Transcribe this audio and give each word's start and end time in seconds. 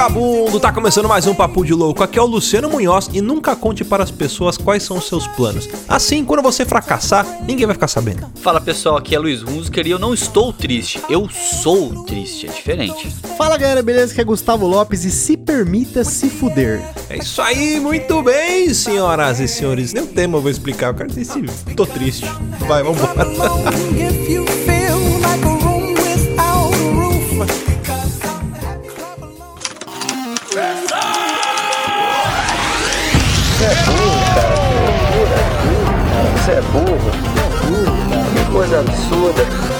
vagabundo! 0.00 0.58
Tá 0.58 0.72
começando 0.72 1.06
mais 1.06 1.26
um 1.26 1.34
Papo 1.34 1.62
de 1.62 1.74
Louco. 1.74 2.02
Aqui 2.02 2.18
é 2.18 2.22
o 2.22 2.24
Luciano 2.24 2.70
Munhoz 2.70 3.10
e 3.12 3.20
nunca 3.20 3.54
conte 3.54 3.84
para 3.84 4.02
as 4.02 4.10
pessoas 4.10 4.56
quais 4.56 4.82
são 4.82 4.96
os 4.96 5.06
seus 5.06 5.26
planos. 5.26 5.68
Assim, 5.86 6.24
quando 6.24 6.42
você 6.42 6.64
fracassar, 6.64 7.26
ninguém 7.42 7.66
vai 7.66 7.74
ficar 7.74 7.86
sabendo. 7.86 8.26
Fala 8.36 8.62
pessoal, 8.62 8.96
aqui 8.96 9.14
é 9.14 9.18
Luiz 9.18 9.42
Hunziker 9.42 9.86
e 9.86 9.90
eu 9.90 9.98
não 9.98 10.14
estou 10.14 10.54
triste, 10.54 11.02
eu 11.10 11.28
sou 11.28 12.04
triste, 12.04 12.46
é 12.46 12.50
diferente. 12.50 13.10
Fala 13.36 13.58
galera, 13.58 13.82
beleza? 13.82 14.12
Aqui 14.12 14.22
é 14.22 14.24
Gustavo 14.24 14.66
Lopes 14.66 15.04
e 15.04 15.10
se 15.10 15.36
permita 15.36 16.02
se 16.02 16.30
fuder. 16.30 16.80
É 17.10 17.18
isso 17.18 17.42
aí, 17.42 17.78
muito 17.78 18.22
bem, 18.22 18.72
senhoras 18.72 19.38
e 19.38 19.46
senhores. 19.46 19.92
Nem 19.92 20.04
o 20.04 20.06
tema 20.06 20.38
eu 20.38 20.40
vou 20.40 20.50
explicar, 20.50 20.88
eu 20.88 20.94
quero 20.94 21.10
dizer 21.10 21.26
se 21.26 21.74
tô 21.74 21.84
triste. 21.84 22.24
Vai, 22.60 22.82
vambora. 22.82 23.26
If 23.98 24.79
Você 33.60 33.66
é 33.66 33.74
burro. 33.84 35.20
Você 36.32 36.52
é 36.52 36.62
burro, 36.62 37.10
cara. 37.34 38.24
Que 38.32 38.50
coisa 38.50 38.80
absurda. 38.80 39.79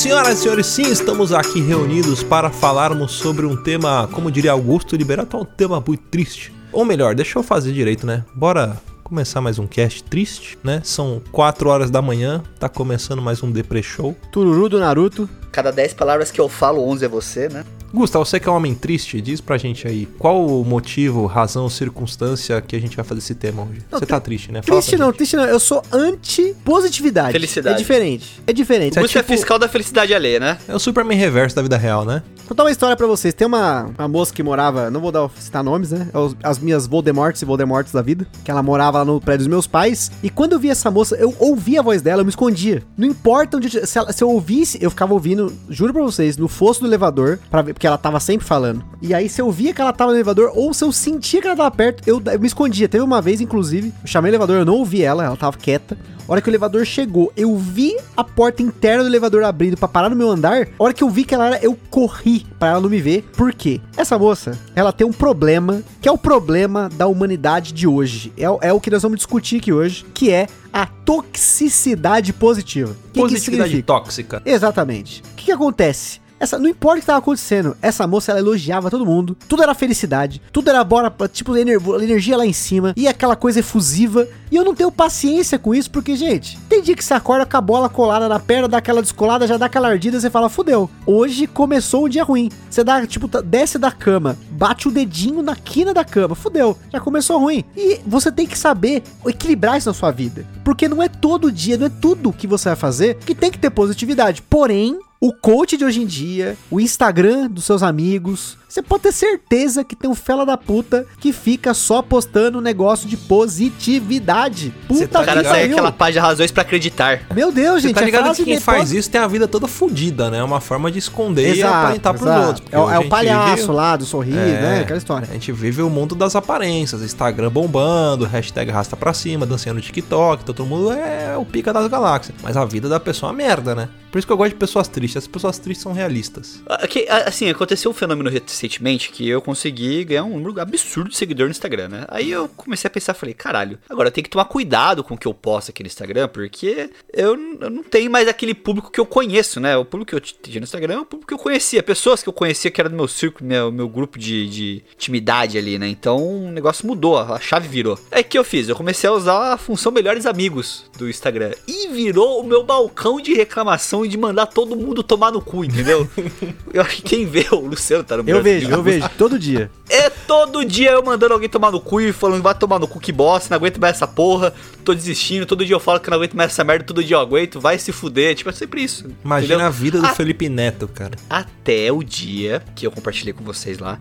senhoras 0.00 0.38
e 0.38 0.42
senhores, 0.42 0.66
sim, 0.66 0.90
estamos 0.90 1.30
aqui 1.30 1.60
reunidos 1.60 2.22
para 2.22 2.48
falarmos 2.48 3.12
sobre 3.12 3.44
um 3.44 3.54
tema, 3.54 4.08
como 4.10 4.30
diria 4.30 4.52
Augusto 4.52 4.96
Liberato, 4.96 5.36
um 5.36 5.44
tema 5.44 5.78
muito 5.86 6.02
triste. 6.04 6.54
Ou 6.72 6.86
melhor, 6.86 7.14
deixa 7.14 7.38
eu 7.38 7.42
fazer 7.42 7.74
direito, 7.74 8.06
né? 8.06 8.24
Bora 8.34 8.80
começar 9.04 9.42
mais 9.42 9.58
um 9.58 9.66
cast 9.66 10.02
triste, 10.04 10.56
né? 10.64 10.80
São 10.82 11.20
4 11.30 11.68
horas 11.68 11.90
da 11.90 12.00
manhã, 12.00 12.42
tá 12.58 12.66
começando 12.66 13.20
mais 13.20 13.42
um 13.42 13.52
Depre 13.52 13.82
Show. 13.82 14.16
Tururu 14.32 14.70
do 14.70 14.80
Naruto. 14.80 15.28
Cada 15.52 15.70
10 15.70 15.92
palavras 15.92 16.30
que 16.30 16.40
eu 16.40 16.48
falo, 16.48 16.82
11 16.88 17.04
é 17.04 17.08
você, 17.08 17.50
né? 17.50 17.62
Gustavo, 17.92 18.24
você 18.24 18.38
que 18.38 18.48
é 18.48 18.52
um 18.52 18.54
homem 18.54 18.74
triste, 18.74 19.20
diz 19.20 19.40
pra 19.40 19.58
gente 19.58 19.86
aí, 19.86 20.06
qual 20.18 20.46
o 20.46 20.64
motivo, 20.64 21.26
razão, 21.26 21.68
circunstância 21.68 22.60
que 22.60 22.76
a 22.76 22.80
gente 22.80 22.94
vai 22.96 23.04
fazer 23.04 23.18
esse 23.18 23.34
tema 23.34 23.62
hoje? 23.62 23.80
Não, 23.90 23.98
você 23.98 24.06
tá 24.06 24.20
triste, 24.20 24.52
né? 24.52 24.62
Fala 24.62 24.80
Triste 24.80 24.96
não, 24.96 25.12
triste 25.12 25.36
não. 25.36 25.44
Eu 25.44 25.58
sou 25.58 25.82
anti-positividade. 25.92 27.32
Felicidade. 27.32 27.74
É 27.76 27.78
diferente. 27.78 28.40
É 28.46 28.52
diferente. 28.52 28.94
Você 28.94 29.00
é 29.00 29.02
Você 29.02 29.18
é 29.18 29.22
tipo- 29.22 29.32
fiscal 29.34 29.58
da 29.58 29.68
felicidade 29.68 30.14
alheia, 30.14 30.40
né? 30.40 30.58
É 30.68 30.74
o 30.74 30.78
Superman 30.78 31.18
reverso 31.18 31.56
da 31.56 31.62
vida 31.62 31.76
real, 31.76 32.04
né? 32.04 32.22
Contar 32.50 32.64
uma 32.64 32.70
história 32.72 32.96
pra 32.96 33.06
vocês. 33.06 33.32
Tem 33.32 33.46
uma, 33.46 33.88
uma 33.96 34.08
moça 34.08 34.34
que 34.34 34.42
morava, 34.42 34.90
não 34.90 35.00
vou 35.00 35.12
dar, 35.12 35.30
citar 35.38 35.62
nomes, 35.62 35.92
né? 35.92 36.08
É 36.12 36.48
As 36.48 36.58
minhas 36.58 36.84
Voldemorts 36.84 37.40
e 37.40 37.44
Voldemorts 37.44 37.92
da 37.92 38.02
vida. 38.02 38.26
Que 38.42 38.50
ela 38.50 38.60
morava 38.60 38.98
lá 38.98 39.04
no 39.04 39.20
prédio 39.20 39.46
dos 39.46 39.46
meus 39.46 39.68
pais. 39.68 40.10
E 40.20 40.28
quando 40.28 40.54
eu 40.54 40.58
via 40.58 40.72
essa 40.72 40.90
moça, 40.90 41.14
eu 41.14 41.32
ouvia 41.38 41.78
a 41.78 41.82
voz 41.84 42.02
dela, 42.02 42.22
eu 42.22 42.24
me 42.24 42.30
escondia. 42.30 42.82
Não 42.98 43.06
importa 43.06 43.56
onde. 43.56 43.86
Se, 43.86 43.96
ela- 43.96 44.12
se 44.12 44.24
eu 44.24 44.28
ouvisse, 44.28 44.78
eu 44.82 44.90
ficava 44.90 45.14
ouvindo, 45.14 45.52
juro 45.68 45.92
pra 45.92 46.02
vocês, 46.02 46.36
no 46.36 46.48
fosso 46.48 46.80
do 46.80 46.88
elevador, 46.88 47.38
pra 47.48 47.62
ver, 47.62 47.72
porque 47.72 47.86
ela 47.86 47.96
tava 47.96 48.18
sempre 48.18 48.44
falando. 48.44 48.84
E 49.00 49.14
aí, 49.14 49.28
se 49.28 49.40
eu 49.40 49.48
via 49.52 49.72
que 49.72 49.80
ela 49.80 49.92
tava 49.92 50.10
no 50.10 50.16
elevador, 50.16 50.50
ou 50.52 50.74
se 50.74 50.82
eu 50.82 50.90
sentia 50.90 51.40
que 51.40 51.46
ela 51.46 51.56
tava 51.56 51.70
perto, 51.70 52.02
eu, 52.04 52.20
eu 52.32 52.40
me 52.40 52.48
escondia. 52.48 52.88
Teve 52.88 53.04
uma 53.04 53.22
vez, 53.22 53.40
inclusive, 53.40 53.94
eu 54.02 54.08
chamei 54.08 54.28
o 54.28 54.32
elevador, 54.32 54.56
eu 54.56 54.64
não 54.64 54.74
ouvi 54.74 55.04
ela, 55.04 55.24
ela 55.24 55.36
tava 55.36 55.56
quieta. 55.56 55.96
A 56.30 56.34
hora 56.34 56.40
que 56.40 56.48
o 56.48 56.52
elevador 56.52 56.86
chegou, 56.86 57.32
eu 57.36 57.56
vi 57.58 57.96
a 58.16 58.22
porta 58.22 58.62
interna 58.62 59.02
do 59.02 59.08
elevador 59.08 59.42
abrindo 59.42 59.76
pra 59.76 59.88
parar 59.88 60.08
no 60.08 60.14
meu 60.14 60.30
andar. 60.30 60.68
A 60.78 60.84
hora 60.84 60.94
que 60.94 61.02
eu 61.02 61.10
vi 61.10 61.24
que 61.24 61.34
ela 61.34 61.48
era, 61.48 61.58
eu 61.60 61.76
corri 61.90 62.46
pra 62.56 62.68
ela 62.68 62.80
não 62.80 62.88
me 62.88 63.00
ver. 63.00 63.22
Por 63.36 63.52
quê? 63.52 63.80
Essa 63.96 64.16
moça, 64.16 64.56
ela 64.76 64.92
tem 64.92 65.04
um 65.04 65.12
problema, 65.12 65.82
que 66.00 66.08
é 66.08 66.12
o 66.12 66.16
problema 66.16 66.88
da 66.88 67.08
humanidade 67.08 67.72
de 67.72 67.84
hoje. 67.88 68.32
É, 68.36 68.48
o- 68.48 68.60
é 68.62 68.72
o 68.72 68.78
que 68.78 68.90
nós 68.90 69.02
vamos 69.02 69.16
discutir 69.16 69.56
aqui 69.56 69.72
hoje, 69.72 70.06
que 70.14 70.30
é 70.30 70.46
a 70.72 70.86
toxicidade 70.86 72.32
positiva. 72.32 72.94
Que 73.12 73.12
que 73.14 73.20
Positividade 73.20 73.82
tóxica. 73.82 74.40
Exatamente. 74.46 75.22
O 75.32 75.34
que, 75.34 75.46
que 75.46 75.52
acontece? 75.52 76.19
Essa, 76.40 76.58
não 76.58 76.70
importa 76.70 76.94
o 76.94 77.00
que 77.00 77.02
estava 77.02 77.18
acontecendo, 77.18 77.76
essa 77.82 78.06
moça 78.06 78.32
ela 78.32 78.40
elogiava 78.40 78.90
todo 78.90 79.04
mundo, 79.04 79.36
tudo 79.46 79.62
era 79.62 79.74
felicidade, 79.74 80.40
tudo 80.50 80.70
era 80.70 80.82
bora, 80.82 81.12
tipo, 81.30 81.54
ener- 81.54 81.78
energia 82.02 82.34
lá 82.34 82.46
em 82.46 82.52
cima, 82.54 82.94
e 82.96 83.06
aquela 83.06 83.36
coisa 83.36 83.60
efusiva. 83.60 84.26
E 84.50 84.56
eu 84.56 84.64
não 84.64 84.74
tenho 84.74 84.90
paciência 84.90 85.58
com 85.58 85.74
isso, 85.74 85.90
porque, 85.90 86.16
gente, 86.16 86.58
tem 86.68 86.82
dia 86.82 86.96
que 86.96 87.04
você 87.04 87.12
acorda 87.14 87.44
com 87.46 87.56
a 87.56 87.60
bola 87.60 87.88
colada 87.90 88.26
na 88.28 88.40
perna, 88.40 88.66
dá 88.66 88.78
aquela 88.78 89.02
descolada, 89.02 89.46
já 89.46 89.56
dá 89.58 89.66
aquela 89.66 89.88
ardida, 89.88 90.18
você 90.18 90.30
fala, 90.30 90.48
fudeu, 90.48 90.90
hoje 91.06 91.46
começou 91.46 92.06
um 92.06 92.08
dia 92.08 92.24
ruim. 92.24 92.48
Você 92.70 92.82
dá, 92.82 93.06
tipo, 93.06 93.28
tá- 93.28 93.42
desce 93.42 93.78
da 93.78 93.92
cama, 93.92 94.36
bate 94.50 94.88
o 94.88 94.90
dedinho 94.90 95.42
na 95.42 95.54
quina 95.54 95.92
da 95.92 96.04
cama, 96.04 96.34
fudeu, 96.34 96.76
já 96.90 96.98
começou 96.98 97.38
ruim. 97.38 97.62
E 97.76 98.00
você 98.06 98.32
tem 98.32 98.46
que 98.46 98.58
saber 98.58 99.02
equilibrar 99.26 99.76
isso 99.76 99.88
na 99.90 99.94
sua 99.94 100.10
vida, 100.10 100.44
porque 100.64 100.88
não 100.88 101.02
é 101.02 101.08
todo 101.08 101.52
dia, 101.52 101.76
não 101.76 101.86
é 101.86 101.90
tudo 101.90 102.32
que 102.32 102.46
você 102.46 102.70
vai 102.70 102.76
fazer 102.76 103.18
que 103.18 103.34
tem 103.34 103.50
que 103.50 103.58
ter 103.58 103.70
positividade. 103.70 104.42
Porém, 104.42 104.98
o 105.20 105.32
coach 105.32 105.76
de 105.76 105.84
hoje 105.84 106.00
em 106.00 106.06
dia, 106.06 106.56
o 106.70 106.80
Instagram 106.80 107.48
dos 107.48 107.64
seus 107.64 107.82
amigos, 107.82 108.56
você 108.72 108.80
pode 108.82 109.02
ter 109.02 109.12
certeza 109.12 109.82
que 109.82 109.96
tem 109.96 110.08
um 110.08 110.14
fela 110.14 110.46
da 110.46 110.56
puta 110.56 111.06
que 111.18 111.32
fica 111.32 111.74
só 111.74 112.00
postando 112.00 112.58
um 112.58 112.60
negócio 112.60 113.08
de 113.08 113.16
positividade. 113.16 114.72
Puta 114.86 115.20
O 115.20 115.24
cara 115.24 115.42
que 115.42 115.48
pariu. 115.48 115.72
aquela 115.72 115.92
paz 115.92 116.12
de 116.14 116.18
razões 116.20 116.50
pra 116.50 116.62
acreditar. 116.62 117.22
Meu 117.34 117.50
Deus, 117.50 117.82
Você 117.82 117.88
gente, 117.88 117.96
tá 117.96 118.02
é 118.02 118.04
ligado 118.04 118.34
que 118.36 118.44
quem 118.44 118.60
faz 118.60 118.92
isso 118.92 119.10
tem 119.10 119.20
a 119.20 119.26
vida 119.26 119.48
toda 119.48 119.66
fodida, 119.66 120.30
né? 120.30 120.38
É 120.38 120.42
uma 120.42 120.60
forma 120.60 120.90
de 120.90 120.98
esconder 120.98 121.54
e 121.54 121.58
Exato, 121.58 121.74
aparentar 121.74 122.14
pros 122.14 122.30
outros. 122.46 122.66
É, 122.70 122.78
o- 122.78 122.90
é 122.90 122.94
a 122.96 123.00
o 123.00 123.08
palhaço 123.08 123.56
vive- 123.62 123.72
lá 123.72 123.96
do 123.96 124.04
sorriso, 124.06 124.38
É. 124.38 124.60
né? 124.60 124.80
Aquela 124.80 124.98
história. 124.98 125.28
A 125.28 125.32
gente 125.32 125.50
vive 125.52 125.82
o 125.82 125.90
mundo 125.90 126.14
das 126.14 126.36
aparências, 126.36 127.02
Instagram 127.02 127.50
bombando, 127.50 128.24
hashtag 128.24 128.70
rasta 128.70 128.96
pra 128.96 129.12
cima, 129.12 129.44
dançando 129.44 129.74
no 129.76 129.80
TikTok, 129.80 130.44
todo 130.44 130.64
mundo 130.64 130.92
é 130.92 131.36
o 131.36 131.44
pica 131.44 131.72
das 131.72 131.86
galáxias. 131.88 132.36
Mas 132.42 132.56
a 132.56 132.64
vida 132.64 132.88
da 132.88 133.00
pessoa 133.00 133.30
é 133.30 133.32
uma 133.32 133.36
merda, 133.36 133.74
né? 133.74 133.88
Por 134.10 134.18
isso 134.18 134.26
que 134.26 134.32
eu 134.32 134.36
gosto 134.36 134.50
de 134.50 134.56
pessoas 134.56 134.88
tristes. 134.88 135.18
As 135.18 135.26
pessoas 135.28 135.58
tristes 135.58 135.82
são 135.84 135.92
realistas. 135.92 136.60
Ah, 136.68 136.80
ah, 137.08 137.28
assim, 137.28 137.48
aconteceu 137.48 137.90
um 137.92 137.94
fenômeno 137.94 138.28
recentemente 138.60 139.10
que 139.10 139.26
eu 139.28 139.40
consegui 139.40 140.04
ganhar 140.04 140.24
um 140.24 140.38
número 140.38 140.60
absurdo 140.60 141.08
de 141.10 141.16
seguidor 141.16 141.46
no 141.46 141.50
Instagram, 141.50 141.88
né? 141.88 142.04
Aí 142.08 142.30
eu 142.30 142.48
comecei 142.48 142.88
a 142.88 142.90
pensar, 142.90 143.14
falei, 143.14 143.34
caralho, 143.34 143.78
agora 143.88 144.08
eu 144.08 144.12
tenho 144.12 144.24
que 144.24 144.30
tomar 144.30 144.44
cuidado 144.44 145.02
com 145.02 145.14
o 145.14 145.18
que 145.18 145.26
eu 145.26 145.32
posto 145.32 145.70
aqui 145.70 145.82
no 145.82 145.86
Instagram, 145.86 146.28
porque 146.28 146.90
eu, 147.12 147.36
eu 147.60 147.70
não 147.70 147.82
tenho 147.82 148.10
mais 148.10 148.28
aquele 148.28 148.54
público 148.54 148.90
que 148.90 149.00
eu 149.00 149.06
conheço, 149.06 149.60
né? 149.60 149.76
O 149.76 149.84
público 149.84 150.10
que 150.10 150.14
eu 150.14 150.20
tinha 150.20 150.60
no 150.60 150.64
Instagram 150.64 150.94
é 150.94 151.00
o 151.00 151.06
público 151.06 151.28
que 151.28 151.34
eu 151.34 151.38
conhecia, 151.38 151.82
pessoas 151.82 152.22
que 152.22 152.28
eu 152.28 152.32
conhecia 152.32 152.70
que 152.70 152.80
era 152.80 152.88
do 152.88 152.96
meu 152.96 153.08
círculo, 153.08 153.48
meu, 153.48 153.72
meu 153.72 153.88
grupo 153.88 154.18
de, 154.18 154.48
de 154.48 154.82
intimidade 154.94 155.56
ali, 155.56 155.78
né? 155.78 155.88
Então 155.88 156.18
o 156.18 156.50
negócio 156.50 156.86
mudou, 156.86 157.18
a 157.18 157.40
chave 157.40 157.68
virou. 157.68 157.98
Aí 158.10 158.22
o 158.22 158.24
que 158.24 158.38
eu 158.38 158.44
fiz? 158.44 158.68
Eu 158.68 158.76
comecei 158.76 159.08
a 159.08 159.12
usar 159.12 159.52
a 159.52 159.56
função 159.56 159.90
melhores 159.90 160.26
amigos 160.26 160.84
do 160.98 161.08
Instagram 161.08 161.52
e 161.66 161.88
virou 161.88 162.40
o 162.40 162.44
meu 162.44 162.62
balcão 162.62 163.20
de 163.20 163.32
reclamação 163.34 164.04
e 164.04 164.08
de 164.08 164.18
mandar 164.18 164.46
todo 164.46 164.76
mundo 164.76 165.02
tomar 165.02 165.32
no 165.32 165.40
cu, 165.40 165.64
entendeu? 165.64 166.08
eu 166.72 166.82
acho 166.82 166.96
que 166.96 167.02
quem 167.02 167.26
vê 167.26 167.46
o 167.50 167.60
Luciano 167.60 168.04
tá 168.04 168.16
no 168.16 168.22
Eu 168.22 168.36
meu 168.36 168.42
vejo, 168.58 168.70
eu 168.70 168.82
vejo, 168.82 169.08
todo 169.16 169.38
dia. 169.38 169.70
É 169.88 170.08
todo 170.10 170.64
dia 170.64 170.92
eu 170.92 171.04
mandando 171.04 171.34
alguém 171.34 171.48
tomar 171.48 171.70
no 171.70 171.80
cu 171.80 172.00
e 172.00 172.12
falando, 172.12 172.42
vai 172.42 172.54
tomar 172.54 172.78
no 172.78 172.86
cu 172.86 173.00
que 173.00 173.12
bosta, 173.12 173.48
não 173.50 173.56
aguento 173.56 173.80
mais 173.80 173.96
essa 173.96 174.06
porra, 174.06 174.52
tô 174.84 174.94
desistindo, 174.94 175.46
todo 175.46 175.64
dia 175.64 175.74
eu 175.74 175.80
falo 175.80 176.00
que 176.00 176.08
não 176.08 176.16
aguento 176.16 176.34
mais 176.34 176.52
essa 176.52 176.62
merda, 176.64 176.84
todo 176.84 177.02
dia 177.02 177.16
eu 177.16 177.20
aguento, 177.20 177.60
vai 177.60 177.78
se 177.78 177.92
fuder, 177.92 178.34
tipo, 178.34 178.50
é 178.50 178.52
sempre 178.52 178.82
isso. 178.82 179.06
Imagina 179.24 179.54
entendeu? 179.54 179.66
a 179.66 179.70
vida 179.70 179.98
do 180.00 180.06
Ah, 180.06 180.14
Felipe 180.14 180.48
Neto, 180.48 180.88
cara. 180.88 181.16
Até 181.28 181.90
o 181.92 182.02
dia 182.02 182.62
que 182.74 182.86
eu 182.86 182.90
compartilhei 182.90 183.32
com 183.32 183.44
vocês 183.44 183.78
lá, 183.78 183.98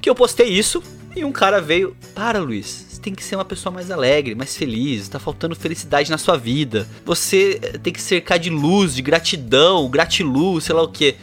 que 0.00 0.08
eu 0.08 0.14
postei 0.14 0.48
isso 0.48 0.82
e 1.14 1.24
um 1.24 1.32
cara 1.32 1.60
veio, 1.60 1.96
para 2.14 2.38
Luiz, 2.38 2.86
você 2.88 3.00
tem 3.00 3.14
que 3.14 3.24
ser 3.24 3.34
uma 3.34 3.44
pessoa 3.44 3.72
mais 3.72 3.90
alegre, 3.90 4.34
mais 4.34 4.56
feliz, 4.56 5.08
tá 5.08 5.18
faltando 5.18 5.56
felicidade 5.56 6.10
na 6.10 6.18
sua 6.18 6.36
vida, 6.36 6.86
você 7.04 7.58
eh, 7.62 7.78
tem 7.78 7.92
que 7.92 8.00
cercar 8.00 8.38
de 8.38 8.48
luz, 8.48 8.94
de 8.94 9.02
gratidão, 9.02 9.88
gratiluz, 9.88 10.64
sei 10.64 10.74
lá 10.74 10.82
o 10.82 10.88
que. 10.88 11.16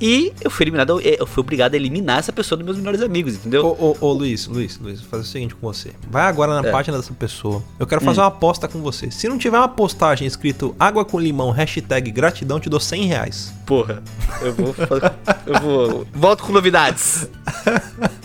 E 0.00 0.32
eu 0.40 0.50
fui 0.50 0.64
eliminado, 0.64 1.00
eh, 1.00 1.16
eu 1.20 1.26
fui 1.26 1.40
obrigado 1.42 1.74
a 1.74 1.76
eliminar 1.76 2.18
essa 2.18 2.32
pessoa 2.32 2.56
dos 2.56 2.64
meus 2.64 2.76
melhores 2.76 3.00
amigos, 3.02 3.34
entendeu? 3.34 3.64
Ô, 3.66 3.92
ô, 3.92 3.96
ô, 4.08 4.12
Luiz, 4.12 4.46
Luiz, 4.48 4.78
Luiz, 4.78 5.00
vou 5.00 5.08
fazer 5.10 5.22
o 5.22 5.26
seguinte 5.26 5.54
com 5.54 5.66
você. 5.72 5.92
Vai 6.10 6.24
agora 6.24 6.60
na 6.60 6.68
É. 6.68 6.72
página 6.72 6.96
dessa 6.96 7.12
pessoa. 7.14 7.62
Eu 7.78 7.86
quero 7.86 8.00
fazer 8.00 8.20
uma 8.20 8.26
aposta 8.26 8.66
com 8.66 8.80
você. 8.80 9.10
Se 9.10 9.28
não 9.28 9.38
tiver 9.38 9.56
uma 9.58 9.68
postagem 9.68 10.26
escrito 10.26 10.74
água 10.78 11.04
com 11.04 11.20
limão, 11.20 11.50
hashtag 11.50 12.10
gratidão, 12.10 12.58
te 12.58 12.68
dou 12.68 12.80
100 12.80 13.06
reais. 13.06 13.52
Porra, 13.64 14.02
eu 14.40 14.52
vou 14.54 14.72
fazer, 14.74 15.12
eu 15.46 15.60
vou 15.60 16.06
volto 16.12 16.42
com 16.42 16.52
novidades. 16.52 17.28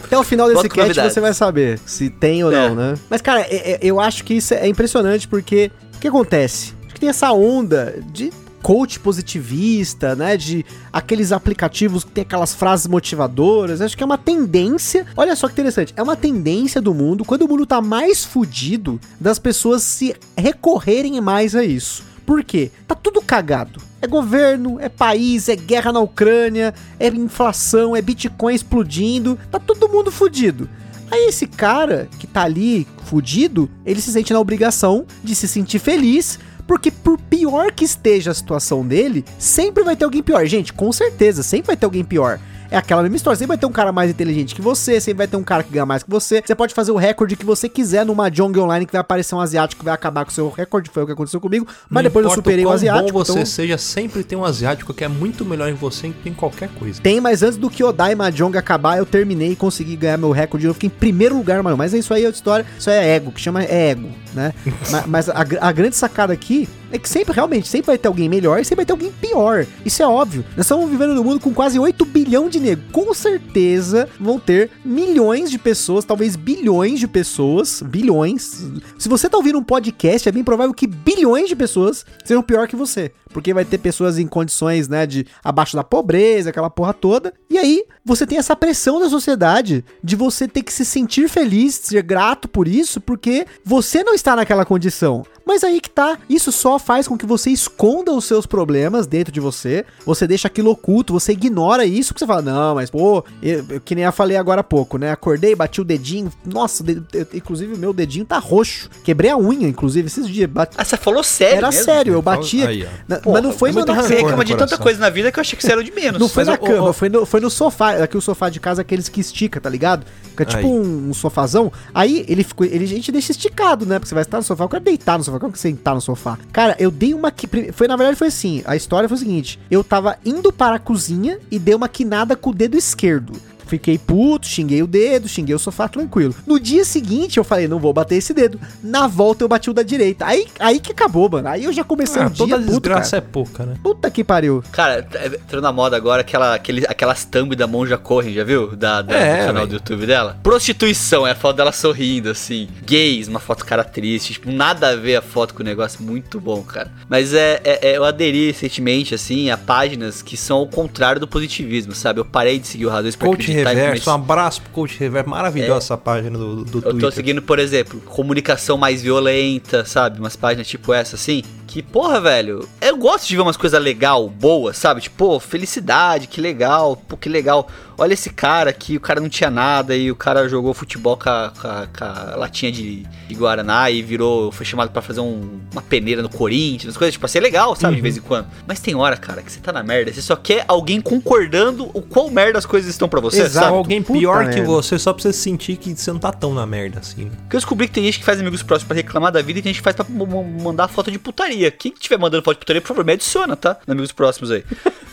Até 0.03 0.17
o 0.17 0.23
final 0.23 0.47
desse 0.47 0.67
cast 0.69 0.99
você 0.99 1.19
vai 1.21 1.33
saber 1.33 1.79
se 1.85 2.09
tem 2.09 2.43
ou 2.43 2.51
É. 2.51 2.69
não, 2.69 2.75
né? 2.75 2.95
Mas, 3.09 3.21
cara, 3.21 3.41
é- 3.41 3.73
é- 3.73 3.79
eu 3.81 3.99
acho 3.99 4.23
que 4.23 4.33
isso 4.33 4.53
é 4.53 4.67
impressionante 4.67 5.27
porque 5.27 5.71
o 5.95 5.99
que 5.99 6.07
acontece? 6.07 6.73
Acho 6.85 6.93
que 6.95 6.99
tem 6.99 7.09
essa 7.09 7.31
onda 7.31 8.01
de 8.11 8.31
coach 8.67 8.99
positivista, 8.99 10.13
né? 10.13 10.35
De 10.35 10.65
aqueles 10.91 11.31
aplicativos 11.31 12.03
que 12.03 12.11
tem 12.11 12.23
aquelas 12.23 12.53
frases 12.53 12.85
motivadoras. 12.85 13.79
Acho 13.79 13.95
que 13.95 14.03
é 14.03 14.05
uma 14.05 14.17
tendência. 14.17 15.05
Olha 15.15 15.37
só 15.37 15.47
que 15.47 15.53
interessante. 15.53 15.93
É 15.95 16.03
uma 16.03 16.17
tendência 16.17 16.81
do 16.81 16.93
mundo, 16.93 17.23
quando 17.23 17.43
o 17.43 17.47
mundo 17.47 17.65
tá 17.65 17.81
mais 17.81 18.25
fudido, 18.25 18.99
das 19.21 19.39
pessoas 19.39 19.83
se 19.83 20.13
recorrerem 20.35 21.21
mais 21.21 21.55
a 21.55 21.63
isso. 21.63 22.03
Por 22.25 22.43
quê? 22.43 22.69
Tá 22.85 22.93
tudo 22.93 23.21
cagado. 23.21 23.79
É 24.01 24.07
governo, 24.07 24.77
é 24.81 24.89
país, 24.89 25.47
é 25.47 25.55
guerra 25.55 25.93
na 25.93 26.01
Ucrânia, 26.01 26.73
é 26.99 27.07
inflação, 27.07 27.95
é 27.95 28.01
Bitcoin 28.01 28.53
explodindo. 28.53 29.39
Tá 29.49 29.59
todo 29.59 29.87
mundo 29.87 30.11
fudido. 30.11 30.69
Aí 31.09 31.29
esse 31.29 31.47
cara 31.47 32.09
que 32.19 32.27
tá 32.27 32.43
ali 32.43 32.85
fudido, 33.05 33.69
ele 33.85 34.01
se 34.01 34.11
sente 34.11 34.33
na 34.33 34.41
obrigação 34.41 35.05
de 35.23 35.33
se 35.35 35.47
sentir 35.47 35.79
feliz, 35.79 36.37
porque 36.67 36.91
por 36.91 37.17
pior 37.17 37.71
que 37.71 37.85
esteja 37.85 38.31
a 38.31 38.33
situação 38.33 38.85
dele, 38.85 39.23
sempre 39.39 39.83
vai 39.83 39.95
ter 39.95 40.03
alguém 40.03 40.21
pior. 40.21 40.45
Gente, 40.45 40.73
com 40.73 40.91
certeza, 40.91 41.41
sempre 41.41 41.67
vai 41.67 41.77
ter 41.77 41.85
alguém 41.85 42.03
pior. 42.03 42.39
É 42.69 42.77
aquela 42.77 43.01
mesma 43.01 43.15
história, 43.17 43.37
sempre 43.37 43.49
vai 43.49 43.57
ter 43.57 43.65
um 43.65 43.71
cara 43.71 43.91
mais 43.91 44.11
inteligente 44.11 44.53
que 44.55 44.61
você, 44.61 44.99
sempre 44.99 45.19
vai 45.19 45.27
ter 45.27 45.37
um 45.37 45.43
cara 45.43 45.63
que 45.63 45.71
ganha 45.71 45.85
mais 45.85 46.03
que 46.03 46.09
você. 46.09 46.41
Você 46.45 46.53
pode 46.55 46.73
fazer 46.73 46.91
o 46.91 46.95
recorde 46.97 47.35
que 47.35 47.45
você 47.45 47.69
quiser 47.69 48.05
numa 48.05 48.29
Jong 48.29 48.59
Online 48.59 48.85
que 48.85 48.91
vai 48.91 49.01
aparecer 49.01 49.35
um 49.35 49.39
asiático 49.39 49.79
que 49.79 49.85
vai 49.85 49.93
acabar 49.93 50.25
com 50.25 50.31
o 50.31 50.33
seu 50.33 50.49
recorde, 50.49 50.89
foi 50.89 51.03
o 51.03 51.05
que 51.05 51.11
aconteceu 51.13 51.39
comigo, 51.39 51.65
mas 51.89 52.03
Não 52.03 52.09
depois 52.09 52.25
eu 52.25 52.31
superei 52.31 52.63
o 52.65 52.67
quão 52.67 52.75
asiático. 52.75 53.11
bom 53.13 53.23
você 53.23 53.31
então- 53.31 53.45
seja, 53.45 53.77
sempre 53.77 54.23
tem 54.23 54.37
um 54.37 54.43
asiático 54.45 54.93
que 54.93 55.03
é 55.03 55.07
muito 55.07 55.45
melhor 55.45 55.69
em 55.69 55.73
você 55.73 56.11
em 56.25 56.33
qualquer 56.33 56.69
coisa. 56.77 57.01
Tem, 57.01 57.21
mas 57.21 57.41
antes 57.43 57.57
do 57.57 57.69
que 57.69 57.83
Odai 57.83 58.15
Mahjong 58.15 58.57
acabar, 58.57 58.97
eu 58.97 59.05
terminei 59.05 59.51
e 59.51 59.55
consegui 59.55 59.95
ganhar 59.95 60.17
meu 60.17 60.31
recorde. 60.31 60.65
Eu 60.65 60.73
fiquei 60.73 60.87
em 60.87 60.91
primeiro 60.91 61.37
lugar, 61.37 61.61
mano. 61.63 61.77
Mas 61.77 61.93
isso 61.93 62.13
aí 62.13 62.23
é 62.23 62.25
outra 62.25 62.37
história. 62.37 62.65
Isso 62.77 62.89
aí 62.89 62.97
é 62.97 63.15
ego, 63.15 63.31
que 63.31 63.39
chama 63.41 63.63
é 63.63 63.89
ego, 63.91 64.09
né? 64.33 64.53
Ma- 64.91 65.03
mas 65.07 65.29
a, 65.29 65.45
a 65.61 65.71
grande 65.71 65.95
sacada 65.95 66.33
aqui 66.33 66.67
é 66.91 66.97
que 66.97 67.09
sempre, 67.09 67.33
realmente, 67.33 67.67
sempre 67.67 67.87
vai 67.87 67.97
ter 67.97 68.07
alguém 68.07 68.29
melhor 68.29 68.59
e 68.59 68.63
sempre 68.63 68.77
vai 68.77 68.85
ter 68.85 68.93
alguém 68.93 69.11
pior. 69.11 69.65
Isso 69.85 70.01
é 70.01 70.07
óbvio. 70.07 70.43
Nós 70.55 70.65
estamos 70.65 70.89
vivendo 70.89 71.13
num 71.13 71.23
mundo 71.23 71.39
com 71.39 71.53
quase 71.53 71.77
8 71.77 72.05
bilhões 72.05 72.51
de 72.51 72.59
negros. 72.59 72.87
Com 72.91 73.13
certeza 73.13 74.07
vão 74.19 74.39
ter 74.39 74.69
milhões 74.83 75.51
de 75.51 75.57
pessoas, 75.57 76.05
talvez 76.05 76.35
bilhões 76.35 76.99
de 76.99 77.07
pessoas. 77.07 77.81
Bilhões. 77.81 78.65
Se 78.97 79.09
você 79.09 79.29
tá 79.29 79.37
ouvindo 79.37 79.59
um 79.59 79.63
podcast, 79.63 80.27
é 80.27 80.31
bem 80.31 80.43
provável 80.43 80.73
que 80.73 80.87
bilhões 80.87 81.49
de 81.49 81.55
pessoas 81.55 82.05
serão 82.23 82.41
pior 82.41 82.67
que 82.67 82.75
você. 82.75 83.11
Porque 83.31 83.53
vai 83.53 83.65
ter 83.65 83.77
pessoas 83.77 84.17
em 84.17 84.27
condições, 84.27 84.87
né, 84.87 85.05
de 85.05 85.25
abaixo 85.43 85.75
da 85.75 85.83
pobreza, 85.83 86.49
aquela 86.49 86.69
porra 86.69 86.93
toda. 86.93 87.33
E 87.49 87.57
aí, 87.57 87.83
você 88.05 88.25
tem 88.25 88.37
essa 88.37 88.55
pressão 88.55 88.99
da 88.99 89.09
sociedade 89.09 89.83
de 90.03 90.15
você 90.15 90.47
ter 90.47 90.63
que 90.63 90.73
se 90.73 90.85
sentir 90.85 91.29
feliz, 91.29 91.75
ser 91.75 92.01
grato 92.03 92.47
por 92.47 92.67
isso, 92.67 92.99
porque 93.01 93.45
você 93.63 94.03
não 94.03 94.13
está 94.13 94.35
naquela 94.35 94.65
condição. 94.65 95.25
Mas 95.45 95.63
aí 95.63 95.79
que 95.79 95.89
tá, 95.89 96.17
isso 96.29 96.51
só 96.51 96.77
faz 96.77 97.07
com 97.07 97.17
que 97.17 97.25
você 97.25 97.49
esconda 97.49 98.11
os 98.11 98.25
seus 98.25 98.45
problemas 98.45 99.07
dentro 99.07 99.31
de 99.31 99.39
você, 99.39 99.85
você 100.05 100.27
deixa 100.27 100.47
aquilo 100.49 100.71
oculto, 100.71 101.13
você 101.13 101.31
ignora 101.31 101.85
isso, 101.85 102.09
porque 102.13 102.19
você 102.19 102.27
fala, 102.27 102.41
não, 102.41 102.75
mas 102.75 102.89
pô, 102.89 103.23
eu- 103.41 103.65
eu- 103.69 103.79
que 103.79 103.95
nem 103.95 104.03
eu 104.03 104.11
falei 104.11 104.35
agora 104.35 104.59
há 104.59 104.63
pouco, 104.63 104.97
né? 104.97 105.09
Acordei, 105.09 105.55
bati 105.55 105.79
o 105.79 105.85
dedinho, 105.85 106.29
nossa, 106.45 106.83
de- 106.83 107.01
eu- 107.13 107.27
inclusive 107.33 107.73
o 107.75 107.77
meu 107.77 107.93
dedinho 107.93 108.25
tá 108.25 108.37
roxo. 108.39 108.89
Quebrei 109.05 109.31
a 109.31 109.37
unha, 109.37 109.69
inclusive, 109.69 110.07
esses 110.07 110.27
dias. 110.27 110.49
Ah, 110.77 110.83
você 110.83 110.97
falou 110.97 111.23
sério 111.23 111.57
era 111.59 111.69
mesmo? 111.69 111.83
sério, 111.85 112.13
eu 112.13 112.21
bati. 112.21 112.61
Aí, 112.67 112.85
na- 113.07 113.21
Porra, 113.27 113.41
mas 113.41 113.43
não 113.43 113.57
foi 113.57 113.69
é 113.69 113.73
muito 113.73 113.87
na 113.87 113.93
Você 113.95 114.01
rancor 114.01 114.15
cama. 114.17 114.21
reclama 114.29 114.45
de 114.45 114.55
tanta 114.55 114.77
coisa 114.77 114.99
na 114.99 115.09
vida 115.09 115.31
que 115.31 115.39
eu 115.39 115.41
achei 115.41 115.57
que 115.57 115.63
você 115.65 115.71
era 115.71 115.81
o 115.81 115.83
de 115.83 115.91
menos. 115.91 116.19
Não 116.19 116.27
foi 116.27 116.43
Mas 116.45 116.57
na 116.57 116.63
o- 116.63 116.67
cama, 116.67 116.89
o- 116.89 116.93
foi, 116.93 117.09
no, 117.09 117.25
foi 117.25 117.39
no 117.39 117.49
sofá. 117.49 117.91
Aqui 118.03 118.17
o 118.17 118.21
sofá 118.21 118.49
de 118.49 118.59
casa 118.59 118.81
é 118.81 118.83
aqueles 118.83 119.07
que 119.09 119.21
estica, 119.21 119.61
tá 119.61 119.69
ligado? 119.69 120.05
Fica 120.29 120.45
tipo 120.45 120.59
Aí. 120.65 120.65
um, 120.65 121.09
um 121.09 121.13
sofazão. 121.13 121.71
Aí 121.93 122.25
ele 122.27 122.43
ficou. 122.43 122.65
Ele, 122.65 122.83
a 122.83 122.87
gente 122.87 123.11
deixa 123.11 123.31
esticado, 123.31 123.85
né? 123.85 123.99
Porque 123.99 124.09
você 124.09 124.15
vai 124.15 124.23
estar 124.23 124.37
no 124.37 124.43
sofá. 124.43 124.63
Eu 124.63 124.69
quero 124.69 124.83
deitar 124.83 125.17
no 125.17 125.23
sofá. 125.23 125.37
Eu 125.37 125.41
quero 125.41 125.57
sentar 125.57 125.95
no 125.95 126.01
sofá. 126.01 126.37
Cara, 126.51 126.75
eu 126.79 126.89
dei 126.91 127.13
uma. 127.13 127.31
Foi, 127.73 127.87
na 127.87 127.95
verdade, 127.95 128.17
foi 128.17 128.27
assim. 128.27 128.63
A 128.65 128.75
história 128.75 129.07
foi 129.09 129.15
o 129.15 129.19
seguinte: 129.19 129.59
eu 129.69 129.83
tava 129.83 130.17
indo 130.25 130.51
para 130.51 130.75
a 130.75 130.79
cozinha 130.79 131.39
e 131.51 131.59
dei 131.59 131.75
uma 131.75 131.87
quinada 131.87 132.35
com 132.35 132.49
o 132.49 132.53
dedo 132.53 132.77
esquerdo. 132.77 133.33
Fiquei 133.67 133.97
puto, 133.97 134.47
xinguei 134.47 134.81
o 134.81 134.87
dedo, 134.87 135.27
xinguei 135.27 135.53
o 135.55 135.59
sofá 135.59 135.87
tranquilo. 135.87 136.33
No 136.45 136.59
dia 136.59 136.83
seguinte 136.85 137.37
eu 137.37 137.43
falei, 137.43 137.67
não 137.67 137.79
vou 137.79 137.93
bater 137.93 138.15
esse 138.15 138.33
dedo. 138.33 138.59
Na 138.83 139.07
volta 139.07 139.43
eu 139.43 139.47
bati 139.47 139.69
o 139.69 139.73
da 139.73 139.83
direita. 139.83 140.25
Aí, 140.25 140.47
aí 140.59 140.79
que 140.79 140.91
acabou, 140.91 141.29
mano. 141.29 141.47
Aí 141.49 141.63
eu 141.65 141.73
já 141.73 141.83
comecei 141.83 142.21
Ah, 142.21 142.27
o 142.27 142.29
toda 142.29 142.57
dia 142.57 142.65
puto, 142.65 142.69
desgraça 142.81 143.11
cara. 143.11 143.23
é 143.25 143.31
pouca, 143.31 143.65
né? 143.65 143.75
Puta 143.83 144.09
que 144.09 144.23
pariu. 144.23 144.63
Cara, 144.71 145.03
tá- 145.03 145.25
entrou 145.25 145.61
na 145.61 145.71
moda 145.71 145.95
agora 145.97 146.21
aquela, 146.21 146.55
aquele, 146.55 146.85
aquelas 146.87 147.23
thumb 147.25 147.55
da 147.55 147.67
Monja 147.67 147.97
Corren, 147.97 148.33
já 148.33 148.43
viu? 148.43 148.75
Da, 148.75 149.01
da- 149.01 149.15
É, 149.15 149.31
do 149.41 149.45
canal 149.47 149.53
velho. 149.55 149.67
do 149.67 149.73
YouTube 149.75 150.05
dela. 150.05 150.37
Prostituição, 150.43 151.25
é 151.27 151.31
a 151.31 151.35
foto 151.35 151.57
dela 151.57 151.71
sorrindo, 151.71 152.29
assim. 152.29 152.67
Gays, 152.85 153.27
uma 153.27 153.39
foto 153.39 153.65
cara 153.65 153.83
triste. 153.83 154.33
Tipo, 154.33 154.51
nada 154.51 154.89
a 154.89 154.95
ver 154.95 155.15
a 155.17 155.21
foto 155.21 155.53
com 155.53 155.61
o 155.61 155.65
negócio. 155.65 156.01
Muito 156.03 156.39
bom, 156.39 156.61
cara. 156.63 156.91
Mas 157.09 157.33
é, 157.33 157.61
é- 157.63 157.79
é- 157.91 157.97
eu 157.97 158.03
aderi 158.03 158.47
recentemente, 158.47 159.13
assim, 159.15 159.49
a 159.49 159.57
páginas 159.57 160.21
que 160.21 160.35
são 160.37 160.61
o 160.61 160.67
contrário 160.67 161.19
do 161.19 161.27
positivismo, 161.27 161.93
sabe? 161.93 162.19
Eu 162.19 162.25
parei 162.25 162.59
de 162.59 162.67
seguir 162.67 162.85
o 162.85 162.89
Razões 162.89 163.15
pra 163.15 163.27
Coach 163.27 163.51
Reverso, 163.65 163.81
um 163.81 164.13
comecei- 164.13 164.13
abraço 164.13 164.61
pro 164.61 164.71
Coach 164.71 164.99
Reverso. 164.99 165.29
Maravilhosa 165.29 165.77
essa 165.85 165.97
página 165.97 166.37
do, 166.37 166.63
do 166.65 166.77
Eu 166.79 166.81
tô 166.81 166.89
Twitter. 166.91 167.11
seguindo, 167.13 167.41
por 167.41 167.59
exemplo, 167.59 167.99
comunicação 168.01 168.77
mais 168.77 169.01
violenta, 169.01 169.85
sabe? 169.85 170.19
Umas 170.19 170.35
páginas 170.35 170.67
tipo 170.67 170.93
essa, 170.93 171.15
assim. 171.15 171.43
Que, 171.67 171.83
porra, 171.83 172.21
velho, 172.21 172.67
eu 172.81 172.95
gosto 172.97 173.27
de 173.27 173.35
ver 173.35 173.41
umas 173.41 173.57
coisas 173.57 173.79
legal, 173.81 174.29
boas, 174.29 174.77
sabe? 174.77 175.01
Tipo, 175.01 175.17
pô, 175.17 175.39
felicidade, 175.39 176.25
que 176.25 176.39
legal, 176.39 176.95
pô, 176.95 177.17
que 177.17 177.27
legal. 177.27 177.67
Olha 177.97 178.13
esse 178.13 178.29
cara 178.29 178.69
aqui, 178.69 178.95
o 178.95 178.99
cara 179.01 179.19
não 179.19 179.27
tinha 179.27 179.49
nada 179.49 179.95
e 179.95 180.09
o 180.11 180.15
cara 180.15 180.47
jogou 180.47 180.71
futebol 180.73 181.17
com 181.17 181.29
a, 181.29 181.51
com 181.59 181.67
a- 181.67 181.87
com 181.97 182.05
a 182.05 182.35
latinha 182.37 182.71
de, 182.71 183.03
de 183.27 183.33
Guaraná 183.35 183.89
e 183.89 184.01
virou, 184.03 184.51
foi 184.51 184.65
chamado 184.67 184.91
pra 184.91 185.01
fazer 185.01 185.19
um- 185.19 185.59
uma 185.71 185.81
peneira 185.81 186.21
no 186.21 186.29
Corinthians, 186.29 186.91
as 186.91 186.97
coisas, 186.97 187.13
tipo, 187.13 187.21
pra 187.21 187.27
ser 187.27 187.39
legal, 187.39 187.75
sabe? 187.75 187.95
De 187.95 188.01
vez 188.01 188.15
em 188.17 188.21
quando. 188.21 188.47
Mas 188.67 188.79
tem 188.79 188.93
hora, 188.95 189.17
cara, 189.17 189.41
que 189.41 189.51
você 189.51 189.59
tá 189.59 189.73
na 189.73 189.81
merda, 189.83 190.13
você 190.13 190.21
só 190.21 190.35
quer 190.35 190.63
alguém 190.67 191.01
concordando 191.01 191.89
o 191.93 192.01
quão 192.01 192.29
merda 192.29 192.59
as 192.59 192.65
coisas 192.67 192.89
estão 192.89 193.09
pra 193.09 193.19
você, 193.19 193.41
Exato. 193.41 193.65
Ou 193.65 193.71
sabe? 193.71 193.77
alguém 193.77 194.01
Puta 194.03 194.19
pior 194.19 194.43
que 194.49 194.55
merda. 194.57 194.65
você 194.67 194.97
só 194.99 195.11
pra 195.11 195.23
você 195.23 195.33
sentir 195.33 195.75
que 195.77 195.93
você 195.95 196.11
não 196.11 196.19
tá 196.19 196.31
tão 196.31 196.53
na 196.53 196.65
merda 196.67 196.99
assim. 196.99 197.29
Porque 197.41 197.55
eu 197.55 197.59
descobri 197.59 197.87
que 197.87 197.93
tem 197.95 198.03
gente 198.03 198.19
que 198.19 198.25
faz 198.25 198.39
amigos 198.39 198.61
próximos 198.63 198.87
pra 198.87 198.95
reclamar 198.95 199.31
da 199.31 199.41
vida 199.41 199.59
e 199.59 199.61
tem 199.63 199.73
gente 199.73 199.81
que 199.81 199.83
faz 199.83 199.95
pra 199.95 200.05
mandar 200.07 200.87
foto 200.87 201.11
de 201.11 201.17
putaria. 201.17 201.56
Quem 201.77 201.91
estiver 201.93 202.17
mandando 202.17 202.43
foto 202.43 202.55
de 202.55 202.59
putaria, 202.59 202.81
por 202.81 202.87
favor, 202.89 203.03
me 203.05 203.13
adiciona, 203.13 203.55
tá? 203.55 203.77
Nos 203.85 203.91
amigos 203.91 204.11
próximos 204.11 204.51
aí. 204.51 204.63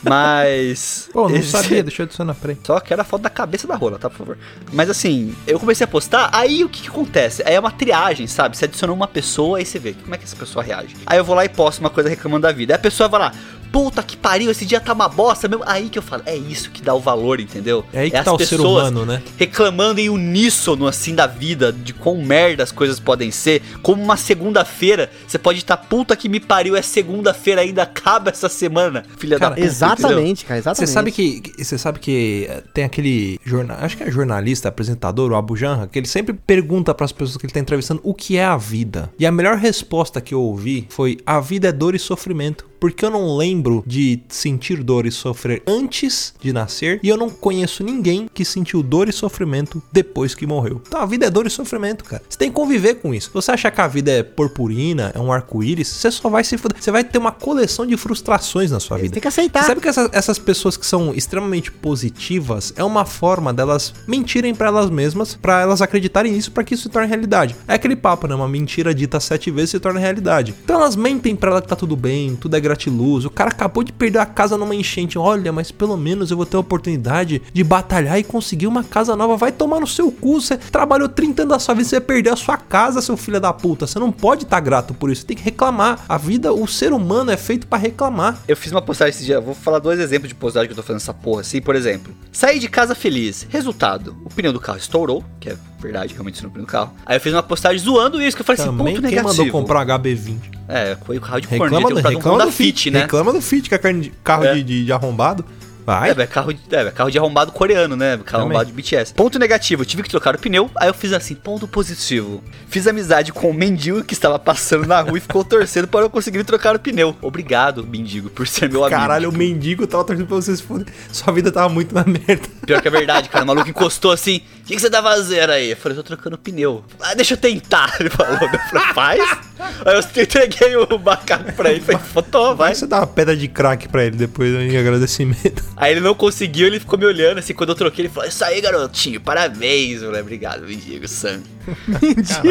Mas. 0.02 1.08
Pô, 1.14 1.28
não 1.28 1.36
esse- 1.36 1.48
sabia, 1.50 1.82
deixa 1.82 2.02
eu 2.02 2.04
adicionar, 2.04 2.34
peraí. 2.34 2.56
Só 2.64 2.78
quero 2.80 3.00
a 3.00 3.04
foto 3.04 3.22
da 3.22 3.30
cabeça 3.30 3.66
da 3.66 3.74
rola, 3.74 3.98
tá? 3.98 4.10
Por 4.10 4.18
favor. 4.18 4.38
Mas 4.72 4.90
assim, 4.90 5.34
eu 5.46 5.58
comecei 5.58 5.84
a 5.84 5.88
postar, 5.88 6.30
aí 6.32 6.62
o 6.64 6.68
que, 6.68 6.82
que 6.82 6.88
acontece? 6.88 7.42
Aí 7.46 7.54
é 7.54 7.60
uma 7.60 7.70
triagem, 7.70 8.26
sabe? 8.26 8.56
Você 8.56 8.66
adicionou 8.66 8.94
uma 8.94 9.08
pessoa, 9.08 9.58
aí 9.58 9.64
você 9.64 9.78
vê 9.78 9.92
como 9.94 10.14
é 10.14 10.18
que 10.18 10.24
essa 10.24 10.36
pessoa 10.36 10.62
reage. 10.62 10.96
Aí 11.06 11.18
eu 11.18 11.24
vou 11.24 11.34
lá 11.34 11.44
e 11.44 11.48
posto 11.48 11.80
uma 11.80 11.90
coisa 11.90 12.08
reclamando 12.08 12.42
da 12.42 12.52
vida. 12.52 12.74
Aí 12.74 12.76
a 12.76 12.80
pessoa 12.80 13.08
vai 13.08 13.20
lá. 13.20 13.32
Puta 13.74 14.04
que 14.04 14.16
pariu, 14.16 14.52
esse 14.52 14.64
dia 14.64 14.80
tá 14.80 14.92
uma 14.92 15.08
bosta 15.08 15.48
mesmo. 15.48 15.64
Aí 15.66 15.88
que 15.88 15.98
eu 15.98 16.02
falo, 16.02 16.22
é 16.26 16.36
isso 16.36 16.70
que 16.70 16.80
dá 16.80 16.94
o 16.94 17.00
valor, 17.00 17.40
entendeu? 17.40 17.84
É 17.92 18.02
aí 18.02 18.10
que 18.12 18.16
as 18.16 18.24
tá 18.24 18.32
o 18.32 18.38
ser 18.38 18.60
humano, 18.60 19.04
né? 19.04 19.20
reclamando 19.36 19.98
em 19.98 20.08
uníssono, 20.08 20.86
assim, 20.86 21.12
da 21.12 21.26
vida, 21.26 21.72
de 21.72 21.92
quão 21.92 22.22
merda 22.22 22.62
as 22.62 22.70
coisas 22.70 23.00
podem 23.00 23.32
ser. 23.32 23.62
Como 23.82 24.00
uma 24.00 24.16
segunda-feira, 24.16 25.10
você 25.26 25.38
pode 25.38 25.58
estar, 25.58 25.76
puta 25.76 26.14
que 26.14 26.28
me 26.28 26.38
pariu, 26.38 26.76
é 26.76 26.82
segunda-feira 26.82 27.62
ainda, 27.62 27.82
acaba 27.82 28.30
essa 28.30 28.48
semana, 28.48 29.02
filha 29.18 29.40
Cara, 29.40 29.56
da 29.56 29.56
puta. 29.56 29.66
entendeu? 29.66 29.72
Exatamente, 29.74 30.44
cara, 30.44 30.58
exatamente. 30.60 30.86
Você 30.88 30.92
sabe 30.92 31.10
que 31.10 31.40
que- 31.40 31.64
você 31.64 31.76
sabe 31.76 31.98
que 31.98 32.46
eh, 32.48 32.62
tem 32.72 32.84
aquele 32.84 33.40
jornal, 33.44 33.78
acho 33.80 33.96
que 33.96 34.04
é 34.04 34.10
jornalista, 34.10 34.68
apresentador, 34.68 35.32
o 35.32 35.34
Abu 35.34 35.56
Janra, 35.56 35.88
que 35.88 35.98
ele 35.98 36.06
sempre 36.06 36.32
pergunta 36.32 36.94
pras 36.94 37.10
pessoas 37.10 37.36
que 37.38 37.46
ele 37.46 37.52
tá 37.52 37.58
entrevistando 37.58 38.00
o 38.04 38.14
que 38.14 38.36
é 38.36 38.44
a 38.44 38.56
vida. 38.56 39.10
E 39.18 39.26
a 39.26 39.32
melhor 39.32 39.56
resposta 39.56 40.20
que 40.20 40.32
eu 40.32 40.40
ouvi 40.40 40.86
foi: 40.90 41.18
a 41.26 41.40
vida 41.40 41.68
é 41.68 41.72
dor 41.72 41.96
e 41.96 41.98
sofrimento. 41.98 42.66
Porque 42.84 43.02
eu 43.02 43.08
não 43.08 43.34
lembro 43.38 43.82
de 43.86 44.20
sentir 44.28 44.82
dor 44.82 45.06
e 45.06 45.10
sofrer 45.10 45.62
antes 45.66 46.34
de 46.38 46.52
nascer 46.52 47.00
e 47.02 47.08
eu 47.08 47.16
não 47.16 47.30
conheço 47.30 47.82
ninguém 47.82 48.28
que 48.34 48.44
sentiu 48.44 48.82
dor 48.82 49.08
e 49.08 49.12
sofrimento 49.12 49.82
depois 49.90 50.34
que 50.34 50.46
morreu. 50.46 50.82
Então 50.86 51.00
a 51.00 51.06
vida 51.06 51.24
é 51.24 51.30
dor 51.30 51.46
e 51.46 51.50
sofrimento, 51.50 52.04
cara. 52.04 52.22
Você 52.28 52.36
tem 52.36 52.50
que 52.50 52.54
conviver 52.54 52.96
com 52.96 53.14
isso. 53.14 53.28
Se 53.28 53.32
você 53.32 53.52
achar 53.52 53.70
que 53.70 53.80
a 53.80 53.88
vida 53.88 54.10
é 54.10 54.22
purpurina, 54.22 55.10
é 55.14 55.18
um 55.18 55.32
arco-íris, 55.32 55.88
você 55.88 56.10
só 56.10 56.28
vai 56.28 56.44
se 56.44 56.58
fuder. 56.58 56.76
Você 56.78 56.90
vai 56.90 57.02
ter 57.02 57.16
uma 57.16 57.32
coleção 57.32 57.86
de 57.86 57.96
frustrações 57.96 58.70
na 58.70 58.78
sua 58.78 58.98
vida. 58.98 59.14
tem 59.14 59.22
que 59.22 59.28
aceitar. 59.28 59.62
Você 59.62 59.68
sabe 59.68 59.80
que 59.80 59.88
essa- 59.88 60.10
essas 60.12 60.38
pessoas 60.38 60.76
que 60.76 60.84
são 60.84 61.14
extremamente 61.14 61.72
positivas 61.72 62.74
é 62.76 62.84
uma 62.84 63.06
forma 63.06 63.50
delas 63.54 63.94
mentirem 64.06 64.54
pra 64.54 64.66
elas 64.68 64.90
mesmas, 64.90 65.34
pra 65.34 65.62
elas 65.62 65.80
acreditarem 65.80 66.32
nisso, 66.32 66.52
pra 66.52 66.62
que 66.62 66.74
isso 66.74 66.82
se 66.82 66.88
torne 66.90 67.08
realidade. 67.08 67.56
É 67.66 67.72
aquele 67.74 67.96
papo, 67.96 68.26
né? 68.26 68.34
Uma 68.34 68.46
mentira 68.48 68.94
dita 68.94 69.18
sete 69.20 69.50
vezes 69.50 69.70
se 69.70 69.80
torna 69.80 69.98
realidade. 69.98 70.54
Então 70.64 70.76
elas 70.76 70.94
mentem 70.96 71.34
pra 71.34 71.50
ela 71.50 71.62
que 71.62 71.68
tá 71.68 71.76
tudo 71.76 71.96
bem, 71.96 72.36
tudo 72.36 72.56
é 72.56 72.60
gratiluz. 72.74 73.24
O 73.24 73.30
cara 73.30 73.50
acabou 73.50 73.82
de 73.82 73.92
perder 73.92 74.18
a 74.18 74.26
casa 74.26 74.58
numa 74.58 74.74
enchente. 74.74 75.18
Olha, 75.18 75.52
mas 75.52 75.70
pelo 75.70 75.96
menos 75.96 76.30
eu 76.30 76.36
vou 76.36 76.44
ter 76.44 76.56
a 76.56 76.60
oportunidade 76.60 77.40
de 77.52 77.64
batalhar 77.64 78.18
e 78.18 78.24
conseguir 78.24 78.66
uma 78.66 78.82
casa 78.82 79.16
nova. 79.16 79.36
Vai 79.36 79.52
tomar 79.52 79.80
no 79.80 79.86
seu 79.86 80.10
cu. 80.10 80.40
Você 80.40 80.56
trabalhou 80.56 81.08
30 81.08 81.42
anos 81.42 81.54
da 81.54 81.58
sua 81.58 81.74
vida, 81.74 81.88
você 81.88 82.00
vai 82.00 82.06
perder 82.06 82.30
a 82.30 82.36
sua 82.36 82.56
casa, 82.56 83.00
seu 83.00 83.16
filho 83.16 83.40
da 83.40 83.52
puta. 83.52 83.86
Você 83.86 83.98
não 83.98 84.10
pode 84.10 84.44
estar 84.44 84.60
grato 84.60 84.92
por 84.92 85.10
isso. 85.10 85.22
Você 85.22 85.28
tem 85.28 85.36
que 85.36 85.42
reclamar. 85.42 86.04
A 86.08 86.18
vida, 86.18 86.52
o 86.52 86.66
ser 86.66 86.92
humano 86.92 87.30
é 87.30 87.36
feito 87.36 87.66
pra 87.66 87.78
reclamar. 87.78 88.38
Eu 88.48 88.56
fiz 88.56 88.72
uma 88.72 88.82
postagem 88.82 89.10
esse 89.10 89.24
dia, 89.24 89.40
vou 89.40 89.54
falar 89.54 89.78
dois 89.78 90.00
exemplos 90.00 90.28
de 90.28 90.34
postagem 90.34 90.68
que 90.68 90.72
eu 90.72 90.76
tô 90.76 90.82
fazendo 90.82 91.00
essa 91.00 91.14
porra 91.14 91.40
assim, 91.40 91.60
por 91.60 91.76
exemplo. 91.76 92.12
Saí 92.32 92.58
de 92.58 92.68
casa 92.68 92.94
feliz. 92.94 93.46
Resultado, 93.48 94.16
o 94.24 94.28
pneu 94.28 94.52
do 94.52 94.60
carro 94.60 94.78
estourou, 94.78 95.24
que 95.38 95.50
é 95.50 95.56
verdade, 95.84 96.12
realmente 96.14 96.34
isso 96.34 96.50
no 96.54 96.66
carro. 96.66 96.92
Aí 97.06 97.16
eu 97.16 97.20
fiz 97.20 97.32
uma 97.32 97.42
postagem 97.42 97.78
zoando 97.78 98.20
isso, 98.20 98.36
que 98.36 98.42
eu 98.42 98.46
falei 98.46 98.60
assim, 98.62 98.70
Também 98.76 98.94
ponto 98.96 99.02
quem 99.06 99.10
negativo. 99.16 99.44
mandou 99.44 99.60
comprar 99.60 99.80
um 99.86 99.98
HB20? 99.98 100.36
É, 100.68 100.96
foi 101.04 101.18
o 101.18 101.20
carro 101.20 101.40
de 101.40 101.48
corno, 101.48 101.64
Reclama, 101.64 101.88
do, 101.90 101.94
um 101.94 102.10
reclama 102.10 102.44
do 102.46 102.52
Fit, 102.52 102.72
Fit, 102.84 102.90
né? 102.90 103.00
Reclama 103.02 103.32
do 103.32 103.40
Fit, 103.42 103.68
que 103.68 103.74
é 103.74 103.78
carro 104.24 104.44
É. 104.44 104.54
de, 104.54 104.62
de- 104.62 104.84
de 104.86 104.92
arrombado. 104.92 105.44
Vai. 105.86 106.08
É, 106.08 106.14
é 106.18 106.26
carro, 106.26 106.50
de, 106.54 106.60
é, 106.74 106.80
é 106.80 106.90
carro 106.90 107.10
de 107.10 107.18
arrombado 107.18 107.52
coreano, 107.52 107.94
né? 107.94 108.12
Carro 108.12 108.44
Também. 108.44 108.56
arrombado 108.56 108.64
de 108.68 108.72
BTS. 108.72 109.12
Ponto 109.12 109.38
negativo, 109.38 109.82
eu 109.82 109.86
tive 109.86 110.02
que 110.02 110.08
trocar 110.08 110.34
o 110.34 110.38
pneu. 110.38 110.70
Aí 110.76 110.88
eu 110.88 110.94
fiz 110.94 111.12
assim, 111.12 111.34
ponto 111.34 111.68
positivo. 111.68 112.42
Fiz 112.68 112.86
amizade 112.86 113.34
com 113.34 113.50
um 113.50 113.52
mendigo 113.52 114.02
que 114.02 114.14
estava 114.14 114.38
passando 114.38 114.86
na 114.86 115.02
rua 115.02 115.18
e 115.18 115.20
ficou 115.20 115.44
torcendo 115.44 115.86
para 115.86 116.00
eu 116.00 116.08
conseguir 116.08 116.42
trocar 116.44 116.74
o 116.74 116.78
pneu. 116.78 117.14
Obrigado, 117.20 117.86
mendigo, 117.86 118.30
por 118.30 118.46
ser 118.48 118.70
meu 118.70 118.82
amigo. 118.82 118.98
Caralho, 118.98 119.28
o 119.28 119.32
mendigo 119.36 119.86
tava 119.86 120.04
torcendo 120.04 120.26
pra 120.26 120.36
vocês 120.36 120.58
foder. 120.58 120.86
Sua 121.12 121.30
vida 121.34 121.52
tava 121.52 121.68
muito 121.68 121.94
na 121.94 122.02
merda. 122.04 122.48
Pior 122.64 122.80
que 122.80 122.88
é 122.88 122.90
verdade, 122.90 123.28
cara. 123.28 123.44
O 123.44 123.46
maluco 123.48 123.68
encostou 123.68 124.10
assim. 124.10 124.40
O 124.64 124.66
que, 124.66 124.76
que 124.76 124.80
você 124.80 124.88
tá 124.88 125.02
fazendo 125.02 125.50
aí? 125.50 125.72
Eu 125.72 125.76
falei, 125.76 125.94
tô 125.94 126.02
trocando 126.02 126.38
pneu. 126.38 126.82
Ah, 126.98 127.12
deixa 127.12 127.34
eu 127.34 127.38
tentar. 127.38 127.94
Ele 128.00 128.08
falou, 128.08 128.32
eu 128.32 128.38
falei, 128.38 128.94
faz. 128.94 129.38
Aí 129.84 129.94
eu 129.94 130.22
entreguei 130.22 130.76
o 130.76 130.98
macaco 130.98 131.52
pra 131.52 131.70
ele. 131.70 131.80
Falei, 131.80 132.00
toma, 132.30 132.54
vai. 132.54 132.74
Você 132.74 132.86
dar 132.86 133.00
uma 133.00 133.06
pedra 133.06 133.36
de 133.36 133.46
crack 133.46 133.88
pra 133.88 134.04
ele 134.04 134.16
depois 134.16 134.52
em 134.52 134.76
agradecimento. 134.76 135.62
Aí 135.76 135.92
ele 135.92 136.00
não 136.00 136.14
conseguiu, 136.14 136.66
ele 136.66 136.80
ficou 136.80 136.98
me 136.98 137.06
olhando 137.06 137.38
assim. 137.38 137.54
Quando 137.54 137.70
eu 137.70 137.74
troquei, 137.76 138.06
ele 138.06 138.12
falou: 138.12 138.28
Isso 138.28 138.44
aí, 138.44 138.60
garotinho, 138.60 139.20
parabéns. 139.20 140.02
Eu 140.02 140.08
falei, 140.08 140.22
obrigado, 140.22 140.66
mendigo, 140.66 141.06
Sam. 141.06 141.40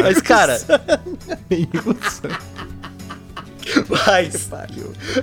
Mas, 0.02 0.22
cara, 0.22 0.58
mas 3.88 4.48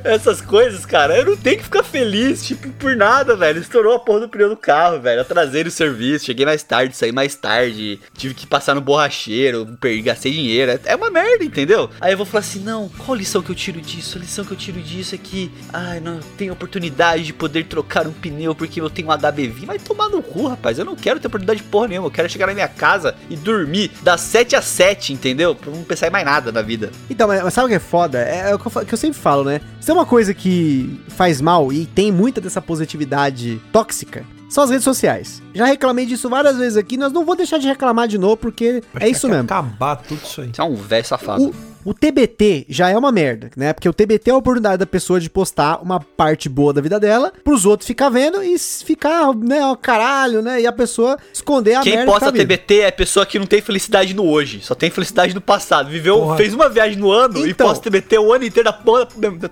essas 0.04 0.42
coisas, 0.42 0.86
cara, 0.86 1.18
eu 1.18 1.26
não 1.26 1.38
tenho 1.38 1.58
que 1.58 1.64
ficar 1.64 1.84
feliz, 1.84 2.46
tipo, 2.46 2.70
por 2.72 2.96
nada, 2.96 3.36
velho. 3.36 3.60
Estourou 3.60 3.96
a 3.96 4.00
porra 4.00 4.22
do 4.22 4.30
pneu 4.30 4.50
do 4.50 4.58
carro, 4.58 5.00
velho. 5.00 5.22
Atrasei 5.22 5.64
no 5.64 5.72
serviço, 5.72 6.26
cheguei 6.26 6.46
mais 6.46 6.64
tarde, 6.64 6.96
saí 6.96 7.12
mais 7.12 7.36
tarde, 7.36 8.00
tive 8.16 8.34
que 8.34 8.48
passar 8.48 8.76
no 8.76 8.82
borracheiro, 8.82 9.66
perdi, 9.80 10.02
gastei 10.02 10.32
dinheiro. 10.32 10.80
É- 10.86 10.96
uma 11.02 11.10
merda, 11.10 11.44
entendeu? 11.44 11.90
Aí 12.00 12.14
eu 12.14 12.18
vou 12.18 12.26
falar 12.26 12.42
assim: 12.42 12.60
não, 12.60 12.88
qual 12.90 13.16
lição 13.16 13.42
que 13.42 13.50
eu 13.50 13.56
tiro 13.56 13.82
disso? 13.82 14.18
A 14.18 14.22
lição 14.22 14.46
que 14.46 14.52
eu 14.52 14.58
tiro 14.58 14.80
disso 14.80 15.16
é 15.16 15.18
que, 15.18 15.52
ai, 15.74 16.00
não 16.00 16.20
tenho 16.38 16.54
oportunidade 16.54 17.24
de 17.24 17.34
poder 17.34 17.66
trocar 17.66 18.06
um 18.08 18.14
pneu 18.14 18.54
porque 18.54 18.80
eu 18.80 18.90
tenho 18.90 19.08
um 19.08 19.12
HBV. 19.12 19.66
Vai 19.66 19.80
tomar 19.80 20.10
no 20.10 20.22
cu, 20.22 20.48
rapaz. 20.48 20.78
Eu 20.78 20.86
não 20.86 20.96
quero 20.96 21.20
ter 21.20 21.28
oportunidade 21.28 21.62
de 21.62 21.68
porra 21.68 21.88
nenhuma. 21.88 22.08
Eu 22.08 22.12
quero 22.12 22.30
chegar 22.30 22.48
na 22.48 22.54
minha 22.54 22.68
casa 22.68 23.16
e 23.30 23.36
dormir 23.36 23.92
das 24.04 24.22
7 24.22 24.56
às 24.56 24.66
7, 24.66 25.14
entendeu? 25.14 25.56
Pra 25.56 25.72
não 25.72 25.84
pensar 25.84 26.08
em 26.08 26.12
mais 26.12 26.26
nada 26.26 26.52
na 26.52 26.62
vida. 26.62 26.92
Então, 27.10 27.28
mas 27.28 27.54
sabe 27.54 27.66
o 27.66 27.70
que 27.70 27.76
é 27.76 27.80
foda? 27.80 28.20
É, 28.32 28.56
o 28.56 28.58
que 28.60 28.66
eu, 28.66 28.86
que 28.86 28.94
eu 28.94 28.98
sempre 28.98 29.20
falo, 29.20 29.44
né? 29.44 29.60
Se 29.82 29.92
é 29.92 29.94
uma 29.94 30.06
coisa 30.06 30.34
que 30.34 31.02
faz 31.10 31.42
mal 31.42 31.74
e 31.74 31.86
tem 31.86 32.12
muita 32.12 32.40
dessa 32.40 32.62
positividade 32.62 33.62
tóxica, 33.74 34.26
são 34.50 34.64
as 34.64 34.70
redes 34.70 34.86
sociais. 34.86 35.42
Já 35.54 35.66
reclamei 35.66 36.06
disso 36.06 36.30
várias 36.30 36.58
vezes 36.58 36.78
aqui, 36.78 36.96
nós 36.96 37.12
não 37.12 37.26
vou 37.26 37.36
deixar 37.36 37.58
de 37.58 37.68
reclamar 37.68 38.08
de 38.08 38.18
novo, 38.18 38.38
porque 38.38 38.82
é 39.00 39.10
isso 39.10 39.28
mesmo. 39.28 39.44
Acabar 39.44 39.98
tudo 39.98 40.22
isso 40.24 40.42
aí. 40.42 40.50
Você 40.54 40.62
é 40.62 40.64
um 40.64 40.76
velho 40.76 41.06
safado. 41.06 41.44
O, 41.50 41.56
o 41.84 41.94
TBT 41.94 42.66
já 42.70 42.90
é 42.90 42.98
uma 42.98 43.12
merda, 43.12 43.50
né? 43.56 43.74
Porque 43.74 43.90
o 43.90 43.94
TBT 43.94 44.30
é 44.30 44.34
a 44.34 44.38
oportunidade 44.38 44.78
da 44.78 44.86
pessoa 44.86 45.20
de 45.20 45.30
postar 45.30 45.82
uma 45.82 46.00
parte 46.00 46.48
boa 46.48 46.74
da 46.74 46.82
vida 46.82 47.00
dela, 47.00 47.32
pros 47.44 47.66
outros 47.66 47.88
ficar 47.88 48.10
vendo 48.10 48.44
e 48.44 48.58
ficar, 48.58 49.34
né, 49.36 49.66
ó, 49.66 49.76
caralho, 49.76 50.42
né? 50.42 50.62
E 50.62 50.68
a 50.68 50.72
pessoa 50.72 51.18
esconder 51.34 51.76
a 51.76 51.82
Quem 51.82 51.94
merda 51.94 52.06
que 52.06 52.20
posta 52.20 52.32
tá. 52.32 52.38
TBT 52.38 52.80
é 52.82 52.92
pessoa 52.92 53.26
que 53.26 53.40
não 53.40 53.46
tem 53.46 53.62
felicidade 53.62 54.14
no 54.14 54.26
hoje, 54.26 54.62
só 54.62 54.76
tem 54.76 54.90
felicidade 54.90 55.34
no 55.34 55.42
passado. 55.42 55.90
Viveu, 55.90 56.20
Porra. 56.20 56.38
fez 56.38 56.54
uma 56.54 56.70
viagem 56.70 56.98
no 56.98 57.12
ano 57.12 57.46
e 57.46 57.52
Então. 57.52 57.68
posta 57.68 57.84
TBT 57.84 58.20
o 58.20 58.34
ano 58.34 58.46
inteiro 58.46 58.66
da 58.66 58.74
porra. 58.74 59.08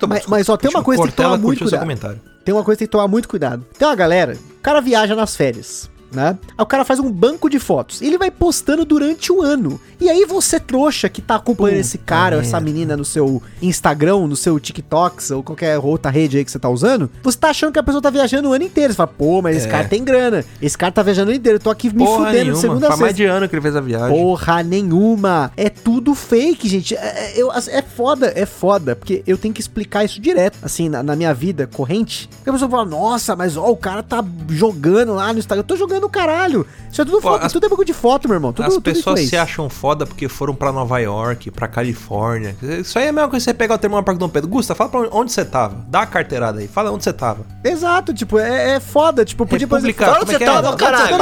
Mas, 0.08 0.26
mas 0.28 0.50
ó, 0.50 0.58
tem 0.58 0.70
uma 0.70 0.84
coisa 0.84 1.02
que 1.02 1.08
tem 1.08 1.16
que 1.16 1.22
tomar 1.24 1.38
muito 1.38 1.64
cuidado. 1.64 2.20
Tem 2.46 2.54
uma 2.54 2.64
coisa 2.64 2.78
que 2.78 2.80
tem 2.80 2.88
que 2.88 2.92
tomar 2.92 3.08
muito 3.08 3.28
cuidado. 3.28 3.66
Tem 3.78 3.88
uma 3.88 3.96
galera, 3.96 4.38
o 4.58 4.62
cara 4.62 4.82
viaja 4.82 5.16
nas 5.16 5.36
férias, 5.36 5.90
né? 6.12 6.38
Aí 6.58 6.64
o 6.64 6.66
cara 6.66 6.84
faz 6.86 7.00
um 7.00 7.12
banco 7.12 7.50
de 7.50 7.60
fotos. 7.60 8.02
E 8.02 8.06
ele 8.08 8.18
vai 8.18 8.32
postando 8.32 8.84
durante 8.86 9.32
o 9.32 9.42
ano. 9.42 9.80
E 10.00 10.10
aí 10.10 10.26
você, 10.26 10.60
trouxa, 10.60 11.10
que 11.10 11.22
tá 11.22 11.36
acompanhando 11.36 11.70
Puta 11.76 11.82
esse 11.82 11.98
cara 11.98 12.36
ou 12.38 12.42
essa 12.42 12.60
menina 12.60 12.96
no 12.96 13.04
seu 13.06 13.42
Instagram, 13.62 14.28
no 14.28 14.36
seu 14.36 14.60
TikToks 14.60 15.32
ou 15.32 15.44
qualquer 15.44 15.78
outra 15.78 16.10
rede 16.10 16.38
aí 16.38 16.46
que 16.46 16.52
você 16.52 16.60
tá 16.60 16.70
usando, 16.70 17.10
você 17.22 17.38
tá 17.38 17.50
achando 17.50 17.72
que 17.74 17.80
a 17.80 17.84
pessoa 17.84 18.02
tá 18.02 18.10
viajando 18.10 18.50
o 18.50 18.54
ano 18.54 18.64
inteiro. 18.64 18.94
Você 18.94 18.98
fala, 18.98 19.08
pô, 19.08 19.42
mas 19.42 19.58
esse 19.58 19.68
É. 19.68 19.70
cara 19.70 19.88
tem 19.88 20.04
grana. 20.04 20.44
Esse 20.62 20.78
cara 20.78 20.92
tá 20.92 21.04
viajando 21.04 21.28
o 21.28 21.32
ano 21.32 21.40
inteiro. 21.40 21.58
Eu 21.58 21.62
tô 21.62 21.70
aqui 21.70 21.90
me 21.90 22.06
Porra 22.06 22.18
fudendo 22.28 22.32
de 22.38 22.44
nenhuma. 22.44 22.62
segunda 22.62 22.94
a 22.94 22.98
mais 22.98 23.16
de 23.16 23.26
ano 23.26 23.48
que 23.50 23.56
ele 23.56 23.62
fez 23.62 23.76
a 23.76 23.82
viagem. 23.82 24.10
Porra 24.18 24.64
nenhuma. 24.64 25.52
É 25.58 25.70
tudo 25.70 26.16
fake, 26.16 26.68
gente. 26.70 26.96
É, 26.96 27.00
é- 27.00 27.34
eu, 27.42 27.52
é 27.52 27.82
foda, 27.82 28.32
é 28.36 28.46
foda. 28.46 28.96
Porque 28.96 29.24
eu 29.28 29.38
tenho 29.38 29.54
que 29.54 29.62
explicar 29.62 30.04
isso 30.06 30.20
direto, 30.22 30.58
assim, 30.62 30.88
na, 30.90 31.04
na 31.04 31.16
minha 31.16 31.34
vida 31.34 31.68
corrente. 31.68 32.30
Porque 32.38 32.50
a 32.50 32.54
pessoa 32.54 32.70
fala, 32.72 32.86
nossa, 32.86 33.36
mas 33.36 33.58
ó, 33.58 33.70
o 33.70 33.78
cara 33.78 34.02
tá 34.02 34.24
jogando 34.50 35.14
lá 35.14 35.32
no 35.34 35.40
Instagram. 35.40 35.60
Eu 35.62 35.68
tô 35.68 35.76
jogando 35.76 35.99
o 36.06 36.10
caralho. 36.10 36.66
Isso 36.92 37.02
é 37.02 37.06
tudo 37.06 37.28
as- 37.30 37.52
tudo 37.54 37.66
é 37.66 37.70
bagulho 37.70 37.86
de 37.86 37.94
foto, 37.94 38.28
meu 38.28 38.36
irmão. 38.36 38.52
Tudo, 38.52 38.66
As 38.66 38.74
tudo 38.74 38.84
pessoas 38.84 39.20
se 39.22 39.38
acham 39.38 39.70
foda 39.70 40.06
porque 40.06 40.28
foram 40.28 40.56
pra 40.56 40.72
Nova 40.72 40.98
York, 41.00 41.52
pra 41.52 41.68
Califórnia. 41.68 42.56
Isso 42.62 42.98
aí 42.98 43.06
é 43.06 43.10
a 43.10 43.14
mesma 43.14 43.30
coisa 43.30 43.44
que 43.46 43.52
você 43.52 43.54
pegar 43.54 43.76
o 43.76 43.78
termômetro 43.78 44.06
Parque 44.06 44.20
Dom 44.20 44.30
Pedro. 44.30 44.50
Gusta, 44.50 44.74
fala 44.76 44.90
pra 44.90 45.02
onde 45.12 45.32
você 45.32 45.46
tava. 45.46 45.86
Dá 45.88 46.02
a 46.02 46.06
carteirada 46.06 46.60
aí. 46.60 46.68
Fala 46.68 46.92
onde 46.92 47.04
você 47.04 47.14
tava. 47.14 47.46
Exato, 47.64 48.14
tipo, 48.14 48.40
é, 48.40 48.76
é 48.76 48.80
foda. 48.80 49.24
Tipo, 49.24 49.46
podia 49.46 49.68
República- 49.68 50.06
Fala 50.06 50.20
como 50.20 50.32
onde 50.32 50.36
é 50.36 50.40
que 50.40 50.46
você 50.46 50.50
é? 50.52 50.62
tava, 50.62 50.76
caralho. 50.78 51.16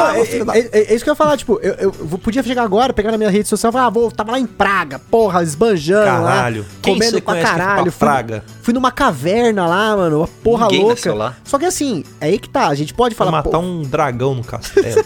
É, 0.53 0.60
é- 0.60 0.69
é- 0.72 0.91
é 0.91 0.96
isso 0.96 1.03
que 1.03 1.10
eu 1.10 1.13
ia 1.13 1.15
falar, 1.15 1.38
tipo, 1.38 1.60
eu, 1.62 1.74
eu 1.75 1.91
podia 2.19 2.41
chegar 2.43 2.63
agora, 2.63 2.93
pegar 2.93 3.12
na 3.12 3.17
minha 3.17 3.29
rede 3.29 3.48
social 3.48 3.69
e 3.69 3.74
falar, 3.74 3.88
ah, 3.88 3.89
vou, 3.89 4.12
tava 4.12 4.31
lá 4.31 4.39
em 4.39 4.46
Praga, 4.46 5.00
porra, 5.00 5.43
esbanjando 5.43 6.05
Caralho. 6.05 6.62
lá, 6.62 6.67
Quem 6.81 6.93
comendo 6.93 7.12
você 7.17 7.22
pra 7.22 7.34
foi 7.34 7.41
pra 7.41 7.51
caralho. 7.51 7.91
Fui, 7.91 8.00
Praga? 8.07 8.43
fui 8.62 8.74
numa 8.74 8.91
caverna 8.91 9.67
lá, 9.67 9.96
mano, 9.98 10.19
uma 10.19 10.27
porra 10.27 10.65
Ninguém 10.67 10.84
louca. 10.86 11.13
lá. 11.13 11.36
Só 11.43 11.57
que 11.60 11.65
assim, 11.65 12.03
é 12.22 12.27
aí 12.27 12.39
que 12.39 12.50
tá, 12.50 12.67
a 12.67 12.75
gente 12.75 12.93
pode 12.93 13.15
falar, 13.15 13.31
matar 13.31 13.60
um 13.60 13.81
dragão 13.81 14.34
no 14.36 14.43
castelo. 14.74 15.06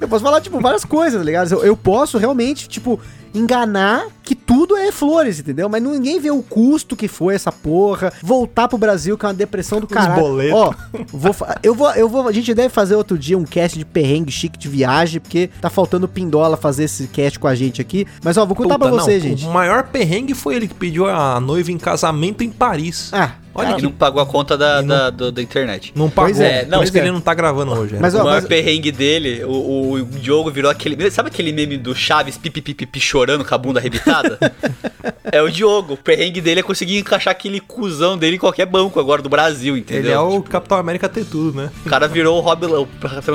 eu 0.00 0.08
posso 0.08 0.24
falar, 0.24 0.40
tipo, 0.40 0.60
várias 0.60 0.84
coisas, 0.84 1.18
tá 1.18 1.24
ligado? 1.24 1.52
Eu, 1.52 1.64
eu 1.64 1.76
posso 1.76 2.18
realmente, 2.18 2.68
tipo, 2.68 3.00
enganar 3.34 4.06
que 4.22 4.34
tudo 4.34 4.76
é 4.76 4.92
flores, 4.92 5.40
entendeu? 5.40 5.68
Mas 5.68 5.82
ninguém 5.82 6.20
vê 6.20 6.30
o 6.30 6.42
custo 6.42 6.94
que 6.94 7.08
foi 7.08 7.34
essa 7.34 7.50
porra, 7.50 8.12
voltar 8.22 8.68
pro 8.68 8.78
Brasil 8.78 9.16
que 9.16 9.24
é 9.24 9.28
uma 9.28 9.34
depressão 9.34 9.80
do 9.80 9.86
caralho. 9.86 10.20
boletos. 10.20 10.54
Ó, 10.54 10.74
vou, 11.12 11.34
eu 11.62 11.74
vou, 11.74 11.90
eu 11.92 12.08
vou, 12.08 12.28
a 12.28 12.32
gente 12.32 12.52
deve 12.54 12.68
fazer 12.68 12.94
outro 12.94 13.18
dia 13.18 13.36
um 13.36 13.44
cast 13.44 13.78
de 13.78 13.84
perrengue 13.84 14.30
chique 14.30 14.58
de 14.58 14.68
viagem, 14.68 15.20
porque 15.20 15.50
tá 15.60 15.70
faltando 15.70 16.06
o 16.06 16.08
Pindola 16.08 16.56
fazer 16.56 16.84
esse 16.84 17.08
cast 17.08 17.38
com 17.38 17.48
a 17.48 17.54
gente 17.54 17.80
aqui. 17.80 18.06
Mas 18.22 18.36
ó, 18.36 18.44
vou 18.46 18.54
contar 18.54 18.78
Puta, 18.78 18.90
pra 18.90 19.02
você, 19.02 19.14
não, 19.14 19.20
gente. 19.20 19.46
O 19.46 19.50
maior 19.50 19.84
perrengue 19.84 20.34
foi 20.34 20.56
ele 20.56 20.68
que 20.68 20.74
pediu 20.74 21.08
a 21.08 21.40
noiva 21.40 21.72
em 21.72 21.78
casamento 21.78 22.44
em 22.44 22.50
Paris. 22.50 23.10
Ah, 23.12 23.32
Olha 23.54 23.68
Ele 23.68 23.76
que 23.76 23.82
não 23.82 23.92
pagou 23.92 24.22
a 24.22 24.26
conta 24.26 24.56
da, 24.56 24.80
não- 24.80 24.88
da, 24.88 25.10
do- 25.10 25.32
da 25.32 25.42
internet. 25.42 25.92
não 25.94 26.08
pagou. 26.08 26.30
Pois 26.30 26.40
é, 26.40 26.62
não, 26.64 26.78
pois 26.78 26.84
isso 26.84 26.92
que 26.92 26.98
é. 26.98 27.02
ele 27.02 27.12
não 27.12 27.20
tá 27.20 27.34
gravando 27.34 27.72
hoje. 27.72 27.96
Mas, 28.00 28.14
O 28.14 28.18
ó, 28.18 28.24
maior 28.24 28.36
mas, 28.36 28.46
perrengue 28.46 28.90
dele, 28.90 29.44
o, 29.44 29.92
o 29.92 30.04
Diogo 30.04 30.50
virou 30.50 30.70
aquele. 30.70 31.10
Sabe 31.10 31.28
aquele 31.28 31.52
meme 31.52 31.76
do 31.76 31.94
Chaves 31.94 32.38
pipipipi 32.38 33.00
chorando 33.00 33.44
com 33.44 33.54
a 33.54 33.58
bunda 33.58 33.78
arrebitada? 33.80 34.38
é 35.30 35.42
o 35.42 35.50
Diogo. 35.50 35.94
O 35.94 35.96
perrengue 35.96 36.40
dele 36.40 36.60
é 36.60 36.62
conseguir 36.62 36.98
encaixar 36.98 37.32
aquele 37.32 37.60
cuzão 37.60 38.16
dele 38.16 38.36
em 38.36 38.38
qualquer 38.38 38.66
banco 38.66 38.98
agora 38.98 39.20
do 39.20 39.28
Brasil, 39.28 39.76
entendeu? 39.76 40.02
ele 40.04 40.12
é 40.12 40.18
o 40.18 40.42
Capitão 40.42 40.78
América 40.78 41.08
ter 41.08 41.24
tudo, 41.24 41.56
né? 41.60 41.70
O 41.84 41.88
cara 41.88 42.08
virou 42.08 42.38
o 42.38 42.40
Rob, 42.40 42.64
o 42.66 42.88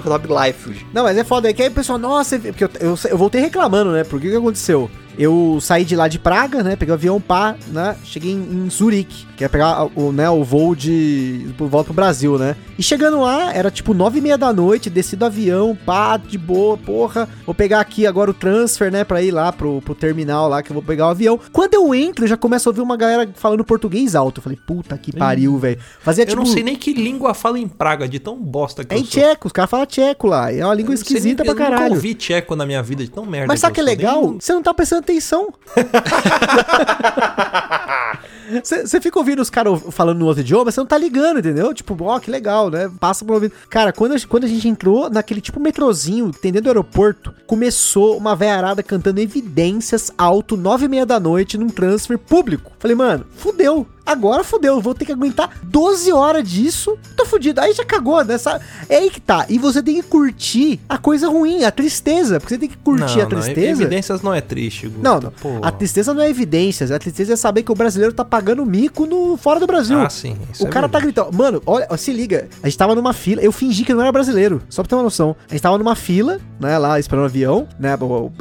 Rob 0.09 0.27
Life. 0.45 0.85
Não, 0.93 1.03
mas 1.03 1.17
é 1.17 1.23
foda, 1.23 1.49
é 1.49 1.53
que 1.53 1.61
aí 1.61 1.67
o 1.69 1.71
pessoal, 1.71 1.97
nossa, 1.99 2.39
porque 2.39 2.63
eu, 2.63 2.69
eu, 2.79 2.99
eu 3.09 3.17
voltei 3.17 3.39
reclamando, 3.41 3.91
né? 3.91 4.03
Por 4.03 4.19
que 4.19 4.29
que 4.29 4.35
aconteceu? 4.35 4.89
Eu 5.19 5.59
saí 5.61 5.83
de 5.83 5.95
lá 5.95 6.07
de 6.07 6.17
Praga, 6.17 6.63
né? 6.63 6.75
Peguei 6.75 6.91
o 6.91 6.95
avião 6.95 7.19
pá, 7.21 7.55
né? 7.67 7.95
Cheguei 8.03 8.31
em, 8.31 8.65
em 8.65 8.69
Zurique, 8.69 9.25
que 9.37 9.45
é 9.45 9.47
pegar 9.47 9.87
o, 9.95 10.11
né, 10.11 10.27
o 10.29 10.43
voo 10.43 10.75
de. 10.75 11.47
volta 11.57 11.85
pro 11.85 11.93
Brasil, 11.93 12.37
né? 12.39 12.55
E 12.77 12.83
chegando 12.83 13.21
lá, 13.21 13.53
era 13.53 13.69
tipo 13.71 13.93
nove 13.93 14.17
e 14.17 14.21
meia 14.21 14.37
da 14.37 14.51
noite, 14.51 14.89
desci 14.89 15.15
do 15.15 15.25
avião, 15.25 15.77
pá, 15.85 16.17
de 16.17 16.37
boa, 16.37 16.75
porra. 16.77 17.29
Vou 17.45 17.53
pegar 17.55 17.79
aqui 17.79 18.05
agora 18.07 18.31
o 18.31 18.33
transfer, 18.33 18.91
né? 18.91 19.03
Pra 19.03 19.21
ir 19.21 19.31
lá 19.31 19.51
pro, 19.53 19.79
pro 19.81 19.93
terminal 19.95 20.49
lá, 20.49 20.61
que 20.63 20.71
eu 20.71 20.73
vou 20.73 20.81
pegar 20.83 21.07
o 21.07 21.11
avião. 21.11 21.39
Quando 21.53 21.75
eu 21.75 21.93
entro, 21.93 22.25
eu 22.25 22.29
já 22.29 22.35
começo 22.35 22.67
a 22.67 22.71
ouvir 22.71 22.81
uma 22.81 22.97
galera 22.97 23.29
falando 23.35 23.63
português 23.63 24.15
alto. 24.15 24.39
Eu 24.39 24.43
falei, 24.43 24.57
puta 24.65 24.97
que 24.97 25.15
pariu, 25.15 25.55
velho. 25.57 25.77
Fazia 25.99 26.23
Eu 26.23 26.27
tipo. 26.29 26.39
não 26.39 26.45
sei 26.47 26.63
nem 26.63 26.75
que 26.75 26.93
língua 26.93 27.33
fala 27.35 27.59
em 27.59 27.67
Praga, 27.67 28.07
de 28.07 28.17
tão 28.19 28.35
bosta 28.35 28.83
que 28.83 28.93
É 28.93 28.97
eu 28.97 29.01
em 29.01 29.05
sou. 29.05 29.21
tcheco, 29.21 29.47
os 29.47 29.53
caras 29.53 29.69
falam 29.69 29.85
tcheco 29.85 30.25
lá. 30.27 30.51
É 30.51 30.65
uma 30.65 30.73
língua 30.73 30.91
Eu 30.93 30.95
esquisita 30.95 31.43
nem- 31.43 31.53
pra 31.53 31.63
Eu 31.63 31.67
caralho. 31.67 31.83
nunca 31.83 31.95
ouvi 31.95 32.15
tcheco 32.15 32.55
na 32.55 32.65
minha 32.65 32.81
vida, 32.81 33.03
de 33.03 33.11
tão 33.11 33.25
merda 33.25 33.47
Mas 33.47 33.59
sabe 33.59 33.71
o 33.71 33.75
que 33.75 33.81
é 33.81 33.83
eu 33.83 33.87
legal? 33.87 34.21
Nem- 34.31 34.39
Você 34.39 34.53
não 34.53 34.63
tá 34.63 34.73
prestando 34.73 35.01
atenção. 35.01 35.53
Você 38.63 39.01
fica 39.01 39.19
ouvindo 39.27 39.41
os 39.41 39.49
caras 39.49 39.81
falando 39.91 40.19
no 40.19 40.25
outro 40.25 40.41
idioma, 40.41 40.71
você 40.71 40.79
não 40.79 40.87
tá 40.87 40.97
ligando, 40.97 41.39
entendeu? 41.39 41.73
Tipo, 41.73 41.97
ó, 42.03 42.19
que 42.19 42.31
legal, 42.31 42.69
né? 42.69 42.89
Passa 42.99 43.25
pro 43.25 43.35
ouvido. 43.35 43.53
Cara, 43.69 43.91
quando 43.91 44.13
a, 44.13 44.19
quando 44.27 44.45
a 44.45 44.47
gente 44.47 44.67
entrou 44.67 45.09
naquele 45.09 45.41
tipo 45.41 45.59
metrozinho, 45.59 46.31
dentro 46.41 46.61
do 46.61 46.69
aeroporto, 46.69 47.33
começou 47.45 48.17
uma 48.17 48.35
veiarada 48.35 48.81
cantando 48.81 49.19
evidências 49.19 50.11
alto, 50.17 50.55
nove 50.55 50.85
e 50.85 50.89
meia 50.89 51.05
da 51.05 51.19
noite, 51.19 51.57
num 51.57 51.67
transfer 51.67 52.17
público. 52.17 52.71
Falei, 52.79 52.95
mano, 52.95 53.25
fudeu. 53.35 53.85
Agora 54.07 54.43
fudeu, 54.43 54.79
vou 54.81 54.95
ter 54.95 55.05
que 55.05 55.11
aguentar 55.11 55.49
12 55.63 56.11
horas 56.13 56.49
disso. 56.49 56.97
Tô 57.15 57.25
fudido. 57.25 57.59
Aí 57.61 57.73
já 57.73 57.83
cagou, 57.85 58.23
né? 58.23 58.37
Sabe? 58.37 58.63
É 58.89 58.97
aí 58.97 59.09
que 59.09 59.19
tá. 59.19 59.45
E 59.49 59.59
você 59.59 59.83
tem 59.83 59.95
que 59.95 60.03
curtir 60.03 60.79
a 60.87 60.97
coisa 60.97 61.27
ruim, 61.29 61.63
a 61.65 61.71
tristeza. 61.71 62.39
Porque 62.39 62.53
você 62.55 62.59
tem 62.59 62.69
que 62.69 62.77
curtir 62.77 63.01
Não, 63.01 63.13
a 63.13 63.23
não, 63.23 63.29
tristeza. 63.29 63.81
evidências 63.83 64.21
não 64.21 64.33
é 64.33 64.39
triste, 64.41 64.87
Gusta, 64.87 65.03
Não, 65.03 65.19
não. 65.19 65.31
pô. 65.31 65.49
a 65.61 65.71
tristeza 65.71 66.13
não 66.13 66.21
é 66.21 66.29
evidências. 66.29 66.89
A 66.91 66.97
tristeza 66.97 67.33
é 67.33 67.35
saber 67.35 67.63
que 67.63 67.71
o 67.71 67.75
brasileiro 67.75 68.13
tá 68.13 68.23
pagando 68.23 68.65
mico 68.65 69.05
no, 69.05 69.35
fora 69.37 69.59
do 69.59 69.67
Brasil. 69.67 69.99
Ah, 69.99 70.09
sim. 70.09 70.37
O 70.59 70.67
é 70.67 70.69
cara 70.69 70.87
tá 70.87 70.99
verdade. 70.99 71.03
gritando. 71.03 71.37
Mano, 71.37 71.61
olha, 71.65 71.85
ó, 71.89 71.97
se 71.97 72.11
liga. 72.13 72.47
A 72.63 72.67
gente 72.69 72.77
tava 72.77 72.95
numa 72.95 73.13
fila. 73.13 73.41
Eu 73.41 73.51
fingi 73.51 73.83
que 73.83 73.93
não 73.93 74.01
era 74.01 74.11
brasileiro. 74.11 74.61
Só 74.69 74.81
pra 74.81 74.89
ter 74.89 74.95
uma 74.95 75.03
noção. 75.03 75.35
A 75.49 75.51
gente 75.53 75.61
tava 75.61 75.77
numa 75.77 75.95
fila, 75.95 76.39
né? 76.59 76.77
Lá 76.77 76.99
esperando 76.99 77.23
o 77.23 77.25
avião, 77.25 77.67
né? 77.79 77.97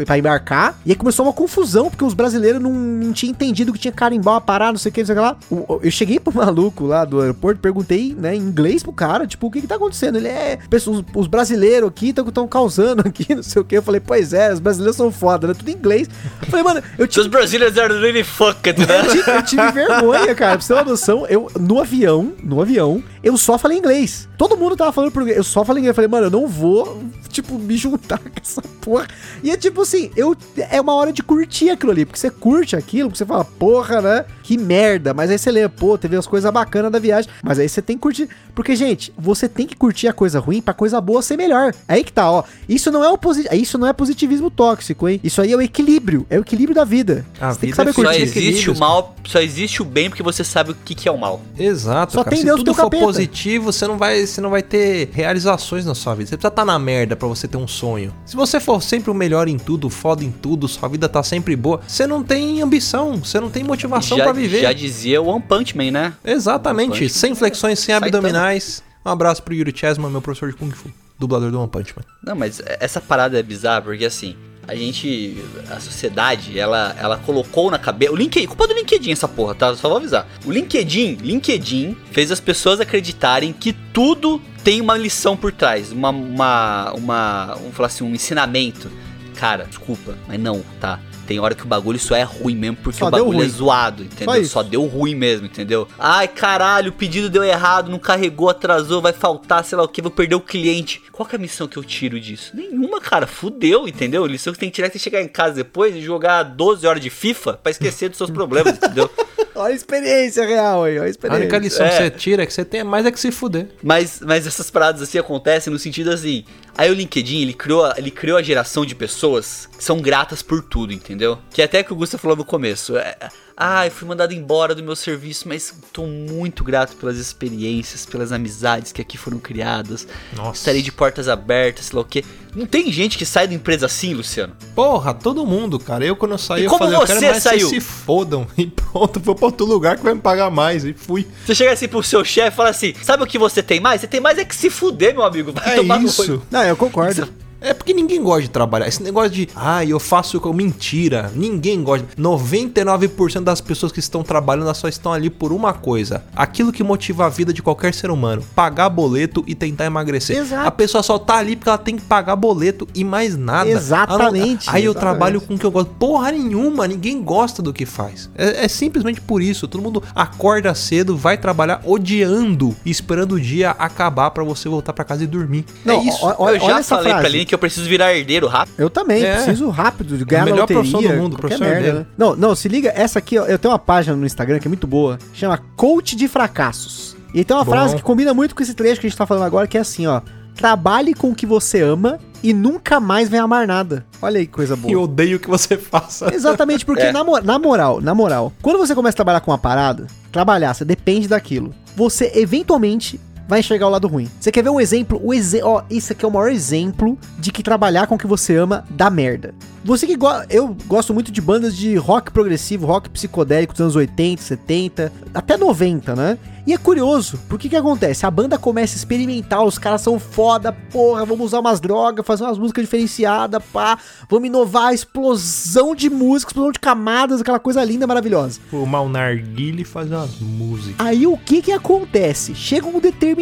Pra 0.07 0.17
embarcar. 0.19 0.79
E 0.87 0.91
aí 0.91 0.97
começou 0.97 1.27
uma 1.27 1.33
confusão, 1.33 1.91
porque 1.91 2.05
os 2.05 2.15
brasileiros 2.15 2.61
não, 2.63 2.73
não 2.73 3.13
tinham 3.13 3.31
entendido 3.33 3.73
que 3.73 3.79
tinha 3.79 3.93
carimbau 3.93 4.35
uma 4.35 4.41
parada, 4.41 4.73
não 4.73 4.79
sei 4.79 4.91
o 4.91 4.93
que, 4.93 5.01
não 5.01 5.07
sei 5.07 5.15
o 5.15 5.19
que 5.19 5.23
lá. 5.25 5.37
O- 5.51 5.56
eu 5.83 5.91
cheguei 5.91 6.19
pro 6.19 6.33
maluco 6.35 6.85
lá 6.85 7.05
do 7.05 7.21
aeroporto, 7.21 7.61
perguntei, 7.61 8.15
né, 8.19 8.35
em 8.35 8.41
inglês 8.41 8.83
pro 8.83 8.93
cara, 8.93 9.27
tipo, 9.27 9.47
o 9.47 9.51
que 9.51 9.61
que 9.61 9.67
tá 9.67 9.77
acontecendo? 9.77 10.17
Ele 10.17 10.29
é. 10.29 10.59
Pessoas, 10.69 11.05
os 11.15 11.27
brasileiros 11.27 11.89
aqui 11.89 12.11
estão 12.11 12.47
causando 12.49 13.03
aqui, 13.07 13.35
não 13.35 13.43
sei 13.43 13.63
o 13.63 13.65
que. 13.65 13.77
Eu 13.77 13.83
falei, 13.83 14.01
pois 14.01 14.33
é, 14.33 14.53
os 14.53 14.61
brasileiros 14.61 14.97
são 14.97 15.11
foda, 15.11 15.49
né? 15.49 15.55
Tudo 15.55 15.69
em 15.69 15.75
inglês. 15.75 16.09
Eu 16.43 16.49
falei, 16.49 16.65
mano, 16.65 16.83
eu 16.99 17.07
Os 17.07 17.27
Brazilians 17.27 17.79
are 17.79 17.95
really 17.95 18.25
fucked, 18.25 18.79
né? 18.87 19.01
eu 19.01 19.11
tive, 19.11 19.31
eu 19.31 19.43
tive 19.43 19.73
vergonha, 19.87 20.35
cara. 20.35 20.53
Pra 20.53 20.61
você 20.61 20.69
ter 20.69 20.75
uma 20.75 20.85
noção, 20.85 21.27
eu, 21.27 21.51
no 21.59 21.81
avião, 21.81 22.33
no 22.43 22.61
avião, 22.61 23.03
eu 23.27 23.37
só 23.37 23.59
falei 23.59 23.79
inglês. 23.79 24.29
Todo 24.39 24.57
mundo 24.57 24.77
tava 24.77 24.93
falando 24.93 25.11
português. 25.11 25.37
Eu 25.37 25.45
só 25.45 25.65
falei 25.65 25.81
inglês. 25.81 25.91
Eu 25.91 25.95
falei, 25.95 26.09
mano, 26.09 26.27
eu 26.27 26.31
não 26.31 26.47
vou, 26.47 27.03
tipo, 27.31 27.59
me 27.59 27.77
juntar 27.77 28.19
com 28.23 28.31
essa 28.41 28.63
porra. 28.81 29.07
E 29.43 29.51
é 29.51 29.57
tipo 29.57 29.83
assim, 29.83 30.11
eu, 30.17 30.37
é 30.71 30.81
uma 30.81 30.95
hora 30.95 31.13
de 31.13 31.23
curtir 31.23 31.71
aquilo 31.71 31.91
ali. 31.93 32.05
Porque 32.05 32.19
você 32.21 32.31
curte 32.31 32.77
aquilo, 32.77 33.09
porque 33.09 33.19
você 33.19 33.27
fala, 33.27 33.45
porra, 33.45 34.01
né? 34.01 34.25
Que 34.43 34.57
merda. 34.57 35.13
Mas 35.13 35.31
aí 35.31 35.39
você 35.39 35.51
lê, 35.51 35.69
pô, 35.69 35.99
teve 35.99 36.17
as 36.17 36.27
coisas 36.27 36.51
bacanas 36.53 36.93
da 36.93 36.99
viagem. 36.99 37.31
Mas 37.43 37.59
aí 37.59 37.69
você 37.69 37.83
tem 37.83 37.97
que 37.97 38.03
curtir. 38.03 38.29
Porque, 38.55 38.77
gente, 38.77 39.13
você 39.19 39.49
tem 39.49 39.67
que 39.67 39.75
curtir 39.77 40.07
a 40.09 40.13
coisa 40.13 40.39
ruim 40.39 40.63
pra 40.63 40.73
coisa 40.73 41.01
boa 41.01 41.21
ser 41.21 41.37
melhor. 41.37 41.75
É 41.89 41.95
aí 41.95 42.05
que 42.05 42.13
tá, 42.13 42.31
ó. 42.31 42.45
Isso 42.69 42.91
não 42.93 43.03
é 43.03 43.11
o 43.11 43.19
posi- 43.19 43.49
isso 43.53 43.77
não 43.77 43.87
é 43.89 43.93
positivismo 43.93 44.51
tóxico, 44.51 45.09
hein? 45.09 45.21
Isso 45.25 45.41
aí 45.43 45.53
é 45.53 45.57
o 45.57 45.61
equilíbrio. 45.63 46.25
É 46.31 46.39
o 46.39 46.43
equilíbrio 46.43 46.75
da 46.75 46.85
vida. 46.85 47.27
A 47.41 47.53
você 47.53 47.61
tem 47.61 47.71
que 47.71 47.77
vida 47.77 47.77
saber 47.77 47.91
é 47.91 47.93
Só 47.93 48.03
curtir. 48.03 48.17
de 48.19 48.23
existe 48.49 48.71
o 48.71 48.79
mal, 48.79 49.17
só 49.25 49.41
existe 49.41 49.83
o 49.83 49.85
bem 49.85 50.09
porque 50.09 50.23
você 50.23 50.45
sabe 50.45 50.71
o 50.71 50.77
que, 50.85 50.95
que 50.95 51.09
é 51.09 51.13
o 51.13 51.19
mal. 51.19 51.41
Exato, 51.59 52.13
Só 52.13 52.19
cara. 52.25 52.31
tem 52.31 52.41
Se 52.41 52.47
Deus 52.47 52.61
for 52.61 52.75
capeta. 52.75 53.05
Positivo, 53.17 53.73
você 53.73 53.87
não 53.87 53.97
vai, 53.99 54.27
você 54.27 54.41
não 54.41 54.51
vai 54.51 54.63
ter 54.63 55.11
realizações 55.13 55.85
na 55.85 55.95
sua 55.95 56.15
vida. 56.15 56.29
Você 56.29 56.37
precisa 56.37 56.49
estar 56.49 56.65
na 56.65 56.79
merda 56.79 57.17
pra 57.17 57.27
você 57.29 57.49
ter 57.49 57.57
um 57.57 57.67
sonho. 57.69 58.13
Se 58.25 58.37
você 58.37 58.61
for 58.61 58.83
sempre 58.83 59.11
o 59.11 59.15
melhor 59.15 59.49
em 59.49 59.59
tudo, 59.59 59.89
foda 59.91 60.25
em 60.25 60.31
tudo, 60.31 60.69
sua 60.69 60.89
vida 60.89 61.09
tá 61.09 61.23
sempre 61.23 61.57
boa, 61.57 61.81
você 61.87 62.07
não 62.07 62.23
tem 62.23 62.63
ambição, 62.63 63.17
você 63.17 63.41
não 63.41 63.51
tem 63.51 63.65
motivação 63.65 64.19
pra 64.19 64.33
viver. 64.33 64.63
já 64.63 64.73
dizia 64.73 65.21
o 65.21 65.27
One 65.27 65.43
Punch 65.43 65.77
Man, 65.77 65.91
né? 65.91 66.13
Exatamente. 66.25 67.01
Punch 67.01 67.09
Sem 67.11 67.35
flexões, 67.35 67.79
sem 67.79 67.95
abdominais. 67.95 68.83
Um 69.05 69.11
abraço 69.11 69.43
pro 69.43 69.55
Yuri 69.55 69.73
Chesman, 69.75 70.11
meu 70.11 70.21
professor 70.21 70.51
de 70.51 70.57
Kung 70.57 70.71
Fu, 70.71 70.91
dublador 71.19 71.51
do 71.51 71.61
One 71.61 71.69
Punch 71.69 71.95
Man. 71.97 72.05
Não, 72.25 72.35
mas 72.35 72.61
essa 72.81 73.01
parada 73.01 73.39
é 73.39 73.43
bizarra 73.43 73.83
porque 73.83 74.05
assim, 74.05 74.37
a 74.69 74.75
gente, 74.75 75.37
a 75.71 75.79
sociedade, 75.79 76.59
ela, 76.59 76.95
ela 76.99 77.17
colocou 77.19 77.71
na 77.71 77.79
cabeça. 77.79 78.13
O 78.13 78.17
LinkedIn, 78.17 78.47
culpa 78.47 78.67
do 78.67 78.75
LinkedIn 78.75 79.13
essa 79.13 79.29
porra, 79.29 79.55
tá? 79.55 79.75
Só 79.77 79.89
vou 79.89 79.99
avisar. 79.99 80.27
O 80.45 80.51
LinkedIn, 80.51 81.19
LinkedIn 81.23 81.97
fez 82.11 82.33
as 82.33 82.41
pessoas 82.41 82.81
acreditarem 82.81 83.53
que 83.53 83.73
tudo 83.73 84.41
tem 84.65 84.81
uma 84.81 84.97
lição 84.97 85.37
por 85.37 85.53
trás, 85.53 85.93
uma, 85.93 86.11
uma, 86.11 86.93
uma, 86.93 87.55
vamos 87.55 87.77
falar 87.77 87.87
assim, 87.87 88.05
um 88.05 88.13
ensinamento. 88.13 88.91
Cara, 89.37 89.65
desculpa, 89.65 90.17
mas 90.27 90.41
não, 90.41 90.65
tá? 90.81 90.99
Tem 91.27 91.39
hora 91.41 91.55
que 91.55 91.65
o 91.65 91.67
bagulho 91.67 91.99
só 91.99 92.15
é 92.15 92.23
ruim 92.23 92.55
mesmo 92.55 92.77
porque 92.77 92.99
Só 92.99 93.09
o 93.09 93.11
bagulho 93.11 93.43
é 93.43 93.49
zoado, 93.49 94.03
entendeu? 94.05 94.45
Só. 94.45 94.57
Só 94.57 94.63
deu 94.63 94.85
ruim 94.87 95.15
mesmo, 95.15 95.47
entendeu? 95.47 95.87
Ai, 95.99 96.29
caralho, 96.29 96.91
o 96.91 96.95
pedido 96.95 97.29
deu 97.29 97.43
errado, 97.45 97.91
não 97.91 97.99
carregou, 97.99 98.49
atrasou, 98.49 99.03
vai 99.03 99.13
faltar, 99.13 99.65
sei 99.65 99.77
lá 99.77 99.85
o 99.85 99.89
que, 99.89 100.01
vou 100.01 100.11
perder 100.11 100.35
o 100.35 100.41
cliente. 100.41 101.03
Qual 101.13 101.29
que 101.29 101.35
é 101.35 101.39
a 101.39 101.41
missão 101.41 101.67
que 101.67 101.77
eu 101.77 101.85
tiro 101.85 102.19
disso? 102.21 102.53
Nenhuma, 102.55 103.01
cara, 103.01 103.27
fudeu, 103.27 103.87
entendeu? 103.89 104.25
A 104.25 104.29
lição 104.29 104.53
que 104.53 104.59
tem 104.59 104.69
que 104.71 104.75
tirar 104.77 104.89
é 104.89 104.91
você 104.91 104.99
chegar 104.99 105.21
em 105.23 105.29
casa 105.29 105.55
depois 105.57 105.95
e 105.95 106.01
jogar 106.01 106.43
12 106.43 106.87
horas 106.87 107.03
de 107.03 107.11
FIFA 107.11 107.55
pra 107.63 107.71
esquecer 107.71 108.09
dos 108.09 108.19
seus 108.19 108.31
problemas, 108.31 108.77
entendeu? 108.79 109.11
Olha 109.55 109.73
a 109.73 109.77
experiência 109.77 110.47
real 110.47 110.85
aí, 110.85 110.93
olha 110.95 111.03
a 111.03 111.07
A 111.07 111.09
experiência. 111.09 111.41
única 111.43 111.59
lição 111.59 111.87
É. 111.87 111.89
que 111.89 111.97
você 111.97 112.11
tira 112.11 112.43
é 112.43 112.47
que 112.47 112.53
você 112.53 112.65
tem 112.65 112.85
mais 112.85 113.07
é 113.07 113.11
que 113.11 113.19
se 113.19 113.31
fuder. 113.33 113.69
Mas, 113.83 114.21
mas 114.25 114.47
essas 114.47 114.71
paradas 114.71 115.01
assim 115.01 115.19
acontecem 115.19 115.73
no 115.73 115.79
sentido 115.79 116.11
assim. 116.11 116.45
Aí 116.79 116.91
o 116.91 116.95
LinkedIn, 116.95 117.41
ele 117.41 117.55
criou, 117.55 117.91
ele 117.97 118.11
criou 118.11 118.37
a 118.37 118.43
geração 118.43 118.85
de 118.85 118.95
pessoas 118.95 119.67
que 119.77 119.83
são 119.83 120.01
gratas 120.01 120.43
por 120.43 120.63
tudo, 120.63 120.93
entendeu? 120.93 121.39
Que 121.51 121.63
até 121.63 121.83
que 121.83 121.93
o 121.93 121.97
Gusta 121.97 122.19
falou 122.19 122.37
no 122.37 122.45
começo. 122.45 122.97
É, 122.97 123.17
ah, 123.57 123.87
eu 123.87 123.91
fui 123.91 124.07
mandado 124.07 124.35
embora 124.35 124.75
do 124.75 124.83
meu 124.83 124.95
serviço, 124.95 125.49
mas 125.49 125.73
tô 125.93 126.07
muito 126.07 126.63
grato 126.63 126.95
pelas 126.97 127.17
experiências, 127.17 128.05
pelas 128.05 128.31
amizades 128.33 128.93
que 128.93 129.01
aqui 129.01 129.17
foram 129.17 129.39
criadas. 129.39 130.07
Nossa. 130.37 130.59
Estarei 130.61 130.83
de 130.83 130.93
portas 130.93 131.27
abertas, 131.29 131.87
sei 131.87 131.97
lá 131.97 132.03
o 132.03 132.05
quê. 132.05 132.23
Não 132.55 132.67
tem 132.67 132.91
gente 132.93 133.17
que 133.17 133.25
sai 133.27 133.47
da 133.49 133.55
empresa 133.55 133.87
assim, 133.87 134.15
Luciano? 134.15 134.55
Porra, 134.75 135.15
todo 135.15 135.45
mundo, 135.47 135.79
cara. 135.79 136.05
Eu 136.05 136.17
quando 136.17 136.33
eu 136.33 136.39
saí, 136.39 136.63
E 136.63 136.65
eu 136.65 136.71
como 136.71 136.85
falei, 136.85 136.97
eu 136.97 137.07
quero 137.07 137.19
você 137.21 137.27
mais 137.31 137.43
que 137.43 137.49
saiu? 137.49 137.69
se 137.69 137.81
fodam. 137.81 138.47
E 138.59 138.67
pronto, 138.67 139.21
vou 139.21 139.35
pra 139.35 139.47
outro 139.47 139.67
lugar 139.67 139.97
que 139.97 140.03
vai 140.05 140.15
me 140.15 140.21
pagar 140.21 140.51
mais. 140.51 140.85
E 140.85 140.93
fui. 140.95 141.27
Você 141.45 141.55
chega 141.55 141.73
assim 141.73 141.87
pro 141.89 142.03
seu 142.03 142.25
chefe 142.25 142.49
e 142.55 142.57
fala 142.57 142.71
assim: 142.71 142.95
sabe 143.03 143.23
o 143.23 143.27
que 143.27 143.39
você 143.39 143.63
tem 143.63 143.79
mais? 143.81 144.01
Você 144.01 144.07
tem 144.07 144.21
mais 144.21 144.39
é 144.39 144.45
que 144.45 144.55
se 144.57 144.71
fuder, 144.71 145.13
meu 145.15 145.23
amigo. 145.23 145.53
Vai 145.53 145.75
É 145.75 145.77
tomar 145.77 146.03
isso. 146.03 146.23
olho. 146.23 146.43
Não, 146.51 146.63
eu 146.63 146.77
concordo. 146.77 147.29
É 147.67 147.75
porque 147.75 147.93
ninguém 147.93 148.23
gosta 148.23 148.43
de 148.43 148.51
trabalhar. 148.51 148.87
Esse 148.87 149.03
negócio 149.03 149.31
de, 149.31 149.49
ah, 149.55 149.85
eu 149.85 149.99
faço 149.99 150.41
com 150.41 150.53
mentira. 150.53 151.31
Ninguém 151.35 151.83
gosta. 151.83 152.07
99% 152.17 153.41
das 153.43 153.61
pessoas 153.61 153.93
que 153.93 153.99
estão 154.01 154.23
trabalhando 154.23 154.65
elas 154.67 154.79
só 154.79 154.89
estão 154.89 155.13
ali 155.13 155.29
por 155.31 155.53
uma 155.53 155.73
coisa: 155.73 156.25
aquilo 156.35 156.73
que 156.73 156.83
motiva 156.83 157.27
a 157.27 157.29
vida 157.29 157.53
de 157.53 157.63
qualquer 157.63 157.93
ser 157.95 158.11
humano, 158.11 158.43
pagar 158.55 158.89
boleto 158.89 159.43
e 159.47 159.55
tentar 159.55 159.85
emagrecer. 159.87 160.37
Exato. 160.39 160.67
A 160.67 160.71
pessoa 160.71 161.03
só 161.03 161.19
tá 161.19 161.37
ali 161.37 161.57
porque 161.57 161.69
ela 161.69 161.79
tem 161.79 161.97
que 161.97 162.03
pagar 162.03 162.37
boleto 162.37 162.87
e 162.95 163.05
mais 163.05 163.37
nada. 163.37 163.69
Exatamente, 163.69 164.69
Aí 164.71 164.85
eu 164.85 164.93
exatamente. 164.93 164.99
trabalho 165.01 165.41
com 165.41 165.55
o 165.55 165.59
que 165.59 165.65
eu 165.67 165.71
gosto. 165.71 165.91
Porra 165.99 166.33
nenhuma, 166.33 166.87
ninguém 166.87 167.23
gosta 167.23 167.63
do 167.63 167.73
que 167.73 167.87
faz. 167.87 168.31
É, 168.37 168.65
é 168.65 168.69
simplesmente 168.69 169.21
por 169.21 169.43
isso. 169.43 169.67
Todo 169.67 169.83
mundo 169.83 170.03
acorda 170.15 170.75
cedo, 170.75 171.17
vai 171.17 171.37
trabalhar 171.37 171.81
odiando 171.85 172.75
esperando 172.85 173.33
o 173.33 173.41
dia 173.41 173.71
acabar 173.73 174.31
pra 174.31 174.45
você 174.45 174.69
voltar 174.69 174.93
pra 174.93 175.05
casa 175.05 175.25
e 175.25 175.27
dormir. 175.27 175.65
Não, 175.85 175.95
é 176.01 176.05
isso. 176.05 176.19
ó- 176.23 176.35
ó- 176.39 176.51
eu 176.51 176.59
já 176.61 176.65
olha 176.67 176.75
essa 176.79 176.97
falei 176.97 177.11
pra 177.13 177.21
frase. 177.21 177.27
Aline 177.35 177.47
que 177.47 177.55
eu 177.57 177.59
preciso 177.59 177.89
virar 177.89 178.15
herdeiro 178.15 178.47
rápido. 178.47 178.75
Eu 178.79 178.89
também, 178.89 179.25
É. 179.25 179.35
preciso 179.37 179.69
rápido 179.69 180.17
de 180.17 180.25
ganhar 180.25 180.43
A 180.43 180.45
melhor 180.45 180.61
loteria. 180.61 180.81
profissão 180.83 181.03
do 181.03 181.17
mundo, 181.23 181.37
professor 181.37 181.67
dele. 181.67 181.93
né? 181.93 182.07
Não, 182.17 182.37
não, 182.37 182.55
se 182.55 182.69
liga, 182.69 182.93
essa 182.95 183.19
aqui, 183.19 183.39
ó, 183.39 183.45
eu 183.47 183.59
tenho 183.59 183.73
uma 183.73 183.79
página 183.79 184.17
no 184.17 184.25
Instagram 184.25 184.59
que 184.59 184.67
é 184.67 184.71
muito 184.71 184.87
boa, 184.87 185.19
chama 185.35 185.59
Coach 185.77 186.15
de 186.17 186.29
Fracassos. 186.29 187.17
E 187.35 187.45
tem 187.45 187.57
uma 187.57 187.65
Bom. 187.65 187.71
frase 187.73 187.97
que 187.97 188.03
combina 188.03 188.33
muito 188.33 188.55
com 188.55 188.63
esse 188.63 188.73
trecho 188.75 189.01
que 189.01 189.07
a 189.07 189.11
gente 189.11 189.19
tá 189.19 189.27
falando 189.27 189.45
agora, 189.45 189.67
que 189.67 189.77
é 189.77 189.81
assim, 189.81 190.07
ó. 190.07 190.21
Trabalhe 190.55 191.13
com 191.13 191.31
o 191.31 191.35
que 191.35 191.45
você 191.45 191.83
ama 191.83 192.19
e 192.43 192.55
nunca 192.55 192.99
mais 192.99 193.29
vem 193.29 193.39
amar 193.39 193.67
nada. 193.67 194.07
Olha 194.23 194.39
aí 194.41 194.47
que 194.47 194.53
coisa 194.53 194.75
boa. 194.75 194.91
E 194.91 194.97
odeio 194.97 195.39
que 195.39 195.49
você 195.49 195.77
faça. 195.77 196.33
Exatamente, 196.35 196.83
porque 196.87 197.03
É. 197.09 197.13
na, 197.13 197.23
na 197.43 197.59
moral, 197.59 198.01
na 198.01 198.15
moral, 198.15 198.51
quando 198.63 198.79
você 198.79 198.95
começa 198.95 199.15
a 199.15 199.19
trabalhar 199.19 199.41
com 199.41 199.51
uma 199.51 199.59
parada, 199.59 200.07
trabalhar, 200.33 200.73
você 200.73 200.83
depende 200.83 201.29
daquilo. 201.29 201.75
Você 201.95 202.33
eventualmente 202.35 203.21
vai 203.49 203.61
enxergar 203.61 203.87
o 203.87 203.91
lado 203.91 204.09
ruim. 204.09 204.29
Você 204.41 204.51
quer 204.51 204.63
ver 204.63 204.71
um 204.71 204.81
exemplo? 204.81 205.21
O 205.23 205.33
exe 205.33 205.63
ó, 205.63 205.83
isso 205.89 206.13
aqui 206.13 206.25
é 206.25 206.29
o 206.29 206.31
maior 206.31 206.51
exemplo 206.51 207.19
de 207.39 207.53
que 207.53 207.63
trabalhar 207.63 208.07
com 208.07 208.15
o 208.15 208.19
que 208.19 208.27
você 208.27 208.57
ama 208.57 208.85
dá 208.91 209.11
merda. 209.11 209.55
Você 209.85 210.07
que 210.07 210.17
go 210.17 210.27
eu 210.51 210.77
gosto 210.87 211.15
muito 211.15 211.31
de 211.31 211.41
bandas 211.41 211.77
de 211.77 211.95
rock 211.97 212.33
progressivo, 212.33 212.87
rock 212.87 213.09
psicodélico 213.09 213.73
dos 213.73 213.81
anos 213.81 213.97
80, 213.97 214.43
70, 214.43 215.13
até 215.33 215.57
90, 215.57 216.17
né? 216.17 216.39
E 216.67 216.73
é 216.73 216.77
curioso, 216.77 217.39
porque 217.49 217.69
que 217.69 217.77
acontece? 217.77 218.27
A 218.27 218.31
banda 218.31 218.59
começa 218.59 218.97
a 218.97 218.99
experimentar, 218.99 219.65
os 219.65 219.79
caras 219.79 220.01
são 220.01 220.19
foda, 220.19 220.73
porra, 220.73 221.25
vamos 221.25 221.47
usar 221.47 221.61
umas 221.61 221.79
drogas, 221.79 222.27
fazer 222.27 222.43
umas 222.43 222.59
músicas 222.59 222.83
diferenciadas, 222.83 223.63
pá, 223.73 223.97
vamos 224.29 224.49
inovar, 224.49 224.93
explosão 224.93 225.95
de 225.95 226.11
música, 226.11 226.51
explosão 226.51 226.73
de 226.73 226.81
camadas, 226.81 227.41
aquela 227.41 227.61
coisa 227.61 227.85
linda, 227.85 228.05
maravilhosa. 228.05 228.59
Fumar 228.69 229.05
um 229.05 229.09
narguile 229.09 229.83
e 229.83 229.85
fazer 229.85 230.17
umas 230.17 230.41
músicas. 230.41 231.07
Aí 231.07 231.25
o 231.25 231.39
que 231.39 231.63
que 231.63 231.71
acontece? 231.71 232.53
Chega 232.57 232.89
um 232.89 232.99
determinado 232.99 233.36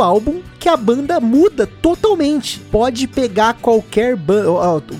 álbum 0.00 0.40
que 0.58 0.68
a 0.68 0.76
banda 0.76 1.18
muda 1.20 1.66
totalmente. 1.66 2.60
Pode 2.70 3.06
pegar 3.06 3.54
qualquer 3.54 4.16
banda. 4.16 4.46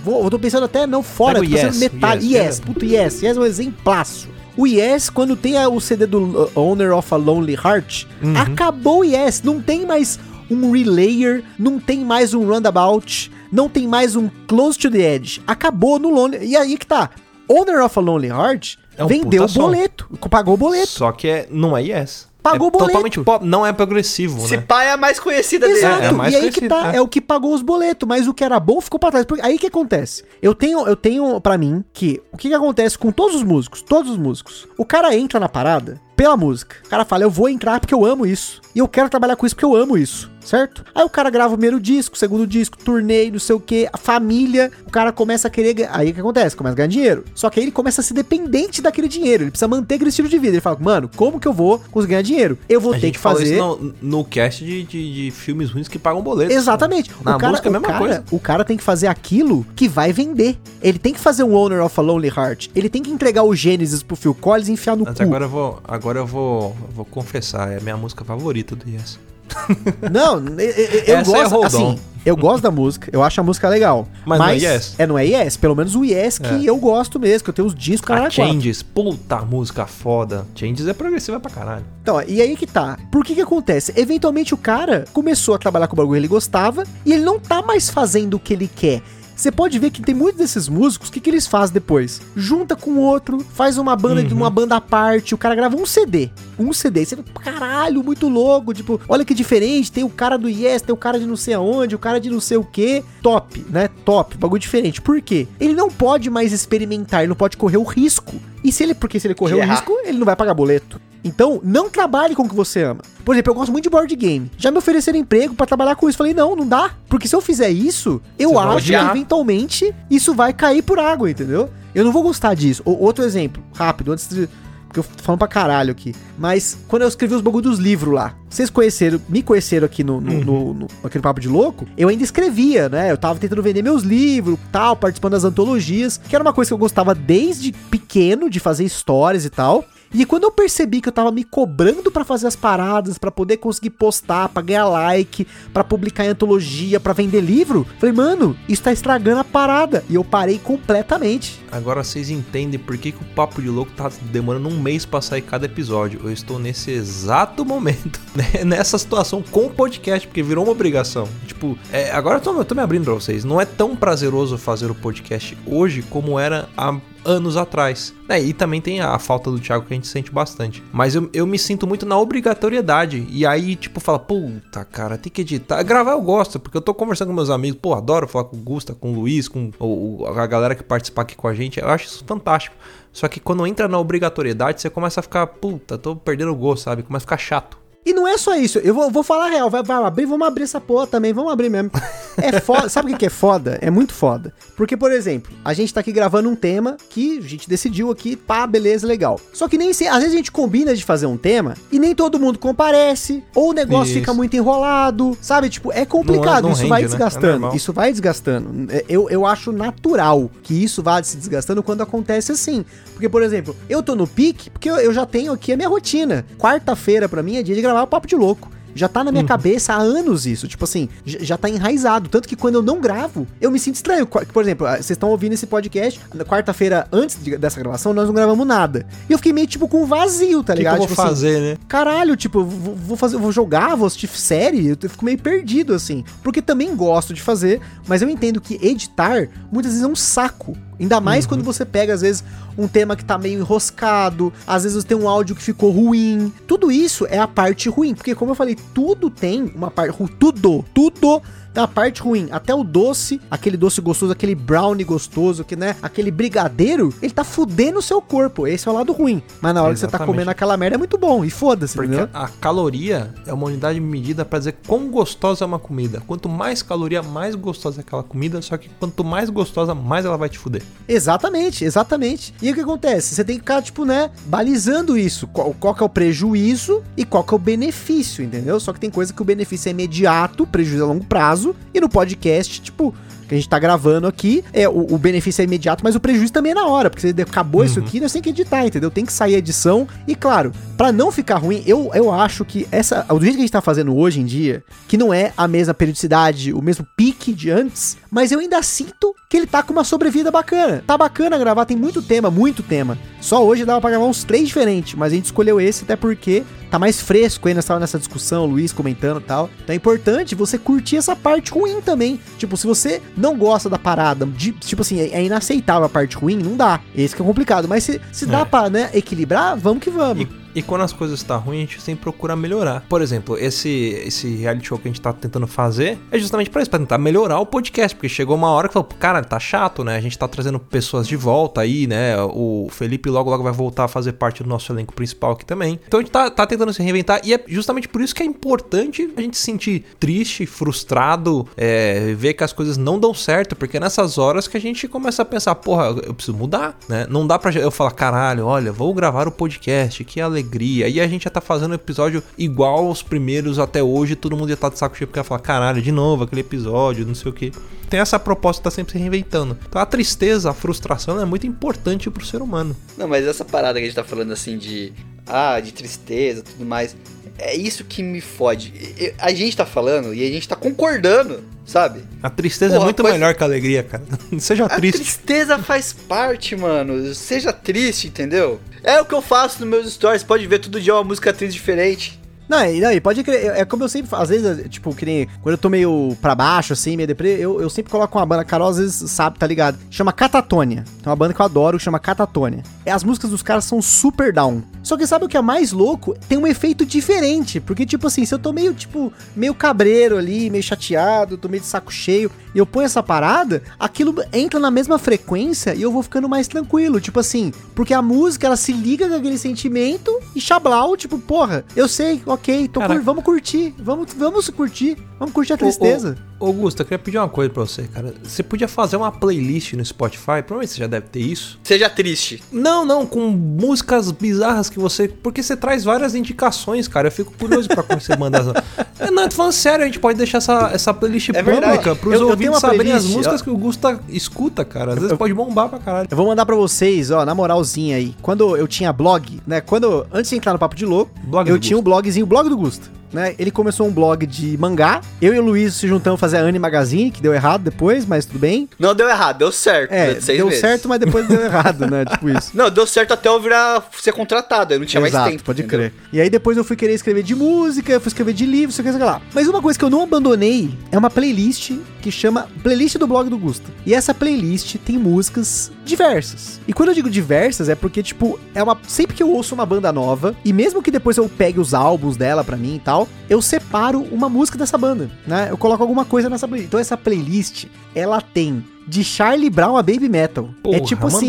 Eu 0.06 0.30
tô 0.30 0.38
pensando 0.38 0.64
até 0.64 0.86
não 0.86 1.02
fora, 1.02 1.40
Pega 1.40 1.46
tô 1.46 1.52
pensando 1.54 1.82
Yes, 1.82 1.92
metal. 1.92 2.10
Yes, 2.16 2.24
Yes, 2.24 2.32
Yes. 2.46 2.60
puto 2.60 2.84
Yes. 2.84 3.22
Yes 3.22 3.36
é 3.36 3.40
um 3.40 3.44
exemplaço. 3.44 4.28
O 4.56 4.66
Yes, 4.66 5.08
quando 5.08 5.36
tem 5.36 5.56
a- 5.56 5.68
o 5.68 5.80
CD 5.80 6.06
do 6.06 6.18
uh, 6.44 6.50
Owner 6.60 6.92
of 6.94 7.12
a 7.14 7.16
Lonely 7.16 7.54
Heart, 7.54 8.04
Uhum. 8.22 8.36
acabou 8.36 9.00
o 9.00 9.04
Yes. 9.04 9.42
Não 9.42 9.60
tem 9.60 9.86
mais 9.86 10.18
um 10.50 10.72
Relayer, 10.72 11.44
não 11.58 11.78
tem 11.78 12.04
mais 12.04 12.34
um 12.34 12.44
Roundabout, 12.44 13.30
não 13.52 13.68
tem 13.68 13.86
mais 13.86 14.16
um 14.16 14.28
Close 14.48 14.76
to 14.78 14.90
the 14.90 15.14
Edge. 15.14 15.40
Acabou 15.46 15.98
no 15.98 16.10
Lonely. 16.10 16.44
E 16.46 16.56
aí 16.56 16.76
que 16.76 16.86
tá. 16.86 17.10
Owner 17.48 17.82
of 17.84 17.98
a 17.98 18.02
Lonely 18.02 18.28
Heart 18.28 18.76
É 18.96 19.04
um 19.04 19.08
vendeu 19.08 19.44
o 19.44 19.48
som. 19.48 19.62
boleto, 19.62 20.08
pagou 20.28 20.54
o 20.54 20.56
boleto. 20.56 20.88
Só 20.88 21.10
que 21.12 21.26
é, 21.28 21.48
não 21.50 21.76
é 21.76 21.82
yes. 21.82 22.28
Pagou 22.52 22.66
é 22.66 22.68
o 22.68 22.70
boleto. 22.70 22.88
totalmente 22.92 23.20
pop, 23.20 23.44
não 23.46 23.64
é 23.66 23.72
progressivo, 23.72 24.46
Se 24.46 24.56
né? 24.56 24.64
pá 24.66 24.82
é 24.84 24.92
a 24.92 24.96
mais 24.96 25.18
conhecida 25.20 25.66
dele. 25.66 25.78
Exato, 25.78 26.02
É, 26.02 26.06
é 26.06 26.12
mais 26.12 26.32
e 26.32 26.36
aí 26.36 26.42
que 26.50 26.60
conhecido, 26.60 26.68
tá, 26.68 26.92
é. 26.92 26.96
é. 26.96 27.00
o 27.00 27.08
que 27.08 27.20
pagou 27.20 27.54
os 27.54 27.62
boletos, 27.62 28.08
mas 28.08 28.26
o 28.28 28.34
que 28.34 28.42
era 28.44 28.58
bom 28.60 28.80
ficou 28.80 28.98
pra 28.98 29.10
trás. 29.10 29.26
Porque 29.26 29.44
aí 29.44 29.58
que 29.58 29.66
acontece? 29.66 30.24
Eu 30.42 30.54
tenho, 30.54 30.86
eu 30.86 30.96
tenho 30.96 31.40
para 31.40 31.56
mim 31.58 31.84
que 31.92 32.20
o 32.32 32.36
que, 32.36 32.48
que 32.48 32.54
acontece 32.54 32.96
com 32.98 33.10
todos 33.12 33.36
os 33.36 33.42
músicos, 33.42 33.82
todos 33.82 34.10
os 34.10 34.16
músicos. 34.18 34.66
O 34.78 34.84
cara 34.84 35.14
entra 35.14 35.38
na 35.40 35.48
parada 35.48 36.00
pela 36.16 36.36
música. 36.36 36.76
O 36.84 36.88
cara 36.88 37.04
fala, 37.04 37.22
eu 37.24 37.30
vou 37.30 37.48
entrar 37.48 37.80
porque 37.80 37.94
eu 37.94 38.04
amo 38.04 38.26
isso. 38.26 38.60
E 38.74 38.78
eu 38.78 38.86
quero 38.86 39.08
trabalhar 39.08 39.36
com 39.36 39.46
isso 39.46 39.54
porque 39.54 39.64
eu 39.64 39.74
amo 39.74 39.96
isso, 39.96 40.30
certo? 40.44 40.85
Aí 40.94 41.05
o 41.05 41.09
cara 41.09 41.31
grava 41.31 41.55
o 41.55 41.57
primeiro 41.57 41.81
disco, 41.81 42.16
segundo 42.16 42.46
disco, 42.46 42.76
turnê, 42.79 43.31
não 43.31 43.38
sei 43.38 43.55
o 43.57 43.61
que, 43.61 43.88
a 43.92 43.96
família, 43.98 44.70
o 44.87 44.90
cara 44.90 45.12
começa 45.12 45.48
a 45.48 45.50
querer. 45.50 45.88
Aí 45.92 46.11
o 46.11 46.14
que 46.14 46.20
acontece? 46.20 46.57
Começa 46.57 46.74
a 46.74 46.76
ganhar 46.76 46.88
dinheiro. 46.88 47.24
Só 47.35 47.48
que 47.50 47.59
aí 47.61 47.64
ele 47.64 47.72
começa 47.72 48.00
a 48.00 48.05
ser 48.05 48.14
dependente 48.14 48.83
daquele 48.83 49.09
dinheiro. 49.09 49.44
Ele 49.44 49.50
precisa 49.50 49.68
manter 49.68 49.96
aquele 49.96 50.11
estilo 50.11 50.29
de 50.29 50.38
vida. 50.38 50.55
Ele 50.55 50.61
fala, 50.61 50.79
mano, 50.81 51.11
como 51.16 51.38
que 51.40 51.46
eu 51.48 51.53
vou 51.53 51.79
conseguir 51.90 52.11
ganhar 52.12 52.22
dinheiro? 52.22 52.59
Eu 52.68 52.81
vou 52.81 52.94
A 52.94 52.98
ter 52.98 53.11
que 53.11 53.18
fazer. 53.18 53.44
isso 53.55 53.55
no, 53.57 53.94
no 54.18 54.24
cast 54.24 54.64
de, 54.64 54.83
de, 54.85 55.24
de 55.26 55.31
filmes 55.31 55.70
ruins 55.70 55.88
que 55.88 55.98
pagam 55.98 56.22
boletos. 56.22 56.55
Exatamente. 56.57 57.11
Na 57.24 57.37
o 57.37 57.38
cara, 57.38 57.50
música 57.50 57.68
é 57.68 57.70
a 57.70 57.72
mesma 57.72 57.87
cara- 57.88 57.98
coisa. 57.98 58.24
O 58.31 58.38
cara 58.38 58.64
tem 58.64 58.76
que 58.76 58.83
fazer 58.83 59.07
aquilo 59.07 59.64
que 59.76 59.88
vai 59.88 60.12
vender. 60.12 60.59
Ele 60.83 60.98
tem 60.98 61.12
que 61.12 61.20
fazer 61.20 61.42
um 61.44 61.55
Owner 61.55 61.83
of 61.85 61.98
a 61.98 62.03
Lonely 62.03 62.29
Heart. 62.29 62.68
Ele 62.74 62.88
tem 62.88 63.03
que 63.03 63.11
entregar 63.11 63.42
o 63.42 63.55
Gênesis 63.55 64.03
pro 64.03 64.16
Phil 64.16 64.35
Collins 64.35 64.68
e 64.68 64.72
enfiar 64.72 64.96
no 64.96 65.05
Mas 65.05 65.16
cu. 65.16 65.22
agora 65.22 65.44
eu 65.44 65.48
vou, 65.48 65.79
agora 65.87 66.18
eu 66.20 66.26
vou, 66.26 66.76
vou 66.94 67.05
confessar, 67.05 67.70
é 67.72 67.76
a 67.79 67.81
minha 67.81 67.96
música 67.96 68.24
favorita 68.24 68.74
do 68.74 68.88
Yes. 68.88 69.18
Não, 70.10 70.38
eu, 70.58 70.70
eu- 70.70 71.18
Essa 71.18 71.30
é 71.30 71.34
gosto, 71.38 71.52
Hold 71.54 71.64
assim, 71.66 71.98
eu 72.24 72.36
gosto 72.36 72.62
da 72.62 72.70
música, 72.70 73.08
eu 73.12 73.22
acho 73.22 73.40
a 73.40 73.44
música 73.44 73.68
legal. 73.68 74.06
Mas 74.26 74.38
não 74.38 74.46
é 74.48 74.56
Yes? 74.56 74.94
É, 74.98 75.06
não 75.06 75.18
é 75.18 75.24
Yes. 75.24 75.56
Pelo 75.56 75.74
menos 75.74 75.94
o 75.96 76.04
Yes 76.04 76.38
que 76.38 76.48
É. 76.66 76.70
eu 76.70 76.76
gosto 76.76 77.18
mesmo, 77.18 77.44
que 77.44 77.50
eu 77.50 77.54
tenho 77.54 77.66
os 77.68 77.74
discos, 77.74 78.06
caralho. 78.08 78.26
a 78.26 78.30
Changes, 78.30 78.82
puta 78.82 79.38
música 79.42 79.86
foda. 79.86 80.46
Changes 80.54 80.86
é 80.86 80.92
progressiva 80.92 81.40
pra 81.40 81.50
caralho. 81.50 81.84
Então, 82.02 82.20
e 82.26 82.40
aí 82.42 82.56
que 82.56 82.66
tá. 82.66 82.98
Por 83.10 83.24
que 83.24 83.34
que 83.34 83.40
acontece? 83.40 83.92
Eventualmente 83.96 84.52
o 84.52 84.56
cara 84.58 85.04
começou 85.12 85.54
a 85.54 85.58
trabalhar 85.58 85.86
com 85.88 85.94
o 85.94 85.96
bagulho 85.96 86.14
que 86.14 86.20
ele 86.20 86.28
gostava 86.28 86.84
e 87.06 87.12
ele 87.12 87.22
não 87.22 87.38
tá 87.38 87.62
mais 87.62 87.88
fazendo 87.88 88.34
o 88.34 88.38
que 88.40 88.52
ele 88.52 88.68
quer. 88.74 89.00
Você 89.40 89.50
pode 89.50 89.79
ver 89.79 89.90
que 89.90 90.03
tem 90.03 90.14
muitos 90.14 90.38
desses 90.38 90.68
músicos, 90.68 91.09
o 91.09 91.12
que, 91.12 91.18
que 91.18 91.31
eles 91.31 91.46
fazem 91.46 91.72
depois? 91.72 92.20
Junta 92.37 92.76
com 92.76 92.98
outro, 92.98 93.40
faz 93.40 93.79
uma 93.79 93.96
banda 93.96 94.22
de 94.22 94.35
uma 94.35 94.50
banda 94.50 94.76
à 94.76 94.83
parte, 94.83 95.35
o 95.35 95.38
cara 95.38 95.55
grava 95.55 95.76
um 95.76 95.87
CD. 95.87 96.29
Um 96.59 96.74
CD. 96.74 97.07
Você 97.07 97.16
vê, 97.16 97.22
caralho, 97.42 98.05
muito 98.05 98.29
louco. 98.29 98.74
Tipo, 98.74 99.00
olha 99.09 99.24
que 99.24 99.33
diferente. 99.33 99.90
Tem 99.90 100.05
o 100.05 100.11
cara 100.11 100.37
do 100.37 100.46
Yes, 100.46 100.83
tem 100.83 100.92
o 100.92 100.96
cara 100.96 101.18
de 101.18 101.24
não 101.24 101.37
sei 101.37 101.55
aonde, 101.55 101.94
o 101.94 101.98
cara 101.98 102.20
de 102.20 102.29
não 102.29 102.38
sei 102.38 102.59
o 102.59 102.64
que. 102.64 103.03
Top, 103.22 103.64
né? 103.70 103.88
Top. 104.05 104.37
Bagulho 104.37 104.61
diferente. 104.61 105.00
Por 105.00 105.22
quê? 105.22 105.48
Ele 105.59 105.72
não 105.72 105.88
pode 105.88 106.29
mais 106.29 106.53
experimentar, 106.53 107.22
ele 107.22 107.29
não 107.29 107.37
pode 107.37 107.57
correr 107.57 107.79
o 107.79 107.83
risco. 107.83 108.35
E 108.62 108.70
se 108.70 108.83
ele, 108.83 108.92
porque 108.92 109.18
se 109.18 109.26
ele 109.26 109.35
correr 109.35 109.55
o 109.55 109.64
risco, 109.64 109.96
ele 110.05 110.18
não 110.18 110.26
vai 110.26 110.37
pagar 110.37 110.53
boleto. 110.53 111.00
Então, 111.22 111.61
não 111.62 111.90
trabalhe 111.90 112.35
com 112.35 112.44
o 112.44 112.48
que 112.48 112.54
você 112.54 112.83
ama. 112.83 113.00
Por 113.24 113.35
exemplo, 113.35 113.50
eu 113.50 113.54
gosto 113.54 113.70
muito 113.70 113.85
de 113.85 113.90
board 113.90 114.14
game. 114.16 114.50
Já 114.56 114.70
me 114.70 114.78
ofereceram 114.78 115.18
emprego 115.18 115.54
pra 115.54 115.66
trabalhar 115.66 115.94
com 115.96 116.09
isso. 116.09 116.16
Falei, 116.18 116.33
não, 116.33 116.56
não 116.56 116.66
dá. 116.66 116.92
Porque 117.09 117.28
se 117.28 117.37
eu 117.37 117.40
fizer 117.40 117.68
isso, 117.70 118.20
eu 118.38 118.50
Você 118.50 118.56
acho 118.56 118.87
que 118.87 118.92
eventualmente 119.11 119.94
isso 120.11 120.35
vai 120.35 120.52
cair 120.52 120.83
por 120.83 120.98
água, 120.98 121.30
entendeu? 121.30 121.68
Eu 121.94 122.04
não 122.04 122.12
vou 122.12 122.22
gostar 122.22 122.54
disso. 122.54 122.83
O- 122.85 123.04
outro 123.04 123.24
exemplo, 123.24 123.62
rápido, 123.74 124.12
antes 124.12 124.28
de. 124.28 124.48
Porque 124.87 124.98
eu 124.98 125.04
tô 125.04 125.22
falando 125.22 125.38
pra 125.38 125.46
caralho 125.46 125.92
aqui. 125.92 126.12
Mas 126.37 126.76
quando 126.88 127.02
eu 127.02 127.09
escrevi 127.09 127.33
os 127.35 127.40
bagulho 127.40 127.62
dos 127.62 127.78
livros 127.78 128.12
lá, 128.12 128.35
vocês 128.48 128.68
conheceram, 128.68 129.20
me 129.28 129.40
conheceram 129.40 129.87
aqui 129.87 130.02
no, 130.02 130.20
no, 130.20 130.44
no- 130.44 130.74
no- 130.74 130.87
naquele 131.00 131.22
papo 131.22 131.38
de 131.40 131.46
louco, 131.48 131.87
eu 131.96 132.09
ainda 132.09 132.24
escrevia, 132.24 132.88
né? 132.88 133.09
Eu 133.12 133.16
tava 133.16 133.38
tentando 133.38 133.62
vender 133.62 133.83
meus 133.83 134.02
livros, 134.02 134.59
tal, 134.72 134.96
participando 134.96 135.33
das 135.33 135.44
antologias, 135.44 136.16
que 136.16 136.35
era 136.35 136.42
uma 136.42 136.52
coisa 136.52 136.70
que 136.70 136.72
eu 136.74 136.78
gostava 136.78 137.14
desde 137.14 137.70
pequeno 137.70 138.50
de 138.50 138.59
fazer 138.59 138.83
histórias 138.85 139.44
e 139.44 139.50
tal. 139.50 139.85
E 140.12 140.24
quando 140.24 140.44
eu 140.44 140.50
percebi 140.50 141.00
que 141.00 141.08
eu 141.08 141.12
tava 141.12 141.30
me 141.30 141.44
cobrando 141.44 142.10
pra 142.10 142.24
fazer 142.24 142.48
as 142.48 142.56
paradas, 142.56 143.16
pra 143.16 143.30
poder 143.30 143.58
conseguir 143.58 143.90
postar, 143.90 144.48
pra 144.48 144.60
ganhar 144.60 144.88
like, 144.88 145.46
pra 145.72 145.84
publicar 145.84 146.24
em 146.24 146.28
antologia, 146.28 146.98
pra 146.98 147.12
vender 147.12 147.40
livro, 147.40 147.86
falei, 147.98 148.14
mano, 148.14 148.56
isso 148.68 148.82
tá 148.82 148.92
estragando 148.92 149.40
a 149.40 149.44
parada. 149.44 150.04
E 150.08 150.16
eu 150.16 150.24
parei 150.24 150.58
completamente. 150.58 151.64
Agora 151.70 152.02
vocês 152.02 152.28
entendem 152.28 152.78
por 152.78 152.98
que, 152.98 153.12
que 153.12 153.22
o 153.22 153.26
Papo 153.34 153.62
de 153.62 153.68
Louco 153.68 153.92
tá 153.92 154.10
demorando 154.32 154.68
um 154.68 154.80
mês 154.80 155.06
pra 155.06 155.20
sair 155.20 155.42
cada 155.42 155.66
episódio. 155.66 156.20
Eu 156.24 156.32
estou 156.32 156.58
nesse 156.58 156.90
exato 156.90 157.64
momento, 157.64 158.20
né, 158.34 158.64
nessa 158.64 158.98
situação 158.98 159.42
com 159.48 159.66
o 159.66 159.70
podcast, 159.70 160.26
porque 160.26 160.42
virou 160.42 160.64
uma 160.64 160.72
obrigação. 160.72 161.28
Tipo, 161.46 161.78
é, 161.92 162.10
agora 162.10 162.38
eu 162.38 162.42
tô, 162.42 162.58
eu 162.58 162.64
tô 162.64 162.74
me 162.74 162.82
abrindo 162.82 163.04
pra 163.04 163.14
vocês. 163.14 163.44
Não 163.44 163.60
é 163.60 163.64
tão 163.64 163.94
prazeroso 163.94 164.58
fazer 164.58 164.90
o 164.90 164.94
podcast 164.94 165.56
hoje 165.64 166.02
como 166.02 166.38
era 166.38 166.68
há 166.76 166.98
anos 167.24 167.56
atrás. 167.56 168.14
É, 168.28 168.40
e 168.40 168.52
também 168.52 168.80
tem 168.80 169.00
a 169.00 169.18
falta 169.18 169.50
do 169.50 169.59
Thiago 169.59 169.85
que 169.87 169.92
a 169.92 169.96
gente 169.96 170.06
sente 170.06 170.30
bastante. 170.30 170.83
Mas 170.92 171.14
eu, 171.14 171.28
eu 171.33 171.46
me 171.46 171.59
sinto 171.59 171.87
muito 171.87 172.06
na 172.06 172.16
obrigatoriedade. 172.18 173.26
E 173.30 173.44
aí, 173.46 173.74
tipo, 173.76 174.00
fala, 174.00 174.18
puta, 174.18 174.85
cara, 174.85 175.18
tem 175.18 175.30
que 175.33 175.40
editar. 175.40 175.83
Gravar 175.83 176.12
eu 176.12 176.20
gosto, 176.20 176.59
porque 176.61 176.76
eu 176.76 176.80
tô 176.83 176.94
conversando 176.94 177.28
com 177.28 177.35
meus 177.35 177.50
amigos. 177.50 177.80
Pô, 177.80 177.94
adoro 177.94 178.28
falar 178.28 178.44
com 178.44 178.56
o 178.56 178.61
Gusta, 178.61 178.94
com 178.94 179.12
o 179.12 179.14
Luiz, 179.14 179.48
com 179.48 179.70
o- 179.78 180.24
a 180.26 180.46
galera 180.46 180.74
que 180.74 180.83
participar 180.83 181.22
aqui 181.22 181.37
com 181.37 181.48
a 181.48 181.54
gente. 181.54 181.80
Eu 181.80 181.88
acho 181.88 182.06
isso 182.06 182.24
fantástico. 182.26 182.76
Só 183.12 183.26
que 183.26 183.40
quando 183.40 183.66
entra 183.66 183.88
na 183.88 183.98
obrigatoriedade, 183.98 184.80
você 184.80 184.88
começa 184.88 185.18
a 185.18 185.22
ficar, 185.22 185.46
puta, 185.46 185.98
tô 185.98 186.14
perdendo 186.14 186.52
o 186.52 186.54
gosto, 186.56 186.85
sabe? 186.85 187.02
Começa 187.02 187.24
a 187.24 187.26
ficar 187.26 187.38
chato. 187.38 187.76
E 188.04 188.14
não 188.14 188.26
é 188.26 188.38
só 188.38 188.54
isso, 188.56 188.78
eu 188.78 188.94
vou, 188.94 189.10
vou 189.10 189.22
falar 189.22 189.46
a 189.46 189.50
real, 189.50 189.68
vai, 189.68 189.82
vai 189.82 190.02
abrir, 190.02 190.24
vamos 190.24 190.46
abrir 190.46 190.64
essa 190.64 190.80
porra 190.80 191.06
também, 191.06 191.32
vamos 191.34 191.52
abrir 191.52 191.68
mesmo. 191.68 191.90
É 192.38 192.58
foda, 192.60 192.88
sabe 192.88 193.12
o 193.12 193.16
que 193.18 193.26
é 193.26 193.30
foda? 193.30 193.78
É 193.82 193.90
muito 193.90 194.14
foda. 194.14 194.54
Porque, 194.74 194.96
por 194.96 195.12
exemplo, 195.12 195.52
a 195.62 195.74
gente 195.74 195.92
tá 195.92 196.00
aqui 196.00 196.10
gravando 196.10 196.48
um 196.48 196.54
tema 196.56 196.96
que 197.10 197.38
a 197.38 197.42
gente 197.42 197.68
decidiu 197.68 198.10
aqui, 198.10 198.36
pá, 198.36 198.66
beleza, 198.66 199.06
legal. 199.06 199.38
Só 199.52 199.68
que 199.68 199.76
nem 199.76 199.92
se, 199.92 200.06
às 200.06 200.18
vezes 200.18 200.32
a 200.32 200.36
gente 200.36 200.50
combina 200.50 200.94
de 200.94 201.04
fazer 201.04 201.26
um 201.26 201.36
tema 201.36 201.76
e 201.92 201.98
nem 201.98 202.14
todo 202.14 202.38
mundo 202.40 202.58
comparece, 202.58 203.44
ou 203.54 203.70
o 203.70 203.72
negócio 203.74 204.12
Isso. 204.12 204.20
fica 204.20 204.32
muito 204.32 204.56
enrolado, 204.56 205.36
sabe? 205.42 205.68
Tipo, 205.68 205.92
é 205.92 206.06
complicado, 206.06 206.64
não 206.64 206.72
isso 206.72 206.80
rende, 206.80 206.90
vai 206.90 207.00
né? 207.02 207.06
É 207.06 207.08
desgastando, 207.08 207.52
normal. 207.52 207.76
isso 207.76 207.92
vai 207.92 208.10
desgastando. 208.12 208.90
É, 208.92 209.04
Eu, 209.08 209.28
eu 209.28 209.44
acho 209.44 209.72
natural 209.72 210.50
que 210.62 210.72
isso 210.72 211.02
vá 211.02 211.22
se 211.22 211.36
desgastando 211.36 211.82
quando 211.82 212.00
acontece 212.02 212.50
assim. 212.52 212.84
Porque, 213.12 213.28
por 213.28 213.42
exemplo, 213.42 213.76
eu 213.90 214.02
tô 214.02 214.16
no 214.16 214.26
pique 214.26 214.70
porque 214.70 214.88
eu, 214.88 214.96
eu 214.96 215.12
já 215.12 215.26
tenho 215.26 215.52
aqui 215.52 215.72
a 215.72 215.76
minha 215.76 215.88
rotina. 215.88 216.46
Quarta-feira, 216.58 217.28
pra 217.28 217.42
mim, 217.42 217.56
é 217.56 217.62
dia 217.62 217.74
de 217.74 217.82
gravar 217.90 218.03
o 218.03 218.07
Papo 218.07 218.26
de 218.26 218.37
Louco. 218.37 218.70
Já 218.92 219.09
tá 219.09 219.22
na 219.22 219.31
minha 219.31 219.44
cabeça 219.44 219.92
há 219.94 219.98
anos 219.98 220.46
isso. 220.46 220.66
Tipo 220.66 220.83
assim, 220.83 221.09
já 221.24 221.57
tá 221.57 221.70
enraizado. 221.70 222.29
Tanto 222.29 222.48
que 222.48 222.57
quando 222.57 222.74
eu 222.74 222.83
não 222.83 223.00
gravo, 223.00 223.46
eu 223.61 223.70
me 223.70 223.79
sinto 223.79 223.94
estranho. 223.94 224.26
Por 224.26 224.62
exemplo, 224.64 224.85
ah, 224.85 224.94
vocês 224.96 225.11
estão 225.12 225.29
ouvindo 225.31 225.53
esse 225.53 225.64
podcast, 225.64 226.20
na 226.35 226.44
quarta-feira, 226.44 227.07
antes 227.12 227.38
de- 227.40 227.57
dessa 227.57 227.79
gravação, 227.79 228.12
nós 228.12 228.26
não 228.26 228.35
gravamos 228.35 228.66
nada. 228.66 229.07
E 229.29 229.33
eu 229.33 229.38
fiquei 229.38 229.53
meio, 229.53 229.68
tipo, 229.68 229.87
com 229.87 230.07
vazio, 230.07 230.64
tá 230.64 230.72
que, 230.72 230.79
que 230.79 230.79
ligado? 230.79 230.94
eu 230.94 230.98
vou 230.98 231.07
tipo 231.07 231.20
assim, 231.22 231.31
fazer, 231.31 231.61
né? 231.61 231.76
Caralho, 231.87 232.37
tipo, 232.37 232.64
vou, 232.64 232.96
vou 232.96 233.16
fazer, 233.16 233.37
vou 233.37 233.53
jogar, 233.53 233.94
vou 233.94 234.09
assistir 234.09 234.26
série, 234.26 234.88
eu 234.88 234.96
fico 235.09 235.24
meio 235.24 235.38
perdido 235.38 235.94
assim. 235.94 236.24
Porque 236.42 236.61
também 236.61 236.96
gosto 236.96 237.33
de 237.33 237.40
fazer, 237.40 237.81
mas 238.09 238.22
eu 238.22 238.29
entendo 238.29 238.61
que 238.61 238.74
editar 238.85 239.48
muitas 239.70 239.92
vezes 239.92 240.05
é 240.05 240.11
um 240.11 240.16
saco. 240.16 240.76
Ainda 241.00 241.20
mais 241.20 241.46
quando 241.46 241.64
você 241.64 241.84
pega, 241.84 242.12
às 242.12 242.20
vezes, 242.20 242.44
um 242.76 242.86
tema 242.86 243.16
que 243.16 243.24
tá 243.24 243.38
meio 243.38 243.58
enroscado, 243.58 244.52
às 244.66 244.84
vezes 244.84 245.02
tem 245.02 245.16
um 245.16 245.28
áudio 245.28 245.56
que 245.56 245.62
ficou 245.62 245.90
ruim. 245.90 246.52
Tudo 246.66 246.92
isso 246.92 247.26
é 247.30 247.38
a 247.38 247.48
parte 247.48 247.88
ruim, 247.88 248.14
porque 248.14 248.34
como 248.34 248.50
eu 248.50 248.54
falei, 248.54 248.76
tudo 248.94 249.30
tem 249.30 249.72
uma 249.74 249.90
parte 249.90 250.14
ruim. 250.14 250.28
Tudo, 250.38 250.84
tudo 250.92 251.42
Tem 251.72 251.83
a 251.83 251.88
parte 251.88 252.20
ruim. 252.22 252.48
Até 252.50 252.74
o 252.74 252.83
doce, 252.83 253.40
aquele 253.50 253.76
doce 253.76 254.00
gostoso, 254.00 254.33
aquele 254.33 254.54
brownie 254.54 255.04
gostoso, 255.04 255.64
que, 255.64 255.76
né? 255.76 255.96
Aquele 256.02 256.30
brigadeiro, 256.30 257.14
ele 257.22 257.33
tá 257.33 257.44
fudendo 257.44 257.98
o 257.98 258.02
seu 258.02 258.20
corpo. 258.20 258.66
Esse 258.66 258.88
é 258.88 258.90
o 258.90 258.94
lado 258.94 259.12
ruim. 259.12 259.42
Mas 259.61 259.74
na 259.74 259.83
hora 259.83 259.94
que 259.94 260.00
você 260.00 260.06
tá 260.06 260.18
comendo 260.18 260.50
aquela 260.50 260.76
merda 260.76 260.96
é 260.96 260.98
muito 260.98 261.16
bom. 261.18 261.44
E 261.44 261.50
foda-se, 261.50 261.94
Porque 261.94 262.14
entendeu? 262.14 262.28
a 262.35 262.48
caloria 262.48 263.33
é 263.46 263.52
uma 263.52 263.66
unidade 263.66 264.00
medida 264.00 264.44
pra 264.44 264.59
dizer 264.59 264.76
quão 264.87 265.09
gostosa 265.09 265.64
é 265.64 265.66
uma 265.66 265.78
comida. 265.78 266.22
Quanto 266.26 266.48
mais 266.48 266.83
caloria, 266.83 267.22
mais 267.22 267.54
gostosa 267.54 268.00
é 268.00 268.02
aquela 268.02 268.22
comida. 268.22 268.61
Só 268.62 268.76
que 268.76 268.88
quanto 268.98 269.22
mais 269.24 269.48
gostosa, 269.50 269.94
mais 269.94 270.24
ela 270.24 270.37
vai 270.37 270.48
te 270.48 270.59
fuder. 270.59 270.83
Exatamente, 271.09 271.85
exatamente. 271.85 272.54
E 272.61 272.70
o 272.70 272.74
que 272.74 272.80
acontece? 272.80 273.35
Você 273.35 273.44
tem 273.44 273.56
que 273.56 273.61
ficar, 273.61 273.83
tipo, 273.83 274.04
né, 274.04 274.30
balizando 274.46 275.16
isso. 275.16 275.46
Qual, 275.46 275.74
qual 275.78 275.94
que 275.94 276.02
é 276.02 276.06
o 276.06 276.09
prejuízo 276.09 277.02
e 277.16 277.24
qual 277.24 277.44
que 277.44 277.52
é 277.54 277.56
o 277.56 277.59
benefício, 277.59 278.42
entendeu? 278.44 278.80
Só 278.80 278.92
que 278.92 279.00
tem 279.00 279.11
coisa 279.11 279.33
que 279.33 279.42
o 279.42 279.44
benefício 279.44 279.88
é 279.88 279.90
imediato, 279.90 280.66
prejuízo 280.66 281.04
a 281.04 281.06
longo 281.06 281.24
prazo. 281.24 281.59
E 281.92 282.00
no 282.00 282.08
podcast, 282.08 282.80
tipo, 282.80 283.14
que 283.50 283.54
a 283.54 283.58
gente 283.58 283.68
tá 283.68 283.80
gravando 283.80 284.28
aqui, 284.28 284.64
é 284.72 284.88
o, 284.88 285.12
o 285.12 285.18
benefício 285.18 285.60
é 285.60 285.64
imediato, 285.64 286.04
mas 286.04 286.14
o 286.14 286.20
prejuízo 286.20 286.52
também 286.52 286.70
é 286.70 286.74
na 286.74 286.86
hora, 286.86 287.10
porque 287.10 287.20
você 287.20 287.42
acabou 287.42 287.84
isso 287.84 287.98
aqui, 287.98 288.20
nós 288.20 288.32
tem 288.32 288.40
que 288.40 288.50
editar, 288.50 288.86
entendeu? 288.86 289.10
Tem 289.10 289.26
que 289.26 289.32
sair 289.32 289.56
a 289.56 289.58
edição. 289.58 290.06
E 290.26 290.36
claro, 290.36 290.72
pra 290.96 291.10
não 291.10 291.32
ficar 291.32 291.56
ruim, 291.56 291.82
eu, 291.84 292.12
eu 292.14 292.32
acho 292.32 292.64
que 292.64 292.86
essa, 292.92 293.22
do 293.22 293.40
jeito 293.40 293.54
que 293.54 293.62
a 293.62 293.62
gente 293.62 293.72
tá 293.72 293.80
fazendo 293.80 294.16
hoje 294.16 294.40
em 294.40 294.44
dia, 294.44 294.84
que 295.08 295.18
não 295.18 295.34
é 295.34 295.52
a 295.56 295.66
mesma 295.66 295.92
periodicidade, 295.92 296.72
o 296.72 296.80
mesmo 296.80 297.04
pique 297.16 297.52
de 297.52 297.70
antes, 297.70 298.16
mas 298.30 298.52
eu 298.52 298.60
ainda 298.60 298.80
sinto 298.84 299.34
que 299.48 299.56
ele 299.56 299.66
tá 299.66 299.82
com 299.82 299.92
uma 299.92 300.04
sobrevida 300.04 300.52
bacana. 300.52 301.02
Tá 301.04 301.18
bacana 301.18 301.58
gravar, 301.58 301.84
tem 301.84 301.96
muito 301.96 302.22
tema, 302.22 302.52
muito 302.52 302.84
tema. 302.84 303.18
Só 303.40 303.66
hoje 303.66 303.84
dava 303.84 304.00
pra 304.00 304.10
gravar 304.10 304.26
uns 304.26 304.44
três 304.44 304.68
diferentes, 304.68 305.14
mas 305.14 305.32
a 305.32 305.34
gente 305.34 305.46
escolheu 305.46 305.80
esse 305.80 306.04
até 306.04 306.14
porque 306.14 306.62
tá 306.90 306.98
mais 306.98 307.20
fresco 307.20 307.68
ainda, 307.68 307.81
estava 307.81 308.00
nessa 308.00 308.18
discussão, 308.18 308.64
o 308.64 308.66
Luiz 308.66 308.92
comentando 308.92 309.40
e 309.40 309.44
tal. 309.44 309.70
Então 309.83 309.92
é 309.92 309.96
importante 309.96 310.55
você 310.55 310.76
curtir 310.79 311.16
essa 311.16 311.37
parte 311.37 311.70
ruim 311.70 312.00
também. 312.00 312.40
Tipo, 312.59 312.76
se 312.76 312.87
você 312.87 313.22
não 313.37 313.57
gosta 313.57 313.88
da 313.88 313.98
parada, 313.98 314.44
de- 314.46 314.72
tipo 314.72 315.03
assim, 315.03 315.20
é, 315.20 315.29
é 315.29 315.44
inaceitável 315.44 316.05
a 316.05 316.09
parte 316.09 316.37
ruim, 316.37 316.57
não 316.57 316.76
dá. 316.76 317.00
Esse 317.14 317.35
que 317.37 317.42
é 317.42 317.44
complicado. 317.44 317.87
Mas 317.88 318.05
se, 318.05 318.20
se 318.33 318.46
dá 318.46 318.61
É. 318.61 318.64
pra, 318.64 318.90
né, 318.90 319.11
equilibrar, 319.14 319.76
vamos 319.76 320.03
que 320.03 320.11
vamos. 320.11 320.44
E, 320.44 320.48
e 320.74 320.83
quando 320.83 321.02
as 321.02 321.12
coisas 321.12 321.40
estão 321.40 321.59
ruins, 321.59 321.78
a 321.78 321.80
gente 321.80 322.00
sempre 322.00 322.22
procura 322.22 322.54
melhorar. 322.54 323.04
Por 323.09 323.22
exemplo, 323.22 323.59
esse, 323.59 324.22
esse 324.24 324.48
reality 324.56 324.88
show 324.88 324.98
que 324.98 325.09
a 325.09 325.11
gente 325.11 325.20
tá 325.20 325.33
tentando 325.33 325.66
fazer 325.66 326.18
é 326.30 326.38
justamente 326.38 326.70
pra 326.70 326.80
isso, 326.80 326.90
pra 326.90 326.98
tentar 326.98 327.18
melhorar 327.18 327.59
o 327.59 327.66
podcast. 327.66 328.14
Porque 328.14 328.28
chegou 328.28 328.56
uma 328.56 328.70
hora 328.70 328.88
que 328.88 328.94
falou, 328.94 329.09
cara, 329.18 329.42
tá 329.42 329.59
chato, 329.59 330.04
né? 330.04 330.16
A 330.16 330.20
gente 330.20 330.38
tá 330.38 330.46
trazendo 330.46 330.78
pessoas 330.78 331.26
de 331.26 331.37
volta 331.37 331.80
aí, 331.80 332.06
né? 332.06 332.37
O 332.40 332.88
Felipe 332.90 333.28
logo 333.28 333.50
logo 333.50 333.62
vai 333.62 333.72
voltar 333.72 334.04
a 334.04 334.09
fazer 334.09 334.33
parte 334.33 334.62
do 334.62 334.68
nosso 334.68 334.92
elenco 334.92 335.12
principal 335.12 335.52
aqui 335.52 335.64
também. 335.64 335.98
Então 336.06 336.20
a 336.20 336.22
gente 336.22 336.33
tá, 336.33 336.48
tá 336.50 336.66
tentando 336.66 336.92
se 336.92 337.02
reinventar. 337.02 337.40
E 337.44 337.54
é 337.54 337.61
justamente 337.66 338.09
por 338.09 338.20
isso 338.20 338.35
que 338.35 338.42
é 338.42 338.46
importante 338.46 339.28
a 339.37 339.40
gente 339.40 339.56
se 339.56 339.64
sentir 339.64 340.04
triste, 340.18 340.66
frustrado, 340.66 341.66
é, 341.76 342.35
ver 342.35 342.54
que 342.54 342.62
as 342.62 342.72
coisas 342.72 342.96
não 342.96 343.18
dão 343.18 343.35
certo. 343.35 343.74
Porque 343.74 343.96
é 343.96 344.00
nessas 344.00 344.38
horas 344.38 344.68
que 344.68 344.76
a 344.76 344.80
gente 344.80 345.09
começa 345.09 345.42
a 345.42 345.44
pensar, 345.44 345.74
porra, 345.74 346.06
eu 346.24 346.35
preciso 346.35 346.56
mudar, 346.56 346.96
né? 347.09 347.26
Não 347.28 347.46
dá 347.46 347.59
pra 347.59 347.72
eu 347.72 347.90
falar, 347.90 348.12
caralho, 348.12 348.66
olha, 348.66 348.92
vou 348.92 349.12
gravar 349.12 349.48
o 349.48 349.52
podcast, 349.52 350.24
que 350.24 350.40
alegria. 350.40 350.59
E 351.08 351.20
a 351.20 351.26
gente 351.26 351.44
já 351.44 351.50
tá 351.50 351.60
fazendo 351.60 351.94
episódio 351.94 352.42
igual 352.56 353.06
aos 353.06 353.22
primeiros 353.22 353.78
até 353.78 354.02
hoje, 354.02 354.36
todo 354.36 354.56
mundo 354.56 354.68
já 354.70 354.76
tá 354.76 354.88
de 354.88 354.98
saco 354.98 355.16
cheio 355.16 355.26
porque 355.28 355.38
vai 355.40 355.44
falar, 355.46 355.60
caralho, 355.60 356.00
de 356.02 356.12
novo 356.12 356.44
aquele 356.44 356.60
episódio, 356.60 357.26
não 357.26 357.34
sei 357.34 357.50
o 357.50 357.54
que. 357.54 357.72
Tem 358.08 358.18
essa 358.20 358.38
proposta 358.38 358.80
de 358.80 358.84
tá 358.84 358.90
sempre 358.90 359.12
se 359.12 359.18
reinventando. 359.18 359.78
Então 359.88 360.00
a 360.02 360.06
tristeza, 360.06 360.70
a 360.70 360.74
frustração 360.74 361.40
é 361.40 361.44
muito 361.44 361.66
importante 361.66 362.28
pro 362.30 362.44
ser 362.44 362.60
humano. 362.60 362.96
Não, 363.16 363.28
mas 363.28 363.46
essa 363.46 363.64
parada 363.64 363.98
que 363.98 364.04
a 364.04 364.06
gente 364.08 364.16
tá 364.16 364.24
falando 364.24 364.52
assim 364.52 364.76
de. 364.78 365.12
Ah, 365.46 365.80
de 365.80 365.92
tristeza 365.92 366.62
tudo 366.62 366.84
mais. 366.84 367.16
É 367.58 367.76
isso 367.76 368.04
que 368.04 368.22
me 368.22 368.40
fode. 368.40 368.92
A 369.38 369.52
gente 369.52 369.76
tá 369.76 369.84
falando 369.84 370.32
e 370.32 370.42
a 370.46 370.48
gente 370.50 370.66
tá 370.66 370.74
concordando, 370.76 371.62
sabe? 371.84 372.20
A 372.42 372.48
tristeza 372.48 372.94
Porra, 372.94 373.04
é 373.04 373.06
muito 373.06 373.20
coisa- 373.22 373.36
melhor 373.36 373.54
que 373.54 373.62
a 373.62 373.66
alegria, 373.66 374.02
cara. 374.02 374.22
Seja 374.58 374.86
A 374.86 374.88
triste. 374.88 375.18
tristeza 375.20 375.78
faz 375.78 376.12
parte, 376.12 376.74
mano. 376.74 377.34
Seja 377.34 377.70
triste, 377.72 378.28
entendeu? 378.28 378.80
É 379.02 379.20
o 379.20 379.24
que 379.24 379.34
eu 379.34 379.42
faço 379.42 379.80
nos 379.80 379.88
meus 379.88 380.12
stories. 380.12 380.42
Pode 380.42 380.66
ver 380.66 380.78
todo 380.78 381.00
dia 381.00 381.14
uma 381.14 381.24
música 381.24 381.52
triste 381.52 381.74
diferente. 381.74 382.40
Não, 382.70 382.84
e, 382.84 383.00
não, 383.00 383.10
e 383.10 383.20
pode 383.20 383.42
crer, 383.42 383.72
é 383.76 383.84
como 383.84 384.04
eu 384.04 384.08
sempre 384.08 384.30
às 384.32 384.48
vezes, 384.48 384.88
tipo, 384.88 385.12
que 385.12 385.26
nem, 385.26 385.48
quando 385.60 385.72
eu 385.72 385.78
tô 385.78 385.88
meio 385.88 386.36
pra 386.40 386.54
baixo, 386.54 386.92
assim, 386.92 387.16
meio 387.16 387.26
deprê, 387.26 387.56
eu, 387.58 387.80
eu 387.82 387.90
sempre 387.90 388.12
coloco 388.12 388.38
uma 388.38 388.46
banda, 388.46 388.64
Carol 388.64 388.90
às 388.90 388.96
vezes 388.96 389.28
sabe, 389.28 389.58
tá 389.58 389.66
ligado? 389.66 389.98
Chama 390.08 390.32
Catatônia. 390.32 391.02
Tem 391.20 391.28
uma 391.28 391.34
banda 391.34 391.52
que 391.52 391.60
eu 391.60 391.66
adoro, 391.66 391.98
que 391.98 392.04
chama 392.04 392.20
Catatônia. 392.20 392.84
As 393.04 393.24
músicas 393.24 393.50
dos 393.50 393.60
caras 393.60 393.84
são 393.84 394.00
super 394.00 394.52
down. 394.52 394.82
Só 395.10 395.16
que 395.16 395.26
sabe 395.26 395.44
o 395.44 395.48
que 395.48 395.56
é 395.56 395.60
mais 395.60 395.90
louco? 395.90 396.36
Tem 396.48 396.56
um 396.56 396.64
efeito 396.68 397.04
diferente, 397.04 397.80
porque, 397.80 398.06
tipo 398.06 398.28
assim, 398.28 398.44
se 398.44 398.54
eu 398.54 398.60
tô 398.60 398.72
meio, 398.72 398.94
tipo, 398.94 399.32
meio 399.56 399.74
cabreiro 399.74 400.38
ali, 400.38 400.70
meio 400.70 400.84
chateado, 400.84 401.58
tô 401.58 401.68
meio 401.68 401.80
de 401.80 401.86
saco 401.88 402.12
cheio, 402.12 402.48
e 402.72 402.78
eu 402.78 402.86
ponho 402.86 403.06
essa 403.06 403.20
parada, 403.20 403.82
aquilo 403.98 404.32
entra 404.52 404.78
na 404.78 404.88
mesma 404.88 405.18
frequência 405.18 405.96
e 405.96 406.02
eu 406.02 406.12
vou 406.12 406.22
ficando 406.22 406.48
mais 406.48 406.68
tranquilo, 406.68 407.20
tipo 407.20 407.40
assim, 407.40 407.72
porque 407.92 408.14
a 408.14 408.22
música, 408.22 408.68
ela 408.68 408.76
se 408.76 408.92
liga 408.92 409.28
com 409.28 409.34
aquele 409.34 409.58
sentimento 409.58 410.30
e 410.54 410.60
chablau, 410.60 411.16
tipo, 411.16 411.40
porra, 411.40 411.84
eu 411.96 412.06
sei, 412.06 412.40
ok, 412.46 412.86
tô 412.86 413.00
cur- 413.00 413.22
vamos 413.24 413.42
curtir, 413.42 413.92
vamos, 413.98 414.32
vamos 414.34 414.68
curtir, 414.70 415.16
vamos 415.40 415.52
curtir 415.52 415.72
a 415.72 415.76
tristeza. 415.76 416.38
Ô, 416.60 416.66
ô, 416.66 416.68
Augusto, 416.68 417.00
eu 417.00 417.04
queria 417.04 417.18
pedir 417.18 417.38
uma 417.38 417.48
coisa 417.48 417.68
pra 417.70 417.82
você, 417.82 418.02
cara. 418.04 418.32
Você 418.44 418.62
podia 418.62 418.86
fazer 418.86 419.16
uma 419.16 419.32
playlist 419.32 419.94
no 419.94 420.04
Spotify, 420.04 420.62
provavelmente 420.64 420.90
você 420.92 420.98
já 421.00 421.06
deve 421.08 421.26
ter 421.26 421.40
isso. 421.40 421.80
Seja 421.82 422.08
triste. 422.08 422.62
Não, 422.70 423.04
não, 423.04 423.26
com 423.26 423.48
músicas 423.48 424.30
bizarras 424.30 424.88
que 424.90 424.98
você. 425.00 425.26
Porque 425.28 425.62
você 425.62 425.76
traz 425.76 426.04
várias 426.04 426.34
indicações, 426.34 427.08
cara. 427.08 427.28
Eu 427.28 427.32
fico 427.32 427.52
curioso 427.58 427.88
pra 427.88 428.02
como 428.02 428.20
você 428.20 428.36
manda 428.36 428.58
as. 428.60 428.66
É, 429.20 429.30
Não, 429.30 429.46
tô 429.50 429.54
falando 429.56 429.72
sério, 429.72 430.02
a 430.02 430.06
gente 430.06 430.18
pode 430.18 430.38
deixar 430.38 430.56
essa, 430.58 430.90
essa 430.94 431.12
playlist 431.12 431.50
É 431.50 431.62
pública 431.62 431.88
verdade. 431.90 432.18
pros 432.20 432.32
Eu- 432.34 432.40
eu 432.40 432.48
ouvintes 432.48 432.68
uma 432.72 432.80
saberem 432.80 433.12
as 433.12 433.18
playlist, 433.18 433.36
músicas 433.36 433.60
ó. 433.60 433.64
que 433.64 433.70
o 433.70 433.76
Gusta 433.76 434.18
escuta, 434.30 434.82
cara. 434.82 435.12
Às 435.12 435.18
vezes 435.20 435.36
pode 435.36 435.52
bombar 435.52 435.90
pra 435.90 435.98
caralho. 435.98 436.26
Eu 436.30 436.36
vou 436.38 436.46
mandar 436.46 436.64
pra 436.64 436.74
vocês, 436.74 437.30
ó, 437.30 437.44
na 437.44 437.54
moralzinha 437.54 438.16
aí. 438.16 438.34
Quando 438.40 438.74
eu 438.78 438.88
tinha 438.88 439.12
blog, 439.12 439.60
né? 439.66 439.82
Quando 439.82 440.26
antes 440.32 440.50
de 440.50 440.56
entrar 440.56 440.72
no 440.72 440.78
papo 440.78 440.94
de 440.96 441.04
louco, 441.04 441.30
Blog 441.44 441.68
eu 441.68 441.78
tinha 441.78 441.98
um 441.98 442.02
blogzinho, 442.02 442.44
o 442.44 442.48
blog 442.48 442.70
do 442.70 442.76
Gusto, 442.78 443.10
né? 443.32 443.54
Ele 443.58 443.70
começou 443.70 444.06
um 444.06 444.10
blog 444.10 444.46
de 444.46 444.76
mangá. 444.78 445.20
Eu 445.40 445.54
e 445.54 445.58
o 445.58 445.62
Luiz 445.62 445.94
se 445.94 446.08
juntamos 446.08 446.38
a 446.38 446.40
fazer 446.40 446.58
a 446.58 446.60
Anime 446.60 446.78
Magazine, 446.78 447.30
que 447.30 447.40
deu 447.40 447.54
errado 447.54 447.82
depois, 447.82 448.26
mas 448.26 448.44
tudo 448.46 448.58
bem. 448.58 448.88
Não 448.98 449.14
deu 449.14 449.28
errado, 449.28 449.58
deu 449.58 449.72
certo. 449.72 450.12
É, 450.12 450.34
deu 450.34 450.70
certo, 450.70 451.08
mas 451.08 451.18
depois 451.18 451.46
deu 451.46 451.60
errado, 451.60 452.06
né? 452.10 452.24
Tipo 452.24 452.48
isso. 452.50 452.70
Não, 452.74 452.90
deu 452.90 453.06
certo 453.06 453.32
até 453.32 453.48
eu 453.48 453.60
virar 453.60 454.08
ser 454.20 454.32
contratado. 454.32 454.94
Eu 454.94 454.98
não 454.98 455.06
tinha 455.06 455.20
mais 455.20 455.32
tempo. 455.32 455.64
pode 455.64 455.82
entendeu? 455.82 456.10
crer. 456.10 456.12
E 456.32 456.40
aí 456.40 456.50
depois 456.50 456.76
eu 456.76 456.84
fui 456.84 456.96
querer 456.96 457.14
escrever 457.14 457.42
de 457.42 457.54
música, 457.54 458.12
eu 458.12 458.20
fui 458.20 458.28
escrever 458.28 458.52
de 458.52 458.66
livro, 458.66 458.94
sei 458.94 459.02
o 459.02 459.06
que, 459.06 459.12
sei 459.12 459.24
lá. 459.24 459.40
Mas 459.54 459.68
uma 459.68 459.80
coisa 459.80 459.98
que 459.98 460.04
eu 460.04 460.10
não 460.10 460.22
abandonei 460.22 460.90
é 461.10 461.18
uma 461.18 461.30
playlist 461.30 461.92
que 462.20 462.30
chama 462.30 462.68
Playlist 462.83 463.16
do 463.16 463.26
Blog 463.26 463.48
do 463.48 463.59
Gusta. 463.59 463.90
E 464.06 464.14
essa 464.14 464.35
playlist 464.35 464.96
tem 465.04 465.18
músicas 465.18 465.90
diversas. 466.04 466.80
E 466.87 466.92
quando 466.92 467.11
eu 467.11 467.14
digo 467.14 467.30
diversas 467.30 467.88
é 467.88 467.94
porque, 467.94 468.22
tipo, 468.22 468.59
é 468.74 468.83
uma. 468.83 468.98
Sempre 469.06 469.37
que 469.37 469.42
eu 469.42 469.50
ouço 469.50 469.74
uma 469.74 469.87
banda 469.87 470.12
nova, 470.12 470.54
e 470.64 470.72
mesmo 470.72 471.02
que 471.02 471.11
depois 471.11 471.37
eu 471.37 471.48
pegue 471.48 471.80
os 471.80 471.94
álbuns 471.94 472.37
dela 472.37 472.62
pra 472.62 472.76
mim 472.76 472.96
e 472.96 473.00
tal, 473.00 473.28
eu 473.48 473.61
separo 473.62 474.20
uma 474.30 474.48
música 474.48 474.78
dessa 474.78 474.98
banda, 474.98 475.30
né? 475.46 475.68
Eu 475.70 475.78
coloco 475.78 476.02
alguma 476.02 476.24
coisa 476.24 476.48
nessa 476.48 476.68
playlist. 476.68 476.88
Então 476.88 477.00
essa 477.00 477.16
playlist, 477.16 477.87
ela 478.14 478.40
tem. 478.40 478.85
De 479.09 479.24
Charlie 479.24 479.70
Brown 479.70 479.96
a 479.96 480.02
Baby 480.04 480.28
Metal. 480.28 480.68
é 480.70 480.83
Porra, 480.83 481.00
tipo 481.00 481.22
manda 481.22 481.37
assim. 481.37 481.46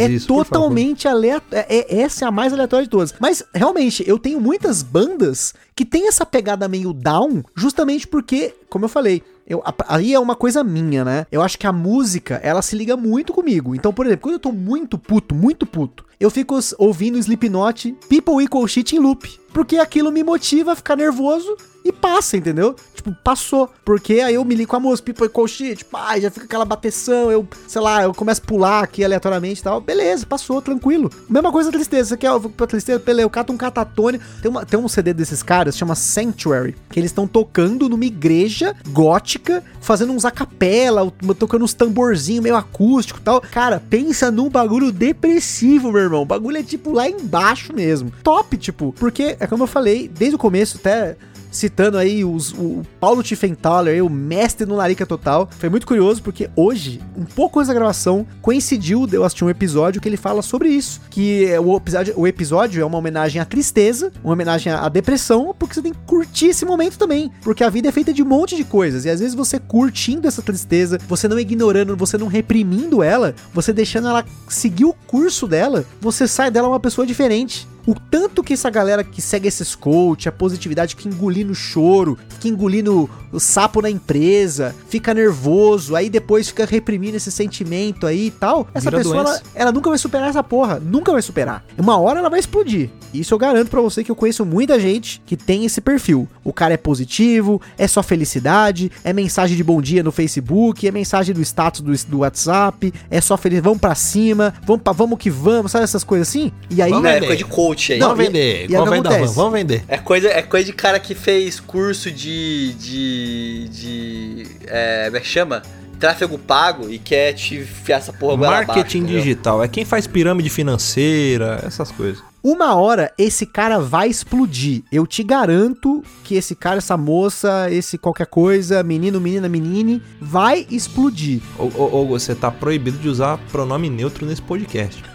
é 0.00 0.08
isso, 0.08 0.28
totalmente 0.28 1.08
aleatório. 1.08 1.64
É, 1.68 2.00
essa 2.02 2.24
é 2.24 2.28
a 2.28 2.30
mais 2.30 2.52
aleatória 2.52 2.84
de 2.84 2.90
todas. 2.90 3.12
Mas, 3.18 3.42
realmente, 3.52 4.04
eu 4.06 4.16
tenho 4.16 4.40
muitas 4.40 4.80
bandas 4.80 5.52
que 5.74 5.84
tem 5.84 6.06
essa 6.06 6.24
pegada 6.24 6.68
meio 6.68 6.92
down, 6.92 7.42
justamente 7.56 8.06
porque, 8.06 8.54
como 8.68 8.84
eu 8.84 8.88
falei, 8.88 9.24
eu, 9.50 9.60
aí 9.88 10.14
é 10.14 10.20
uma 10.20 10.36
coisa 10.36 10.62
minha, 10.62 11.04
né? 11.04 11.26
Eu 11.32 11.42
acho 11.42 11.58
que 11.58 11.66
a 11.66 11.72
música, 11.72 12.36
ela 12.36 12.62
se 12.62 12.76
liga 12.76 12.96
muito 12.96 13.32
comigo. 13.32 13.74
Então, 13.74 13.92
por 13.92 14.06
exemplo, 14.06 14.22
quando 14.22 14.34
eu 14.34 14.38
tô 14.38 14.52
muito 14.52 14.96
puto, 14.96 15.34
muito 15.34 15.66
puto, 15.66 16.04
eu 16.20 16.30
fico 16.30 16.56
ouvindo 16.78 17.18
Slipknot, 17.18 17.96
People 18.08 18.44
Equal 18.44 18.68
Shit 18.68 18.94
em 18.94 19.00
loop. 19.00 19.40
Porque 19.52 19.78
aquilo 19.78 20.12
me 20.12 20.22
motiva 20.22 20.72
a 20.72 20.76
ficar 20.76 20.96
nervoso 20.96 21.56
e 21.84 21.90
passa, 21.90 22.36
entendeu? 22.36 22.76
Tipo, 22.94 23.12
passou. 23.24 23.68
Porque 23.84 24.20
aí 24.20 24.34
eu 24.34 24.44
me 24.44 24.54
ligo 24.54 24.70
com 24.70 24.76
a 24.76 24.80
música, 24.80 25.06
People 25.06 25.26
Equal 25.26 25.48
Shit, 25.48 25.84
pá, 25.86 26.18
já 26.20 26.30
fica 26.30 26.44
aquela 26.44 26.64
bateção, 26.64 27.32
eu, 27.32 27.48
sei 27.66 27.80
lá, 27.80 28.02
eu 28.02 28.14
começo 28.14 28.40
a 28.44 28.46
pular 28.46 28.84
aqui 28.84 29.04
aleatoriamente 29.04 29.60
e 29.60 29.64
tal. 29.64 29.80
Beleza, 29.80 30.26
passou, 30.26 30.60
tranquilo. 30.60 31.10
Mesma 31.28 31.50
coisa 31.50 31.70
a 31.70 31.72
tristeza. 31.72 32.10
Você 32.10 32.16
quer 32.16 32.28
eu 32.28 32.38
vou 32.38 32.50
pra 32.50 32.66
tristeza? 32.66 32.98
Beleza, 32.98 33.24
eu 33.24 33.30
cato 33.30 33.52
um 33.52 33.56
catatone. 33.56 34.20
Tem, 34.40 34.50
uma, 34.50 34.64
tem 34.64 34.78
um 34.78 34.88
CD 34.88 35.12
desses 35.12 35.42
caras, 35.42 35.76
chama 35.76 35.94
Sanctuary, 35.94 36.76
que 36.90 37.00
eles 37.00 37.10
estão 37.10 37.26
tocando 37.26 37.88
numa 37.88 38.04
igreja 38.04 38.76
gótica, 38.90 39.39
fazendo 39.80 40.12
uns 40.12 40.24
acapela, 40.24 41.12
tocando 41.38 41.64
uns 41.64 41.74
tamborzinhos 41.74 42.42
meio 42.42 42.56
acústico 42.56 43.18
e 43.18 43.22
tal. 43.22 43.40
Cara, 43.40 43.82
pensa 43.88 44.30
num 44.30 44.48
bagulho 44.48 44.92
depressivo, 44.92 45.92
meu 45.92 46.02
irmão. 46.02 46.22
O 46.22 46.26
bagulho 46.26 46.58
é 46.58 46.62
tipo 46.62 46.92
lá 46.92 47.08
embaixo 47.08 47.74
mesmo. 47.74 48.12
Top, 48.22 48.56
tipo, 48.56 48.94
porque 48.98 49.36
é 49.38 49.46
como 49.46 49.64
eu 49.64 49.68
falei, 49.68 50.08
desde 50.08 50.36
o 50.36 50.38
começo, 50.38 50.78
até 50.78 51.16
citando 51.50 51.98
aí 51.98 52.24
os, 52.24 52.52
o 52.52 52.82
Paulo 52.98 53.22
Tiffenthaler, 53.22 54.04
o 54.04 54.08
mestre 54.08 54.66
no 54.66 54.76
Larica 54.76 55.04
Total. 55.04 55.48
Foi 55.58 55.68
muito 55.68 55.86
curioso 55.86 56.22
porque 56.22 56.50
hoje, 56.54 57.00
um 57.16 57.24
pouco 57.24 57.58
antes 57.58 57.68
da 57.68 57.74
gravação, 57.74 58.26
coincidiu 58.40 59.06
de 59.06 59.16
eu 59.16 59.24
assistir 59.24 59.44
um 59.44 59.50
episódio 59.50 60.00
que 60.00 60.08
ele 60.08 60.16
fala 60.16 60.42
sobre 60.42 60.68
isso. 60.68 61.00
Que 61.10 61.46
é 61.46 61.60
o 61.60 61.76
episódio, 61.76 62.14
o 62.16 62.26
episódio 62.26 62.82
é 62.82 62.84
uma 62.84 62.98
homenagem 62.98 63.40
à 63.40 63.44
tristeza, 63.44 64.12
uma 64.22 64.32
homenagem 64.32 64.72
à 64.72 64.88
depressão, 64.88 65.54
porque 65.58 65.74
você 65.74 65.82
tem 65.82 65.92
que 65.92 66.00
curtir 66.06 66.46
esse 66.46 66.64
momento 66.64 66.98
também. 66.98 67.30
Porque 67.42 67.64
a 67.64 67.70
vida 67.70 67.88
é 67.88 67.92
feita 67.92 68.12
de 68.12 68.22
um 68.22 68.26
monte 68.26 68.56
de 68.56 68.64
coisas. 68.64 69.04
E 69.04 69.10
às 69.10 69.20
vezes 69.20 69.34
você 69.34 69.58
curtindo 69.58 70.28
essa 70.28 70.42
tristeza, 70.42 70.98
você 71.08 71.26
não 71.28 71.38
ignorando, 71.38 71.96
você 71.96 72.16
não 72.16 72.26
reprimindo 72.26 73.02
ela, 73.02 73.34
você 73.52 73.72
deixando 73.72 74.08
ela 74.08 74.24
seguir 74.48 74.84
o 74.84 74.94
curso 75.06 75.46
dela, 75.46 75.84
você 76.00 76.26
sai 76.28 76.50
dela 76.50 76.68
uma 76.68 76.80
pessoa 76.80 77.06
diferente. 77.06 77.66
O 77.86 77.94
tanto 77.94 78.42
que 78.42 78.52
essa 78.52 78.70
galera 78.70 79.02
que 79.02 79.22
segue 79.22 79.48
esses 79.48 79.74
coach, 79.74 80.28
a 80.28 80.32
positividade, 80.32 80.94
fica 80.94 81.08
engolindo 81.08 81.54
choro, 81.54 82.18
fica 82.28 82.48
engolindo 82.48 83.08
o 83.32 83.40
sapo 83.40 83.80
na 83.80 83.88
empresa, 83.88 84.74
fica 84.88 85.14
nervoso, 85.14 85.94
aí 85.94 86.10
depois 86.10 86.48
fica 86.48 86.64
reprimindo 86.64 87.16
esse 87.16 87.30
sentimento 87.30 88.06
aí 88.06 88.26
e 88.26 88.30
tal. 88.30 88.68
Essa 88.74 88.90
Vira 88.90 88.98
pessoa, 88.98 89.20
ela, 89.20 89.42
ela 89.54 89.72
nunca 89.72 89.88
vai 89.88 89.98
superar 89.98 90.28
essa 90.28 90.42
porra. 90.42 90.80
Nunca 90.80 91.12
vai 91.12 91.22
superar. 91.22 91.64
Uma 91.78 91.98
hora 91.98 92.18
ela 92.18 92.28
vai 92.28 92.40
explodir. 92.40 92.90
Isso 93.12 93.34
eu 93.34 93.38
garanto 93.38 93.68
pra 93.68 93.80
você 93.80 94.04
que 94.04 94.10
eu 94.10 94.16
conheço 94.16 94.44
muita 94.44 94.78
gente 94.78 95.22
que 95.24 95.36
tem 95.36 95.64
esse 95.64 95.80
perfil. 95.80 96.28
O 96.44 96.52
cara 96.52 96.74
é 96.74 96.76
positivo, 96.76 97.60
é 97.78 97.86
só 97.88 98.02
felicidade, 98.02 98.90
é 99.02 99.12
mensagem 99.12 99.56
de 99.56 99.64
bom 99.64 99.80
dia 99.80 100.02
no 100.02 100.12
Facebook, 100.12 100.86
é 100.86 100.90
mensagem 100.90 101.34
do 101.34 101.40
status 101.42 101.80
do, 101.80 101.92
do 102.10 102.18
WhatsApp, 102.18 102.92
é 103.10 103.20
só 103.20 103.36
feliz, 103.36 103.60
vamos 103.60 103.78
pra 103.80 103.94
cima, 103.94 104.54
vamos, 104.64 104.82
pra, 104.82 104.92
vamos 104.92 105.18
que 105.18 105.30
vamos, 105.30 105.72
sabe 105.72 105.84
essas 105.84 106.04
coisas 106.04 106.28
assim? 106.28 106.52
E 106.68 106.80
aí, 106.82 106.90
Vamos 106.90 107.08
é 107.08 107.14
vender. 107.14 107.26
coisa 107.26 107.38
de 107.38 107.44
coach 107.44 107.69
aí. 107.92 107.98
Não, 107.98 108.08
vamos 108.08 108.24
e- 108.24 108.26
vender, 108.26 108.56
e 108.58 108.62
aí 108.62 108.68
da 108.68 108.84
van, 108.84 108.96
acontece? 108.98 109.34
vamos 109.34 109.52
vender. 109.52 109.84
É 109.88 109.98
coisa, 109.98 110.28
é 110.28 110.42
coisa 110.42 110.66
de 110.66 110.72
cara 110.72 110.98
que 110.98 111.14
fez 111.14 111.58
curso 111.60 112.10
de. 112.10 112.74
de. 112.74 113.68
de. 113.68 114.46
É, 114.66 115.04
como 115.06 115.16
é 115.16 115.20
que 115.20 115.26
chama? 115.28 115.62
Tráfego 115.98 116.38
pago 116.38 116.88
e 116.90 116.98
quer 116.98 117.34
te 117.34 117.56
enfiar 117.56 117.98
essa 117.98 118.12
porra 118.12 118.34
abaixo, 118.34 118.68
Marketing 118.68 118.98
entendeu? 118.98 119.18
digital 119.18 119.62
é 119.62 119.68
quem 119.68 119.84
faz 119.84 120.06
pirâmide 120.06 120.48
financeira, 120.48 121.62
essas 121.66 121.90
coisas. 121.92 122.22
Uma 122.42 122.74
hora 122.74 123.12
esse 123.18 123.44
cara 123.44 123.78
vai 123.78 124.08
explodir. 124.08 124.82
Eu 124.90 125.06
te 125.06 125.22
garanto 125.22 126.02
que 126.24 126.34
esse 126.36 126.54
cara, 126.54 126.78
essa 126.78 126.96
moça, 126.96 127.70
esse 127.70 127.98
qualquer 127.98 128.26
coisa, 128.26 128.82
menino, 128.82 129.20
menina, 129.20 129.48
menine, 129.48 130.02
vai 130.20 130.66
explodir. 130.70 131.40
Ou, 131.58 131.70
ou- 131.76 132.08
você 132.08 132.34
tá 132.34 132.50
proibido 132.50 132.98
de 132.98 133.08
usar 133.08 133.38
pronome 133.52 133.88
neutro 133.90 134.26
nesse 134.26 134.42
podcast. 134.42 135.02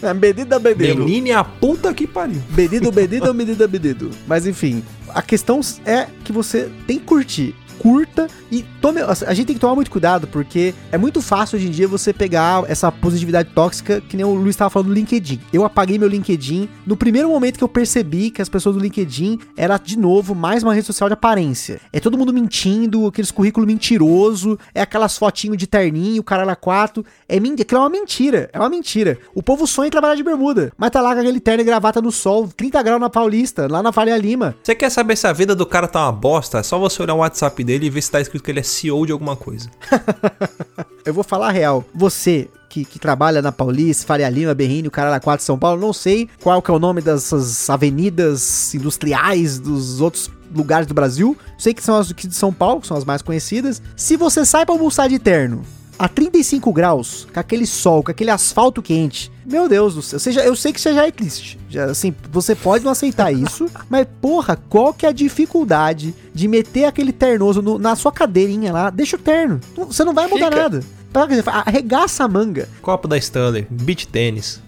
É 0.00 0.14
medida, 0.14 0.58
medido. 0.60 1.04
Menine 1.04 1.30
é 1.30 1.34
a 1.34 1.42
puta 1.44 1.92
que 1.92 2.06
pariu. 2.06 2.40
Medido, 2.50 2.92
medido, 2.92 3.32
medida, 3.34 3.66
medido. 3.66 4.10
Mas 4.26 4.46
enfim, 4.46 4.82
a 5.08 5.20
questão 5.20 5.60
é 5.84 6.06
que 6.24 6.32
você 6.32 6.70
tem 6.86 6.98
que 6.98 7.04
curtir. 7.04 7.54
Curta 7.78 8.26
e 8.50 8.62
tome. 8.80 9.00
A 9.00 9.34
gente 9.34 9.46
tem 9.46 9.54
que 9.54 9.60
tomar 9.60 9.74
muito 9.74 9.90
cuidado, 9.90 10.26
porque 10.26 10.74
é 10.90 10.98
muito 10.98 11.20
fácil 11.20 11.56
hoje 11.56 11.68
em 11.68 11.70
dia 11.70 11.86
você 11.86 12.12
pegar 12.12 12.64
essa 12.68 12.90
positividade 12.90 13.50
tóxica, 13.54 14.00
que 14.00 14.16
nem 14.16 14.24
o 14.24 14.34
Luiz 14.34 14.50
estava 14.50 14.70
falando 14.70 14.88
do 14.88 14.94
LinkedIn. 14.94 15.40
Eu 15.52 15.64
apaguei 15.64 15.98
meu 15.98 16.08
LinkedIn 16.08 16.68
no 16.86 16.96
primeiro 16.96 17.28
momento 17.28 17.58
que 17.58 17.64
eu 17.64 17.68
percebi 17.68 18.30
que 18.30 18.42
as 18.42 18.48
pessoas 18.48 18.74
do 18.74 18.80
LinkedIn 18.80 19.38
era, 19.56 19.78
de 19.78 19.98
novo, 19.98 20.34
mais 20.34 20.62
uma 20.62 20.74
rede 20.74 20.86
social 20.86 21.08
de 21.08 21.14
aparência. 21.14 21.80
É 21.92 22.00
todo 22.00 22.18
mundo 22.18 22.32
mentindo, 22.32 23.06
aqueles 23.06 23.30
currículo 23.30 23.66
mentiroso, 23.66 24.58
é 24.74 24.80
aquelas 24.80 25.16
fotinhos 25.16 25.56
de 25.56 25.66
terninho, 25.66 26.22
caralho 26.22 26.50
a 26.50 26.56
quatro. 26.56 27.04
É 27.28 27.38
mentira, 27.38 27.62
aquilo 27.62 27.80
é 27.80 27.84
uma 27.84 27.90
mentira, 27.90 28.50
é 28.52 28.58
uma 28.58 28.68
mentira. 28.68 29.18
O 29.34 29.42
povo 29.42 29.66
sonha 29.66 29.88
em 29.88 29.90
trabalhar 29.90 30.14
de 30.14 30.22
bermuda, 30.22 30.72
mas 30.76 30.90
tá 30.90 31.00
lá 31.00 31.14
com 31.14 31.20
aquele 31.20 31.40
terno 31.40 31.62
e 31.62 31.64
gravata 31.64 32.00
no 32.00 32.10
sol, 32.10 32.48
30 32.48 32.82
graus 32.82 33.00
na 33.00 33.10
Paulista, 33.10 33.68
lá 33.70 33.82
na 33.82 33.92
Faria 33.92 34.16
Lima. 34.16 34.56
Você 34.62 34.74
quer 34.74 34.90
saber 34.90 35.16
se 35.16 35.26
a 35.26 35.32
vida 35.32 35.54
do 35.54 35.66
cara 35.66 35.86
tá 35.86 36.04
uma 36.04 36.12
bosta? 36.12 36.58
É 36.58 36.62
só 36.62 36.78
você 36.78 37.02
olhar 37.02 37.14
o 37.14 37.18
WhatsApp 37.18 37.64
dele 37.68 37.86
e 37.86 37.90
ver 37.90 38.00
se 38.00 38.10
tá 38.10 38.18
escrito 38.18 38.42
que 38.42 38.50
ele 38.50 38.60
é 38.60 38.62
CEO 38.62 39.04
de 39.04 39.12
alguma 39.12 39.36
coisa. 39.36 39.70
Eu 41.04 41.12
vou 41.12 41.22
falar 41.22 41.48
a 41.48 41.52
real. 41.52 41.84
Você 41.94 42.48
que, 42.68 42.84
que 42.84 42.98
trabalha 42.98 43.42
na 43.42 43.52
Paulista, 43.52 44.06
Faria 44.06 44.28
Lima, 44.28 44.54
Berrini, 44.54 44.88
o 44.88 44.90
Caralho 44.90 45.22
4 45.22 45.44
São 45.44 45.58
Paulo, 45.58 45.80
não 45.80 45.92
sei 45.92 46.28
qual 46.42 46.62
que 46.62 46.70
é 46.70 46.74
o 46.74 46.78
nome 46.78 47.02
dessas 47.02 47.68
avenidas 47.68 48.74
industriais 48.74 49.58
dos 49.58 50.00
outros 50.00 50.30
lugares 50.54 50.86
do 50.86 50.94
Brasil. 50.94 51.36
Sei 51.58 51.74
que 51.74 51.82
são 51.82 51.96
as 51.96 52.08
de 52.08 52.34
São 52.34 52.52
Paulo, 52.52 52.80
que 52.80 52.86
são 52.86 52.96
as 52.96 53.04
mais 53.04 53.20
conhecidas. 53.20 53.82
Se 53.96 54.16
você 54.16 54.44
sai 54.44 54.64
pra 54.64 54.74
almoçar 54.74 55.08
de 55.08 55.18
terno 55.18 55.62
a 55.98 56.08
35 56.08 56.72
graus, 56.72 57.26
com 57.32 57.40
aquele 57.40 57.66
sol, 57.66 58.02
com 58.02 58.10
aquele 58.10 58.30
asfalto 58.30 58.80
quente, 58.80 59.30
meu 59.44 59.68
Deus 59.68 59.94
do 59.94 60.02
céu, 60.02 60.18
você 60.18 60.30
já- 60.30 60.44
eu 60.44 60.54
sei 60.54 60.72
que 60.72 60.80
você 60.80 60.92
já 60.94 61.06
é 61.06 61.10
triste. 61.10 61.58
Já, 61.68 61.86
assim, 61.86 62.14
você 62.30 62.54
pode 62.54 62.84
não 62.84 62.92
aceitar 62.92 63.32
isso, 63.32 63.66
mas 63.90 64.06
porra, 64.20 64.56
qual 64.68 64.92
que 64.94 65.04
é 65.06 65.08
a 65.08 65.12
dificuldade 65.12 66.14
de 66.34 66.46
meter 66.46 66.84
aquele 66.84 67.12
ternoso 67.12 67.60
no- 67.62 67.78
na 67.78 67.96
sua 67.96 68.12
cadeirinha 68.12 68.72
lá? 68.72 68.90
Deixa 68.90 69.16
o 69.16 69.18
terno. 69.18 69.60
Você 69.76 70.04
não 70.04 70.14
vai 70.14 70.26
mudar 70.28 70.46
Fica. 70.50 70.56
nada. 70.62 70.84
Arregaça 71.66 72.24
a 72.24 72.28
manga. 72.28 72.68
Copo 72.82 73.08
da 73.08 73.16
Stanley, 73.16 73.66
beach 73.70 74.06
tênis. 74.06 74.60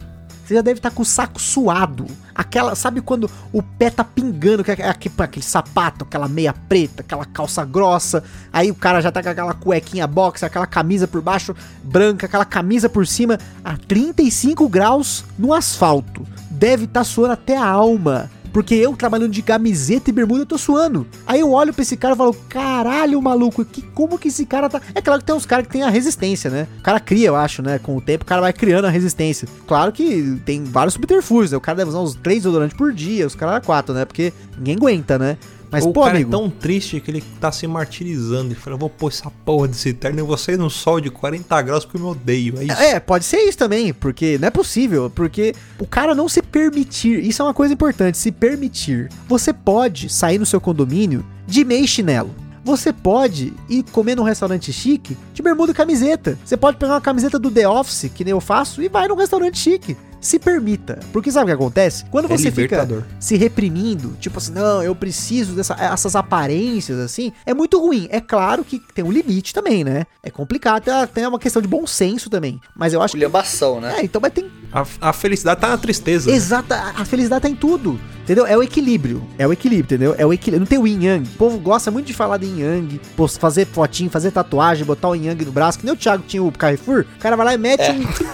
Você 0.50 0.56
já 0.56 0.62
deve 0.62 0.80
estar 0.80 0.90
com 0.90 1.02
o 1.02 1.06
saco 1.06 1.40
suado. 1.40 2.04
Aquela, 2.34 2.74
sabe 2.74 3.00
quando 3.00 3.30
o 3.52 3.62
pé 3.62 3.88
tá 3.88 4.02
pingando, 4.02 4.64
que 4.64 4.72
é 4.72 4.88
aquele, 4.88 5.14
aquele 5.16 5.44
sapato, 5.44 6.04
aquela 6.04 6.26
meia 6.26 6.52
preta, 6.52 7.02
aquela 7.02 7.24
calça 7.24 7.64
grossa. 7.64 8.24
Aí 8.52 8.68
o 8.68 8.74
cara 8.74 9.00
já 9.00 9.12
tá 9.12 9.22
com 9.22 9.28
aquela 9.28 9.54
cuequinha 9.54 10.08
box, 10.08 10.42
aquela 10.42 10.66
camisa 10.66 11.06
por 11.06 11.22
baixo 11.22 11.54
branca, 11.84 12.26
aquela 12.26 12.44
camisa 12.44 12.88
por 12.88 13.06
cima, 13.06 13.38
a 13.64 13.76
35 13.76 14.68
graus 14.68 15.24
no 15.38 15.54
asfalto. 15.54 16.26
Deve 16.50 16.86
estar 16.86 17.04
suando 17.04 17.34
até 17.34 17.56
a 17.56 17.64
alma. 17.64 18.28
Porque 18.52 18.74
eu 18.74 18.96
trabalhando 18.96 19.32
de 19.32 19.42
camiseta 19.42 20.10
e 20.10 20.12
bermuda 20.12 20.42
eu 20.42 20.46
tô 20.46 20.58
suando. 20.58 21.06
Aí 21.26 21.40
eu 21.40 21.50
olho 21.52 21.72
pra 21.72 21.82
esse 21.82 21.96
cara 21.96 22.14
e 22.14 22.16
falo, 22.16 22.34
caralho, 22.48 23.20
maluco, 23.20 23.64
que, 23.64 23.82
como 23.82 24.18
que 24.18 24.28
esse 24.28 24.44
cara 24.44 24.68
tá. 24.68 24.80
É 24.94 25.00
claro 25.00 25.20
que 25.20 25.26
tem 25.26 25.34
uns 25.34 25.46
caras 25.46 25.66
que 25.66 25.72
tem 25.72 25.82
a 25.82 25.90
resistência, 25.90 26.50
né? 26.50 26.66
O 26.78 26.82
cara 26.82 27.00
cria, 27.00 27.28
eu 27.28 27.36
acho, 27.36 27.62
né? 27.62 27.78
Com 27.78 27.96
o 27.96 28.00
tempo 28.00 28.24
o 28.24 28.26
cara 28.26 28.40
vai 28.40 28.52
criando 28.52 28.86
a 28.86 28.90
resistência. 28.90 29.48
Claro 29.66 29.92
que 29.92 30.40
tem 30.44 30.64
vários 30.64 30.94
subterfúgios, 30.94 31.52
né? 31.52 31.56
O 31.56 31.60
cara 31.60 31.76
deve 31.76 31.90
usar 31.90 32.00
uns 32.00 32.14
três 32.14 32.40
desodorantes 32.40 32.76
por 32.76 32.92
dia, 32.92 33.26
os 33.26 33.34
caras 33.34 33.64
quatro, 33.64 33.94
né? 33.94 34.04
Porque 34.04 34.32
ninguém 34.56 34.76
aguenta, 34.76 35.18
né? 35.18 35.36
Mas, 35.70 35.85
o 35.85 35.92
pô, 35.92 36.02
cara 36.02 36.16
amigo. 36.16 36.30
é 36.30 36.33
tão 36.33 36.50
triste 36.50 37.00
que 37.00 37.11
ele 37.11 37.22
tá 37.40 37.52
se 37.52 37.66
martirizando. 37.66 38.48
Ele 38.48 38.54
fala, 38.54 38.76
vou 38.76 38.90
pôr 38.90 39.09
essa 39.09 39.30
porra 39.44 39.68
desse 39.68 39.92
terno 39.92 40.18
e 40.18 40.22
você 40.22 40.56
no 40.56 40.68
sol 40.68 41.00
de 41.00 41.11
40 41.11 41.62
graus 41.62 41.85
porque 41.85 41.96
eu 41.96 42.02
me 42.02 42.11
odeio. 42.11 42.59
É 42.59 42.64
isso. 42.64 42.83
É, 42.83 42.98
pode 42.98 43.24
ser 43.24 43.38
isso 43.38 43.59
também, 43.59 43.92
porque 43.92 44.38
não 44.38 44.48
é 44.48 44.50
possível, 44.50 45.11
porque 45.14 45.54
o 45.78 45.87
cara 45.87 46.14
não 46.14 46.28
se 46.28 46.42
permitir, 46.42 47.24
isso 47.24 47.42
é 47.42 47.44
uma 47.44 47.54
coisa 47.54 47.72
importante, 47.72 48.18
se 48.18 48.33
permitir. 48.33 49.09
Você 49.28 49.52
pode 49.52 50.09
sair 50.09 50.38
no 50.38 50.46
seu 50.46 50.61
condomínio 50.61 51.24
de 51.46 51.64
meia 51.64 51.85
e 51.85 51.88
chinelo. 51.88 52.35
Você 52.62 52.92
pode 52.92 53.52
ir 53.68 53.83
comer 53.90 54.14
num 54.14 54.22
restaurante 54.22 54.72
chique 54.72 55.16
de 55.33 55.42
bermuda 55.42 55.72
e 55.72 55.74
camiseta. 55.74 56.38
Você 56.44 56.56
pode 56.56 56.76
pegar 56.76 56.92
uma 56.92 57.00
camiseta 57.00 57.38
do 57.38 57.50
The 57.50 57.66
Office, 57.68 58.11
que 58.14 58.22
nem 58.22 58.33
eu 58.33 58.40
faço, 58.40 58.83
e 58.83 58.88
vai 58.88 59.09
num 59.09 59.16
restaurante 59.16 59.59
chique. 59.59 59.96
Se 60.20 60.38
permita. 60.38 60.98
Porque 61.12 61.30
sabe 61.33 61.44
o 61.44 61.46
que 61.46 61.52
acontece? 61.62 62.04
Quando 62.11 62.26
É 62.26 62.28
você 62.28 62.50
fica 62.50 62.62
libertador. 62.76 63.04
se 63.18 63.37
reprimindo, 63.37 64.16
tipo 64.20 64.38
assim, 64.38 64.52
não, 64.52 64.83
eu 64.83 64.94
preciso 64.94 65.54
dessas 65.54 66.14
aparências, 66.14 66.98
assim, 66.98 67.33
é 67.46 67.54
muito 67.54 67.80
ruim. 67.80 68.06
É 68.11 68.20
claro 68.20 68.62
que 68.64 68.78
tem 68.94 69.04
um 69.04 69.11
limite 69.11 69.54
também, 69.54 69.83
né? 69.83 70.04
É 70.22 70.30
complicado, 70.30 70.83
tem- 70.85 71.06
tem 71.06 71.26
uma 71.26 71.38
questão 71.38 71.62
de 71.62 71.68
bom 71.68 71.87
senso 71.87 72.28
também. 72.28 72.61
Mas 72.76 72.92
eu 72.92 73.00
acho 73.02 73.12
que. 73.12 73.18
Culhambação, 73.18 73.80
né? 73.80 73.96
É, 73.98 74.04
então, 74.04 74.20
mas 74.20 74.33
tem. 74.33 74.50
A, 74.72 74.85
a 75.00 75.12
felicidade 75.12 75.61
tá 75.61 75.68
na 75.68 75.78
tristeza. 75.78 76.30
né? 76.30 76.37
Exata, 76.37 76.76
a 76.96 77.04
felicidade 77.04 77.42
tá 77.42 77.48
em 77.48 77.54
tudo. 77.56 77.98
Entendeu? 78.31 78.47
É 78.47 78.57
o 78.57 78.62
equilíbrio. 78.62 79.23
É 79.37 79.45
o 79.45 79.53
equilíbrio, 79.53 79.83
entendeu? 79.85 80.14
É 80.16 80.25
o 80.25 80.33
equilíbrio. 80.33 80.61
Não 80.61 80.66
tem 80.66 80.79
o 80.79 80.87
yin 80.87 81.03
yang. 81.05 81.27
O 81.29 81.37
povo 81.37 81.59
gosta 81.59 81.90
muito 81.90 82.07
de 82.07 82.14
falar 82.14 82.37
de 82.37 82.47
yin 82.47 82.61
yang, 82.61 83.01
fazer 83.40 83.66
fotinho, 83.66 84.09
fazer 84.09 84.31
tatuagem, 84.31 84.85
botar 84.85 85.09
o 85.09 85.16
yin 85.16 85.27
yang 85.27 85.45
no 85.45 85.51
braço. 85.51 85.81
Que 85.81 85.85
nem 85.85 85.93
o 85.93 85.97
Thiago 85.97 86.23
tinha 86.29 86.40
o 86.40 86.53
Carrefour. 86.53 87.05
O 87.16 87.19
cara 87.19 87.35
vai 87.35 87.47
lá 87.47 87.55
e 87.55 87.59
mete 87.59 87.83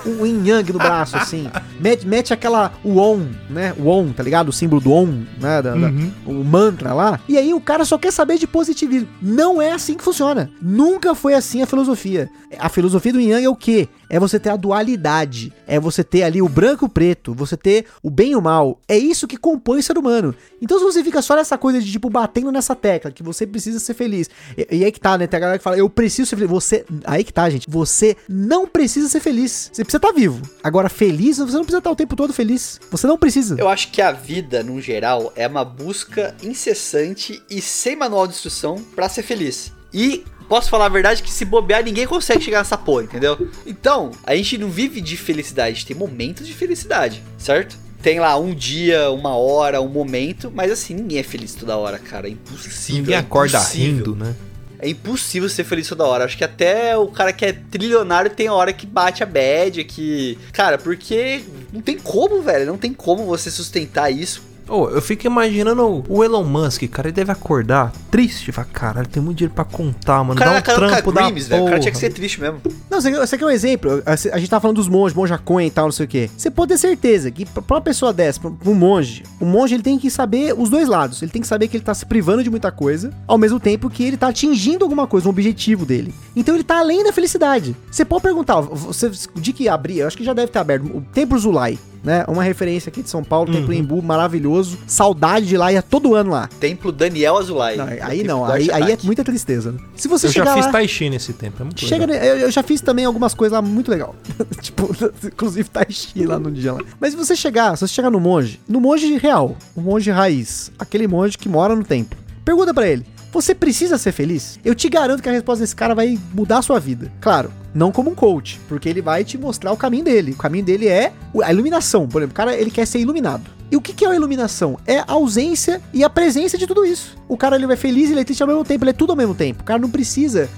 um, 0.06 0.20
um 0.22 0.26
yin 0.26 0.46
yang 0.48 0.70
no 0.70 0.78
braço, 0.78 1.16
assim. 1.16 1.48
Mete, 1.80 2.06
mete 2.06 2.32
aquela. 2.32 2.72
O 2.84 2.98
on, 2.98 3.26
né? 3.50 3.74
O 3.78 3.88
on, 3.88 4.10
tá 4.12 4.22
ligado? 4.22 4.48
O 4.48 4.52
símbolo 4.52 4.80
do 4.82 4.92
on, 4.92 5.22
né? 5.40 5.62
Da- 5.62 5.74
da- 5.74 5.90
o 6.26 6.44
mantra 6.44 6.92
lá. 6.92 7.18
E 7.28 7.38
aí 7.38 7.54
o 7.54 7.60
cara 7.60 7.84
só 7.84 7.96
quer 7.96 8.12
saber 8.12 8.36
de 8.38 8.46
positivismo. 8.46 9.08
Não 9.22 9.60
é 9.62 9.72
assim 9.72 9.94
que 9.94 10.04
funciona. 10.04 10.50
Nunca 10.60 11.14
foi 11.14 11.32
assim 11.34 11.62
a 11.62 11.66
filosofia. 11.66 12.28
A 12.58 12.68
filosofia 12.68 13.12
do 13.12 13.20
Yin 13.20 13.28
Yang 13.30 13.44
é 13.44 13.48
o 13.48 13.56
quê? 13.56 13.88
É 14.08 14.18
você 14.18 14.38
ter 14.38 14.50
a 14.50 14.56
dualidade. 14.56 15.52
É 15.66 15.78
você 15.80 16.04
ter 16.04 16.22
ali 16.22 16.40
o 16.40 16.48
branco 16.48 16.84
e 16.84 16.86
o 16.86 16.88
preto. 16.88 17.34
Você 17.34 17.56
ter 17.56 17.86
o 18.02 18.10
bem 18.10 18.32
e 18.32 18.36
o 18.36 18.42
mal. 18.42 18.80
É 18.88 18.96
isso 18.96 19.26
que 19.26 19.36
compõe 19.36 19.78
o 19.78 19.82
ser 19.82 19.98
humano. 19.98 20.34
Então 20.60 20.78
se 20.78 20.84
você 20.84 21.02
fica 21.02 21.20
só 21.22 21.36
nessa 21.36 21.58
coisa 21.58 21.80
de 21.80 21.90
tipo 21.90 22.08
batendo 22.08 22.52
nessa 22.52 22.74
tecla 22.74 23.10
que 23.10 23.22
você 23.22 23.46
precisa 23.46 23.78
ser 23.78 23.94
feliz. 23.94 24.30
E, 24.56 24.66
e 24.70 24.84
aí 24.84 24.92
que 24.92 25.00
tá, 25.00 25.18
né? 25.18 25.26
Tem 25.26 25.38
a 25.38 25.40
galera 25.40 25.58
que 25.58 25.64
fala, 25.64 25.76
eu 25.76 25.88
preciso 25.88 26.28
ser 26.28 26.36
feliz. 26.36 26.50
Você. 26.50 26.84
Aí 27.04 27.24
que 27.24 27.32
tá, 27.32 27.48
gente. 27.50 27.66
Você 27.68 28.16
não 28.28 28.66
precisa 28.66 29.08
ser 29.08 29.20
feliz. 29.20 29.70
Você 29.72 29.82
precisa 29.84 29.98
estar 29.98 30.12
vivo. 30.12 30.40
Agora, 30.62 30.88
feliz, 30.88 31.38
você 31.38 31.52
não 31.52 31.62
precisa 31.62 31.78
estar 31.78 31.90
o 31.90 31.96
tempo 31.96 32.16
todo 32.16 32.32
feliz. 32.32 32.80
Você 32.90 33.06
não 33.06 33.18
precisa. 33.18 33.56
Eu 33.58 33.68
acho 33.68 33.90
que 33.90 34.00
a 34.00 34.12
vida, 34.12 34.62
no 34.62 34.80
geral, 34.80 35.32
é 35.36 35.46
uma 35.46 35.64
busca 35.64 36.34
incessante 36.42 37.42
e 37.50 37.60
sem 37.60 37.96
manual 37.96 38.26
de 38.26 38.34
instrução 38.34 38.76
pra 38.94 39.08
ser 39.08 39.22
feliz. 39.22 39.72
E 39.92 40.24
posso 40.48 40.70
falar 40.70 40.86
a 40.86 40.90
verdade 40.90 41.22
que 41.22 41.30
se 41.30 41.44
bobear, 41.44 41.84
ninguém 41.84 42.06
consegue 42.06 42.42
chegar 42.42 42.58
nessa 42.58 42.78
porra, 42.78 43.04
entendeu? 43.04 43.48
Então, 43.66 44.10
a 44.24 44.34
gente 44.34 44.58
não 44.58 44.68
vive 44.68 45.00
de 45.00 45.16
felicidade, 45.16 45.70
a 45.70 45.74
gente 45.74 45.86
tem 45.86 45.96
momentos 45.96 46.46
de 46.46 46.54
felicidade, 46.54 47.22
certo? 47.38 47.76
tem 48.06 48.20
lá 48.20 48.38
um 48.38 48.54
dia, 48.54 49.10
uma 49.10 49.36
hora, 49.36 49.80
um 49.80 49.88
momento, 49.88 50.52
mas 50.54 50.70
assim, 50.70 50.94
ninguém 50.94 51.18
é 51.18 51.22
feliz 51.24 51.56
toda 51.56 51.76
hora, 51.76 51.98
cara. 51.98 52.28
É 52.28 52.30
impossível. 52.30 53.00
Ninguém 53.00 53.16
é 53.16 53.18
acorda 53.18 53.58
impossível. 53.58 53.96
rindo, 53.96 54.14
né? 54.14 54.36
É 54.78 54.88
impossível 54.88 55.48
ser 55.48 55.64
feliz 55.64 55.88
toda 55.88 56.04
hora. 56.04 56.24
Acho 56.24 56.36
que 56.36 56.44
até 56.44 56.96
o 56.96 57.08
cara 57.08 57.32
que 57.32 57.44
é 57.44 57.52
trilionário 57.52 58.30
tem 58.30 58.48
hora 58.48 58.72
que 58.72 58.86
bate 58.86 59.24
a 59.24 59.26
bad, 59.26 59.82
que. 59.82 60.38
Cara, 60.52 60.78
porque 60.78 61.42
não 61.72 61.80
tem 61.80 61.98
como, 61.98 62.42
velho. 62.42 62.64
Não 62.66 62.78
tem 62.78 62.92
como 62.92 63.24
você 63.24 63.50
sustentar 63.50 64.12
isso. 64.12 64.40
Ô, 64.68 64.88
eu 64.88 65.00
fico 65.00 65.26
imaginando 65.26 66.04
o 66.08 66.24
Elon 66.24 66.42
Musk, 66.42 66.82
cara, 66.88 67.08
ele 67.08 67.14
deve 67.14 67.30
acordar 67.30 67.92
triste, 68.10 68.50
fala, 68.50 68.66
caralho, 68.72 69.06
tem 69.06 69.22
muito 69.22 69.38
dinheiro 69.38 69.54
pra 69.54 69.64
contar, 69.64 70.24
mano, 70.24 70.32
O 70.32 70.36
cara 70.36 70.50
dá 70.50 70.54
na 70.54 70.60
um 70.60 70.62
cara 70.62 70.88
trampo 70.88 71.12
da 71.12 71.22
Grimes, 71.22 71.48
velho. 71.48 71.62
O 71.62 71.66
cara 71.66 71.78
tinha 71.78 71.92
que 71.92 71.98
porra. 71.98 72.08
ser 72.10 72.14
triste 72.14 72.40
mesmo. 72.40 72.60
Não, 72.90 73.00
você, 73.00 73.12
você 73.12 73.38
quer 73.38 73.44
um 73.46 73.50
exemplo? 73.50 74.02
A, 74.04 74.12
a 74.12 74.38
gente 74.38 74.50
tá 74.50 74.58
falando 74.58 74.76
dos 74.76 74.88
monges, 74.88 75.14
monja 75.16 75.38
coen 75.38 75.68
e 75.68 75.70
tal, 75.70 75.84
não 75.86 75.92
sei 75.92 76.06
o 76.06 76.08
quê. 76.08 76.30
Você 76.36 76.50
pode 76.50 76.72
ter 76.72 76.78
certeza 76.78 77.30
que 77.30 77.46
pra 77.46 77.76
uma 77.76 77.80
pessoa 77.80 78.12
dessa, 78.12 78.40
pra 78.40 78.50
um 78.66 78.74
monge, 78.74 79.22
o 79.40 79.44
monge 79.44 79.74
ele 79.74 79.82
tem 79.82 79.98
que 79.98 80.10
saber 80.10 80.52
os 80.56 80.68
dois 80.68 80.88
lados. 80.88 81.22
Ele 81.22 81.30
tem 81.30 81.42
que 81.42 81.48
saber 81.48 81.68
que 81.68 81.76
ele 81.76 81.84
tá 81.84 81.94
se 81.94 82.04
privando 82.04 82.42
de 82.42 82.50
muita 82.50 82.72
coisa, 82.72 83.12
ao 83.26 83.38
mesmo 83.38 83.60
tempo 83.60 83.88
que 83.88 84.02
ele 84.02 84.16
tá 84.16 84.28
atingindo 84.28 84.84
alguma 84.84 85.06
coisa, 85.06 85.28
um 85.28 85.30
objetivo 85.30 85.86
dele. 85.86 86.12
Então 86.34 86.54
ele 86.54 86.64
tá 86.64 86.78
além 86.78 87.04
da 87.04 87.12
felicidade. 87.12 87.76
Você 87.90 88.04
pode 88.04 88.22
perguntar, 88.22 88.60
você, 88.60 89.10
de 89.36 89.52
que 89.52 89.68
abrir, 89.68 89.98
eu 89.98 90.06
acho 90.06 90.16
que 90.16 90.24
já 90.24 90.32
deve 90.32 90.50
ter 90.50 90.58
aberto, 90.58 90.84
o 90.86 91.00
Templo 91.12 91.38
Zulai. 91.38 91.78
Né? 92.04 92.24
Uma 92.28 92.44
referência 92.44 92.88
aqui 92.88 93.02
de 93.02 93.10
São 93.10 93.24
Paulo, 93.24 93.52
Templo 93.52 93.72
Embu, 93.72 94.00
maravilhoso. 94.02 94.78
Saudade 94.86 95.46
de 95.46 95.56
lá, 95.56 95.72
ia 95.72 95.82
todo 95.82 96.14
ano 96.14 96.30
lá. 96.30 96.48
Templo 96.60 96.92
Daniel 96.92 97.36
Azulay. 97.36 97.76
Não, 97.76 97.84
aí 97.84 97.98
Templo 97.98 98.26
não, 98.26 98.44
aí, 98.44 98.70
aí 98.70 98.92
é 98.92 98.98
muita 99.02 99.24
tristeza. 99.24 99.74
Se 99.96 100.06
você 100.06 100.28
Eu 100.28 100.32
chegar 100.32 100.46
já 100.46 100.54
fiz 100.54 100.66
lá, 100.66 100.72
Tai 100.72 100.86
Chi 100.88 101.10
nesse 101.10 101.32
tempo, 101.32 101.56
é 101.60 101.64
muito 101.64 101.80
Chega, 101.80 102.06
legal. 102.06 102.22
ne- 102.24 102.30
eu, 102.30 102.36
eu 102.38 102.50
já 102.50 102.62
fiz 102.62 102.80
também 102.80 103.04
algumas 103.04 103.34
coisas 103.34 103.54
lá 103.54 103.60
muito 103.62 103.90
legal. 103.90 104.14
tipo, 104.62 104.88
inclusive 105.26 105.68
Tai 105.68 105.86
Chi 105.90 106.24
lá 106.24 106.38
no 106.38 106.50
dia 106.50 106.72
lá. 106.74 106.80
Mas 107.00 107.10
se 107.12 107.16
você 107.16 107.34
chegar, 107.34 107.76
se 107.76 107.86
você 107.86 107.92
chegar 107.94 108.10
no 108.10 108.20
monge, 108.20 108.60
no 108.68 108.80
monge 108.80 109.16
real, 109.18 109.56
o 109.74 109.80
monge 109.80 110.10
raiz, 110.10 110.70
aquele 110.78 111.08
monge 111.08 111.36
que 111.36 111.48
mora 111.48 111.74
no 111.74 111.82
templo, 111.82 112.16
pergunta 112.44 112.72
pra 112.72 112.86
ele: 112.86 113.04
Você 113.32 113.54
precisa 113.54 113.98
ser 113.98 114.12
feliz? 114.12 114.60
Eu 114.64 114.74
te 114.74 114.88
garanto 114.88 115.22
que 115.22 115.28
a 115.28 115.32
resposta 115.32 115.62
desse 115.64 115.74
cara 115.74 115.94
vai 115.94 116.16
mudar 116.32 116.58
a 116.58 116.62
sua 116.62 116.78
vida. 116.78 117.10
Claro, 117.20 117.50
não 117.76 117.92
como 117.92 118.10
um 118.10 118.14
coach, 118.14 118.58
porque 118.66 118.88
ele 118.88 119.02
vai 119.02 119.22
te 119.22 119.36
mostrar 119.36 119.70
o 119.70 119.76
caminho 119.76 120.04
dele. 120.04 120.32
O 120.32 120.36
caminho 120.36 120.64
dele 120.64 120.88
é 120.88 121.12
a 121.44 121.52
iluminação. 121.52 122.08
Por 122.08 122.22
exemplo, 122.22 122.32
o 122.32 122.36
cara 122.36 122.56
ele 122.56 122.70
quer 122.70 122.86
ser 122.86 123.00
iluminado. 123.00 123.50
E 123.70 123.76
o 123.76 123.80
que, 123.80 124.04
é 124.04 124.08
a 124.08 124.14
iluminação? 124.14 124.78
É 124.86 125.00
a 125.00 125.04
ausência 125.08 125.82
e 125.92 126.04
a 126.04 126.08
presença 126.08 126.56
de 126.56 126.66
tudo 126.66 126.86
isso. 126.86 127.16
O 127.28 127.36
cara 127.36 127.56
ele 127.56 127.70
é 127.70 127.76
feliz 127.76 128.08
e 128.08 128.12
ele 128.12 128.20
é 128.20 128.24
triste 128.24 128.40
ao 128.40 128.46
mesmo 128.46 128.64
tempo, 128.64 128.84
ele 128.84 128.90
é 128.90 128.94
tudo 128.94 129.10
ao 129.10 129.16
mesmo 129.16 129.34
tempo. 129.34 129.62
O 129.62 129.64
cara 129.64 129.78
não 129.78 129.90
precisa. 129.90 130.48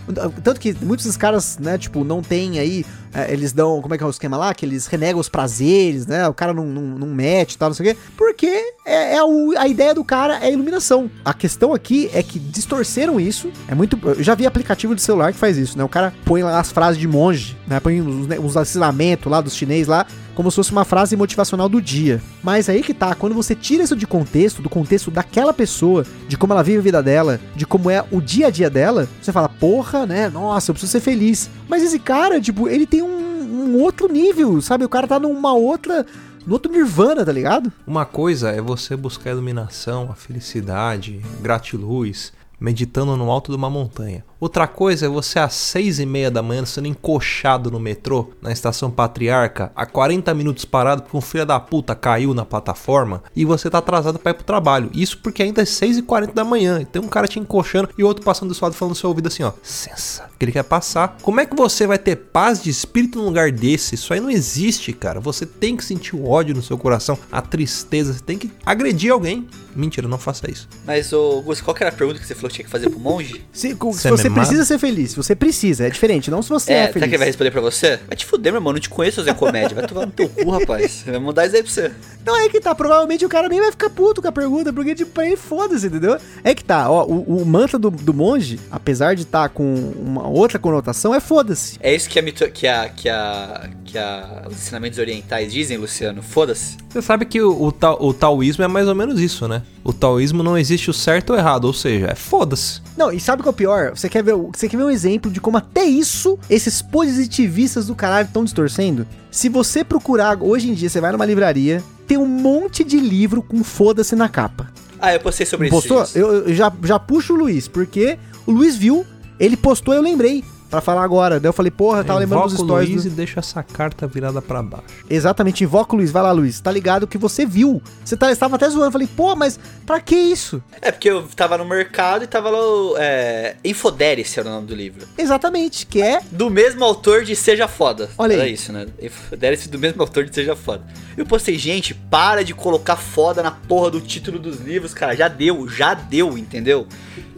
Tanto 0.45 0.61
que 0.61 0.77
muitos 0.83 1.07
desses 1.07 1.17
caras, 1.17 1.59
né, 1.59 1.79
tipo, 1.79 2.05
não 2.05 2.23
tem 2.23 2.59
aí. 2.59 2.85
É, 3.13 3.33
eles 3.33 3.53
dão. 3.53 3.81
Como 3.81 3.95
é 3.95 3.99
que 3.99 4.05
é 4.05 4.07
o 4.07 4.11
esquema 4.11 4.37
lá? 4.37 4.55
Que 4.55 4.65
eles 4.67 4.87
renegam 4.87 5.21
os 5.21 5.29
prazeres, 5.29 6.07
né? 6.07 6.29
O 6.29 6.35
cara 6.35 6.53
não, 6.53 6.67
não, 6.67 6.83
não 6.99 7.07
mete 7.09 7.53
e 7.55 7.59
tal, 7.59 7.69
não 7.71 7.75
sei 7.75 7.91
o 7.91 7.95
quê. 7.95 8.01
Porque 8.17 8.47
é, 8.85 9.17
é 9.17 9.25
o- 9.25 9.55
a 9.57 9.67
ideia 9.69 9.95
do 9.95 10.05
cara 10.05 10.39
é 10.39 10.47
a 10.47 10.51
iluminação. 10.51 11.11
A 11.25 11.33
questão 11.35 11.73
aqui 11.75 12.11
é 12.13 12.23
que 12.23 12.39
distorceram 12.39 13.19
isso. 13.21 13.51
É 13.69 13.75
muito. 13.75 13.99
Eu 14.03 14.23
já 14.23 14.35
vi 14.35 14.47
aplicativo 14.47 14.95
de 14.95 15.03
celular 15.03 15.33
que 15.33 15.39
faz 15.39 15.57
isso, 15.57 15.77
né? 15.79 15.85
O 15.85 15.89
cara 15.89 16.13
põe 16.25 16.43
lá 16.43 16.59
as 16.61 16.71
frases 16.73 16.99
de 17.01 17.09
monge, 17.09 17.57
né? 17.67 17.81
Põe 17.81 18.01
uns, 18.01 18.27
né, 18.27 18.39
uns 18.39 18.57
ensinamentos 18.57 19.31
lá 19.31 19.41
dos 19.41 19.55
chinês 19.55 19.87
lá 19.87 20.07
como 20.35 20.53
se 20.53 20.55
fosse 20.55 20.71
uma 20.71 20.85
frase 20.85 21.17
motivacional 21.17 21.69
do 21.69 21.83
dia. 21.83 22.23
Mas 22.45 22.69
aí 22.69 22.81
que 22.81 22.95
tá, 22.95 23.13
quando 23.13 23.35
você 23.35 23.57
tira 23.57 23.83
isso 23.83 23.97
de 23.97 24.07
contexto, 24.07 24.63
do 24.63 24.71
contexto 24.71 25.11
daquela 25.11 25.53
pessoa, 25.53 26.07
de 26.29 26.37
como 26.39 26.53
ela 26.53 26.63
vive 26.63 26.79
a 26.79 26.83
vida 26.83 27.03
dela, 27.03 27.41
de 27.57 27.67
como 27.67 27.91
é 27.91 28.05
o 28.13 28.21
dia 28.21 28.47
a 28.47 28.51
dia 28.51 28.71
dela, 28.71 29.09
você 29.21 29.33
fala, 29.33 29.49
porra, 29.49 30.07
né? 30.07 30.29
Nossa, 30.29 30.71
eu 30.71 30.75
preciso 30.75 30.93
ser 30.93 31.01
feliz. 31.01 31.51
Mas 31.69 31.83
esse 31.83 31.99
cara, 31.99 32.41
tipo, 32.41 32.69
ele 32.69 32.87
tem 32.87 32.98
um, 33.03 33.75
um 33.75 33.81
outro 33.81 34.11
nível, 34.13 34.61
sabe? 34.61 34.85
O 34.85 34.89
cara 34.89 35.07
tá 35.07 35.19
numa 35.19 35.55
outra. 35.55 36.05
No 36.47 36.55
outro 36.55 36.73
nirvana, 36.73 37.27
tá 37.27 37.33
ligado? 37.33 37.71
Uma 37.87 38.07
coisa 38.07 38.51
é 38.51 38.61
você 38.61 38.97
buscar 38.97 39.31
a 39.31 39.33
iluminação, 39.35 40.09
a 40.11 40.15
felicidade, 40.15 41.21
gratiluz, 41.43 42.33
meditando 42.59 43.17
no 43.17 43.31
alto 43.31 43.53
de 43.53 43.57
uma 43.57 43.69
montanha. 43.69 44.25
Outra 44.41 44.69
coisa 44.69 45.07
é 45.07 45.09
você 45.09 45.41
às 45.41 45.55
seis 45.55 45.99
e 45.99 46.07
meia 46.07 46.31
da 46.31 46.43
manhã 46.43 46.65
sendo 46.65 46.87
encoxado 46.87 47.73
no 47.73 47.81
metrô, 47.81 48.31
na 48.41 48.53
estação 48.53 48.89
Patriarca, 48.89 49.73
a 49.75 49.85
40 49.85 50.33
minutos 50.33 50.65
parado 50.65 51.03
porque 51.03 51.17
um 51.17 51.21
filho 51.21 51.45
da 51.45 51.59
puta 51.59 51.93
caiu 51.95 52.33
na 52.33 52.45
plataforma 52.45 53.23
e 53.35 53.45
você 53.45 53.69
tá 53.69 53.79
atrasado 53.79 54.17
pra 54.17 54.31
ir 54.31 54.35
pro 54.35 54.45
trabalho. 54.45 54.91
Isso 54.95 55.19
porque 55.19 55.43
ainda 55.43 55.63
é 55.63 55.65
6 55.65 55.99
e 55.99 56.03
40 56.03 56.33
da 56.33 56.45
manhã. 56.45 56.81
E 56.81 56.85
tem 56.85 57.03
um 57.03 57.09
cara 57.09 57.27
te 57.27 57.41
encoxando 57.41 57.89
e 57.99 58.05
outro 58.05 58.25
passando 58.25 58.51
do 58.51 58.55
seu 58.55 58.67
lado 58.67 58.77
falando 58.77 58.91
no 58.91 58.97
seu 58.97 59.09
ouvido 59.09 59.27
assim, 59.27 59.43
ó. 59.43 59.53
Sensa. 59.61 60.29
Que 60.39 60.45
ele 60.45 60.53
quer 60.53 60.63
passar. 60.63 61.17
Como 61.21 61.41
é 61.41 61.47
que 61.47 61.57
você 61.57 61.85
vai 61.85 61.99
ter 61.99 62.15
paz 62.15 62.63
de 62.63 62.71
espírito 62.71 63.19
num 63.19 63.25
lugar 63.25 63.51
desse? 63.51 63.97
Isso 63.97 64.15
aí 64.15 64.21
não 64.21 64.31
existe, 64.31 64.93
cara. 64.93 65.19
Você 65.19 65.45
tem 65.45 65.77
que 65.77 65.85
sentir 65.85 66.15
o 66.15 66.29
ódio 66.29 66.55
no 66.55 66.63
seu 66.63 66.79
coração, 66.79 67.19
a 67.33 67.43
tristeza. 67.43 68.13
Você 68.13 68.21
tem 68.21 68.39
que 68.39 68.53
agredir 68.65 69.13
alguém. 69.13 69.49
Mentira, 69.75 70.09
não 70.09 70.19
faça 70.19 70.51
isso. 70.51 70.69
Mas, 70.85 71.13
ô, 71.13 71.41
Gus, 71.43 71.61
qual 71.61 71.75
que 71.75 71.83
era 71.83 71.93
a 71.93 71.97
pergunta 71.97 72.19
que 72.19 72.27
você 72.27 72.35
falou 72.35 72.49
que 72.49 72.57
tinha 72.57 72.65
que 72.65 72.71
fazer 72.71 72.91
pro 72.91 72.99
monge? 72.99 73.45
Se, 73.53 73.69
se 73.69 74.11
Você 74.11 74.27
é 74.27 74.28
você 74.29 74.35
precisa 74.35 74.65
ser 74.65 74.79
feliz, 74.79 75.15
você 75.15 75.35
precisa, 75.35 75.87
é 75.87 75.91
diferente, 75.91 76.31
não 76.31 76.43
se 76.43 76.49
você 76.49 76.73
é, 76.73 76.75
É, 76.75 76.81
será 76.83 76.93
feliz. 76.93 77.03
que 77.09 77.15
ele 77.15 77.19
vai 77.19 77.27
responder 77.27 77.51
pra 77.51 77.61
você? 77.61 77.99
Vai 78.07 78.17
te 78.17 78.27
fuder, 78.27 78.53
meu 78.53 78.59
irmão, 78.61 78.73
não 78.73 78.81
te 78.81 78.89
conheço, 78.89 79.23
Zé 79.23 79.33
Comédia. 79.35 79.75
Vai 79.75 79.87
tomar 79.87 80.07
no 80.07 80.13
teu 80.13 80.29
cu, 80.29 80.51
rapaz. 80.51 81.03
Vai 81.07 81.19
mandar 81.19 81.47
isso 81.47 81.57
aí 81.57 81.63
pra 81.63 81.73
você. 81.73 81.93
Não, 82.25 82.37
é 82.37 82.49
que 82.49 82.61
tá. 82.61 82.75
Provavelmente 82.75 83.25
o 83.25 83.29
cara 83.29 83.49
nem 83.49 83.61
vai 83.61 83.71
ficar 83.71 83.91
puto 83.91 84.21
com 84.23 84.29
a 84.29 84.33
pergunta, 84.33 84.73
porque, 84.73 84.95
tipo, 84.95 85.11
pra 85.13 85.27
ele 85.27 85.37
foda-se, 85.37 85.87
entendeu? 85.87 86.17
É 86.45 86.55
que 86.55 86.63
tá, 86.65 86.91
ó, 86.91 87.05
o, 87.07 87.43
o 87.43 87.47
mantra 87.47 87.79
do, 87.79 87.91
do 87.91 88.13
monge, 88.15 88.61
apesar 88.71 89.15
de 89.15 89.23
estar 89.23 89.49
com 89.49 89.75
uma 89.75 90.29
outra 90.29 90.59
conotação, 90.59 91.15
é 91.15 91.21
foda-se. 91.21 91.79
É 91.81 91.95
isso 91.95 92.09
que 92.09 92.19
a, 92.19 92.23
mito- 92.23 92.51
que 92.51 92.67
a, 92.67 92.89
que 92.89 93.09
a, 93.09 93.71
que 93.85 93.97
a, 93.99 94.45
os 94.49 94.55
ensinamentos 94.57 94.99
orientais 94.99 95.53
dizem, 95.53 95.77
Luciano? 95.79 96.23
Foda-se. 96.23 96.77
Você 96.89 97.01
sabe 97.03 97.25
que 97.25 97.41
o, 97.41 97.63
o, 97.63 97.73
tao- 97.73 97.99
o 98.01 98.13
taoísmo 98.13 98.65
é 98.65 98.69
mais 98.69 98.87
ou 98.89 98.95
menos 98.95 99.21
isso, 99.21 99.47
né? 99.49 99.63
O 99.85 99.93
taoísmo 99.93 100.43
não 100.43 100.59
existe 100.59 100.91
o 100.91 100.93
certo 100.93 101.31
ou 101.31 101.39
errado, 101.39 101.65
ou 101.65 101.73
seja, 101.73 102.09
é 102.09 102.15
foda-se. 102.15 102.81
Não, 102.97 103.11
e 103.13 103.19
sabe 103.21 103.43
qual 103.43 103.51
é 103.51 103.55
o 103.55 103.57
pior? 103.57 103.91
Você 103.97 104.09
quer 104.09 104.18
ver, 104.23 104.35
o- 104.35 104.51
você 104.55 104.69
quer 104.69 104.77
ver 104.77 104.85
um 104.85 104.91
exemplo 104.91 105.31
de 105.31 105.41
como 105.41 105.57
até 105.57 105.85
isso, 105.85 106.39
esses 106.49 106.81
positivistas 106.83 107.87
do 107.87 107.95
caralho 107.95 108.27
estão 108.27 108.45
distorcendo? 108.45 109.07
Se 109.31 109.49
você 109.49 109.83
procurar, 109.85 110.43
hoje 110.43 110.71
em 110.71 110.75
dia, 110.75 110.89
você 110.89 111.01
vai 111.01 111.13
numa 111.13 111.25
livraria, 111.27 111.83
tem 112.07 112.17
um 112.19 112.27
monte 112.27 112.83
de 112.85 112.99
livro 112.99 113.43
com 113.43 113.63
foda-se 113.65 114.15
na 114.17 114.29
capa. 114.29 114.71
Ah, 115.01 115.13
eu 115.15 115.21
postei 115.21 115.47
sobre 115.47 115.69
Postou? 115.69 116.03
isso. 116.03 116.19
Eu, 116.19 116.47
eu 116.49 116.55
já, 116.55 116.73
já 116.83 116.99
puxo 116.99 117.35
o 117.35 117.37
Luiz, 117.37 117.69
porque 117.69 118.19
o 118.47 118.51
Luiz 118.53 118.77
viu, 118.77 119.05
ele 119.39 119.57
postou 119.57 119.95
eu 119.95 120.03
lembrei. 120.03 120.43
Pra 120.71 120.81
falar 120.81 121.03
agora. 121.03 121.41
Daí 121.41 121.49
eu 121.49 121.53
falei, 121.53 121.71
porra, 121.71 122.01
eu 122.01 122.05
tava 122.05 122.19
lembrando 122.19 122.43
dos 122.45 122.53
Invoca 122.55 122.63
o 122.65 122.67
stories. 122.67 122.91
Luiz 122.91 123.03
do- 123.05 123.09
e 123.09 123.11
deixa 123.13 123.41
essa 123.41 123.63
carta 123.63 124.07
virada 124.07 124.43
pra 124.43 124.63
baixo. 124.63 124.85
Exatamente, 125.09 125.65
invoca 125.65 125.95
o 125.95 125.99
Luiz. 125.99 126.11
Vai 126.11 126.23
lá, 126.23 126.31
Luiz. 126.33 126.61
Tá 126.61 126.71
ligado 126.71 127.07
que 127.07 127.17
você 127.17 127.47
viu. 127.47 127.83
Você 128.05 128.17
tá, 128.17 128.31
estava 128.31 128.57
até 128.57 128.69
zoando. 128.69 128.87
Eu 128.89 128.93
falei, 128.93 129.09
pô, 129.17 129.35
mas 129.35 129.59
pra 129.87 130.01
que 130.01 130.15
isso? 130.15 130.63
É 130.83 130.93
porque 130.93 131.09
eu 131.09 131.23
tava 131.35 131.57
no 131.59 131.65
mercado 131.65 132.25
e 132.25 132.27
tava 132.27 132.51
lá 132.51 132.59
o. 132.61 132.95
É, 132.99 133.57
Infodere-se 133.65 134.39
era 134.41 134.49
o 134.49 134.53
nome 134.53 134.67
do 134.67 134.75
livro. 134.75 135.07
Exatamente, 135.17 135.87
que 135.87 136.03
é. 136.03 136.21
Do 136.31 136.51
mesmo 136.51 136.85
autor 136.85 137.25
de 137.25 137.35
Seja 137.35 137.67
Foda. 137.67 138.11
Olha 138.19 138.35
Era 138.35 138.43
aí. 138.45 138.53
isso, 138.53 138.73
né? 138.73 138.87
Infodere-se 139.01 139.69
do 139.69 139.79
mesmo 139.79 140.03
autor 140.03 140.25
de 140.25 140.35
Seja 140.35 140.55
Foda. 140.55 140.85
Eu 141.17 141.25
postei, 141.27 141.57
gente, 141.59 141.95
para 141.95 142.45
de 142.45 142.55
colocar 142.55 142.97
foda 142.97 143.43
na 143.43 143.51
porra 143.51 143.91
do 143.91 144.01
título 144.01 144.39
dos 144.39 144.61
livros, 144.61 144.93
cara. 144.95 145.17
Já 145.17 145.29
deu, 145.29 145.67
já 145.69 145.95
deu, 145.95 146.37
entendeu? 146.39 146.87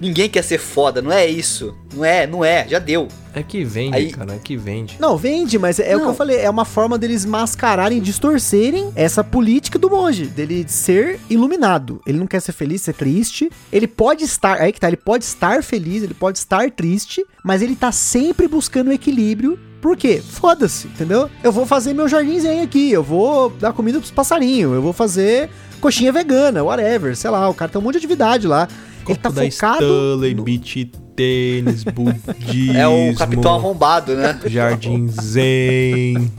Ninguém 0.01 0.31
quer 0.31 0.43
ser 0.43 0.59
foda, 0.59 1.03
não 1.03 1.13
é 1.13 1.27
isso. 1.27 1.77
Não 1.95 2.05
é, 2.05 2.27
não 2.27 2.43
é, 2.43 2.67
já 2.67 2.79
deu. 2.79 3.07
É 3.35 3.43
que 3.43 3.63
vende, 3.63 3.97
Aí- 3.97 4.11
cara, 4.11 4.35
é 4.35 4.39
que 4.39 4.57
vende. 4.57 4.97
Não, 4.99 5.17
vende, 5.17 5.59
mas 5.59 5.79
é, 5.79 5.95
o 5.95 6.01
que 6.01 6.07
eu 6.07 6.15
falei. 6.15 6.39
É 6.39 6.49
uma 6.49 6.65
forma 6.65 6.97
deles 6.99 7.25
mascararem, 7.25 8.01
distorcerem 8.01 8.91
essa 8.97 9.23
política 9.23 9.79
do 9.79 9.91
monge. 9.91 10.27
Dele 10.27 10.65
ser 10.67 11.21
iluminado. 11.29 12.01
Ele 12.07 12.19
não 12.19 12.27
quer 12.27 12.41
ser 12.41 12.53
feliz, 12.53 12.81
ser 12.83 12.95
triste. 12.95 13.51
Ele 13.71 13.87
pode 13.87 14.25
estar. 14.25 14.61
Aí 14.61 14.73
que 14.73 14.81
tá, 14.81 14.89
ele 14.89 14.97
pode 14.97 15.25
estar 15.25 15.63
feliz, 15.63 16.03
ele 16.03 16.15
pode 16.15 16.39
estar 16.39 16.71
triste, 16.71 17.25
mas 17.45 17.61
ele 17.61 17.77
tá 17.77 17.93
sempre 17.93 18.49
buscando 18.49 18.89
o 18.89 18.93
equilíbrio. 18.93 19.59
Por 19.81 19.97
quê? 19.97 20.23
Foda-se, 20.27 20.89
entendeu? 20.89 21.31
Eu 21.43 21.53
vou 21.53 21.65
fazer 21.65 21.95
meu 21.95 22.09
jardinzinho 22.09 22.63
aqui, 22.63 22.91
eu 22.91 23.03
vou 23.03 23.49
dar 23.49 23.73
comida 23.73 23.99
pros 23.99 24.11
passarinhos, 24.11 24.75
eu 24.75 24.83
vou 24.83 24.93
fazer 24.93 25.49
coxinha 25.81 26.13
vegana, 26.13 26.63
whatever, 26.63 27.17
sei 27.17 27.31
lá, 27.31 27.49
o 27.49 27.55
cara 27.55 27.71
tem 27.71 27.81
um 27.81 27.85
monte 27.85 27.93
de 27.93 27.99
atividade 27.99 28.47
lá. 28.47 28.69
Ele 29.11 29.19
tá 29.19 29.29
da 29.29 29.51
focado. 29.51 29.85
Stanley, 29.85 30.35
no- 30.35 30.43
beach 30.43 30.91
tênis, 31.17 31.85
budismo, 31.85 32.73
É 32.77 32.89
o 32.89 33.15
capitão 33.15 33.55
arrombado, 33.55 34.15
né? 34.15 34.41
jardim 34.47 35.07
zen, 35.09 36.31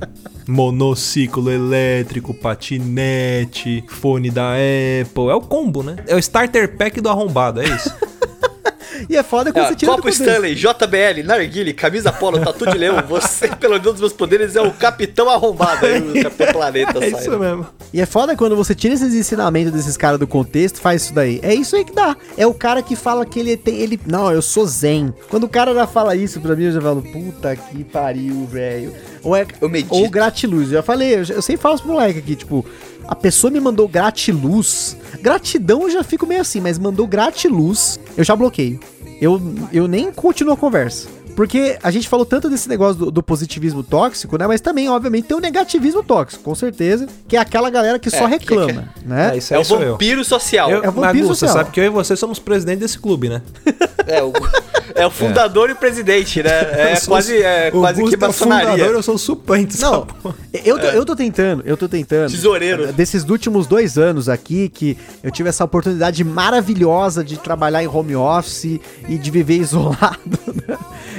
monociclo 0.47 1.51
elétrico, 1.51 2.33
patinete, 2.33 3.83
fone 3.87 4.29
da 4.31 4.53
Apple. 4.53 5.29
É 5.29 5.35
o 5.35 5.41
combo, 5.41 5.83
né? 5.83 5.97
É 6.07 6.15
o 6.15 6.19
starter 6.19 6.75
pack 6.77 6.99
do 6.99 7.09
arrombado, 7.09 7.61
é 7.61 7.65
isso. 7.67 7.93
E 9.09 9.15
é 9.17 9.23
foda 9.23 9.51
quando 9.51 9.65
É, 9.65 9.67
você 9.69 9.75
tira 9.75 9.91
Copo. 9.93 10.09
Stanley, 10.09 10.55
JBL, 10.55 11.23
Narguile, 11.25 11.73
camisa 11.73 12.11
polo, 12.11 12.39
tatu 12.39 12.69
de 12.69 12.77
leão. 12.77 13.01
Você, 13.07 13.47
pelo 13.59 13.73
menos 13.73 13.91
dos 13.91 13.99
meus 13.99 14.13
poderes, 14.13 14.55
é 14.55 14.61
o 14.61 14.71
capitão 14.71 15.29
arrombado 15.29 15.85
aí 15.85 15.99
do 15.99 16.13
Capitão 16.21 16.47
Planeta. 16.53 17.03
É 17.03 17.11
sai, 17.11 17.19
isso 17.21 17.39
mesmo. 17.39 17.67
E 17.93 17.99
é 18.01 18.05
foda 18.05 18.35
quando 18.35 18.55
você 18.55 18.73
tira 18.73 18.93
esses 18.93 19.13
ensinamentos 19.13 19.71
desses 19.71 19.97
caras 19.97 20.19
do 20.19 20.27
contexto, 20.27 20.79
faz 20.79 21.03
isso 21.03 21.13
daí. 21.13 21.39
É 21.43 21.53
isso 21.53 21.75
aí 21.75 21.83
que 21.83 21.93
dá. 21.93 22.15
É 22.37 22.45
o 22.47 22.53
cara 22.53 22.81
que 22.81 22.95
fala 22.95 23.25
que 23.25 23.39
ele 23.39 23.57
tem. 23.57 23.75
Ele, 23.79 23.99
não, 24.05 24.31
eu 24.31 24.41
sou 24.41 24.65
zen. 24.65 25.13
Quando 25.29 25.43
o 25.45 25.49
cara 25.49 25.73
já 25.73 25.87
fala 25.87 26.15
isso 26.15 26.39
pra 26.39 26.55
mim, 26.55 26.65
eu 26.65 26.71
já 26.71 26.81
falo, 26.81 27.01
puta 27.01 27.55
que 27.55 27.83
pariu, 27.83 28.45
velho. 28.45 28.93
Ou 29.23 29.35
é. 29.35 29.45
Ou 29.89 30.09
gratiluz. 30.09 30.67
Eu 30.69 30.75
já 30.75 30.83
falei, 30.83 31.15
eu, 31.15 31.23
eu 31.35 31.41
sempre 31.41 31.61
falo 31.61 31.75
pros 31.77 31.87
moleque 31.89 32.19
aqui, 32.19 32.35
tipo, 32.35 32.65
A 33.07 33.15
pessoa 33.15 33.51
me 33.51 33.59
mandou 33.59 33.87
gratiluz. 33.87 34.97
Gratidão 35.21 35.83
eu 35.83 35.89
já 35.91 36.03
fico 36.03 36.25
meio 36.25 36.41
assim, 36.41 36.59
mas 36.59 36.79
mandou 36.79 37.05
gratiluz, 37.05 37.99
eu 38.17 38.23
já 38.23 38.35
bloqueio. 38.35 38.79
Eu, 39.19 39.39
eu 39.71 39.87
nem 39.87 40.11
continuo 40.11 40.53
a 40.53 40.57
conversa. 40.57 41.07
Porque 41.35 41.77
a 41.81 41.89
gente 41.91 42.07
falou 42.09 42.25
tanto 42.25 42.49
desse 42.49 42.67
negócio 42.69 42.95
do, 42.95 43.11
do 43.11 43.23
positivismo 43.23 43.83
tóxico, 43.83 44.37
né? 44.37 44.45
Mas 44.47 44.61
também, 44.61 44.89
obviamente, 44.89 45.25
tem 45.27 45.37
o 45.37 45.39
negativismo 45.39 46.03
tóxico, 46.03 46.43
com 46.43 46.53
certeza. 46.53 47.07
Que 47.27 47.37
é 47.37 47.39
aquela 47.39 47.69
galera 47.69 47.97
que 47.97 48.09
só 48.09 48.25
É, 48.27 48.37
que- 48.37 48.53
reclama, 48.53 48.89
né? 49.05 49.31
É, 49.33 49.37
isso 49.37 49.53
É 49.53 49.57
aí 49.57 49.61
o 49.61 49.65
sou 49.65 49.81
eu. 49.81 49.91
vampiro 49.93 50.23
social. 50.23 50.69
Eu, 50.69 50.83
É 50.83 50.89
o 50.89 50.91
vampiro 50.91 51.27
Gu, 51.27 51.33
você 51.35 51.47
social. 51.47 51.57
sabe 51.63 51.71
que 51.71 51.79
eu 51.79 51.85
e 51.85 51.89
você 51.89 52.15
somos 52.15 52.37
presidente 52.39 52.79
desse 52.79 52.99
clube, 52.99 53.29
né? 53.29 53.41
É, 54.07 54.21
o, 54.23 54.33
é 54.95 55.05
o 55.07 55.11
fundador 55.11 55.69
e 55.69 55.73
o 55.73 55.75
presidente, 55.75 56.41
né? 56.43 56.49
É 56.91 56.95
sou 56.95 57.13
quase, 57.13 57.37
é, 57.41 57.69
o 57.73 57.79
quase 57.79 58.03
que 58.03 58.15
é 58.15 58.27
o 58.27 58.33
fundador, 58.33 58.63
maçonaria. 58.67 58.85
eu 58.85 59.03
sou 59.03 59.15
o 59.15 59.19
suplente. 59.19 59.79
Não, 59.79 60.05
eu 60.65 60.77
tô, 60.79 60.87
eu 60.87 61.05
tô 61.05 61.15
tentando, 61.15 61.63
eu 61.65 61.77
tô 61.77 61.87
tentando. 61.87 62.29
Tesoureiro. 62.31 62.91
Desses 62.91 63.23
últimos 63.29 63.67
dois 63.67 63.97
anos 63.97 64.27
aqui, 64.27 64.69
que 64.69 64.97
eu 65.23 65.31
tive 65.31 65.49
essa 65.49 65.63
oportunidade 65.63 66.23
maravilhosa 66.23 67.23
de 67.23 67.37
trabalhar 67.37 67.83
em 67.83 67.87
home 67.87 68.15
office 68.15 68.79
e 69.07 69.17
de 69.17 69.31
viver 69.31 69.55
isolado, 69.57 70.19
né? 70.47 70.60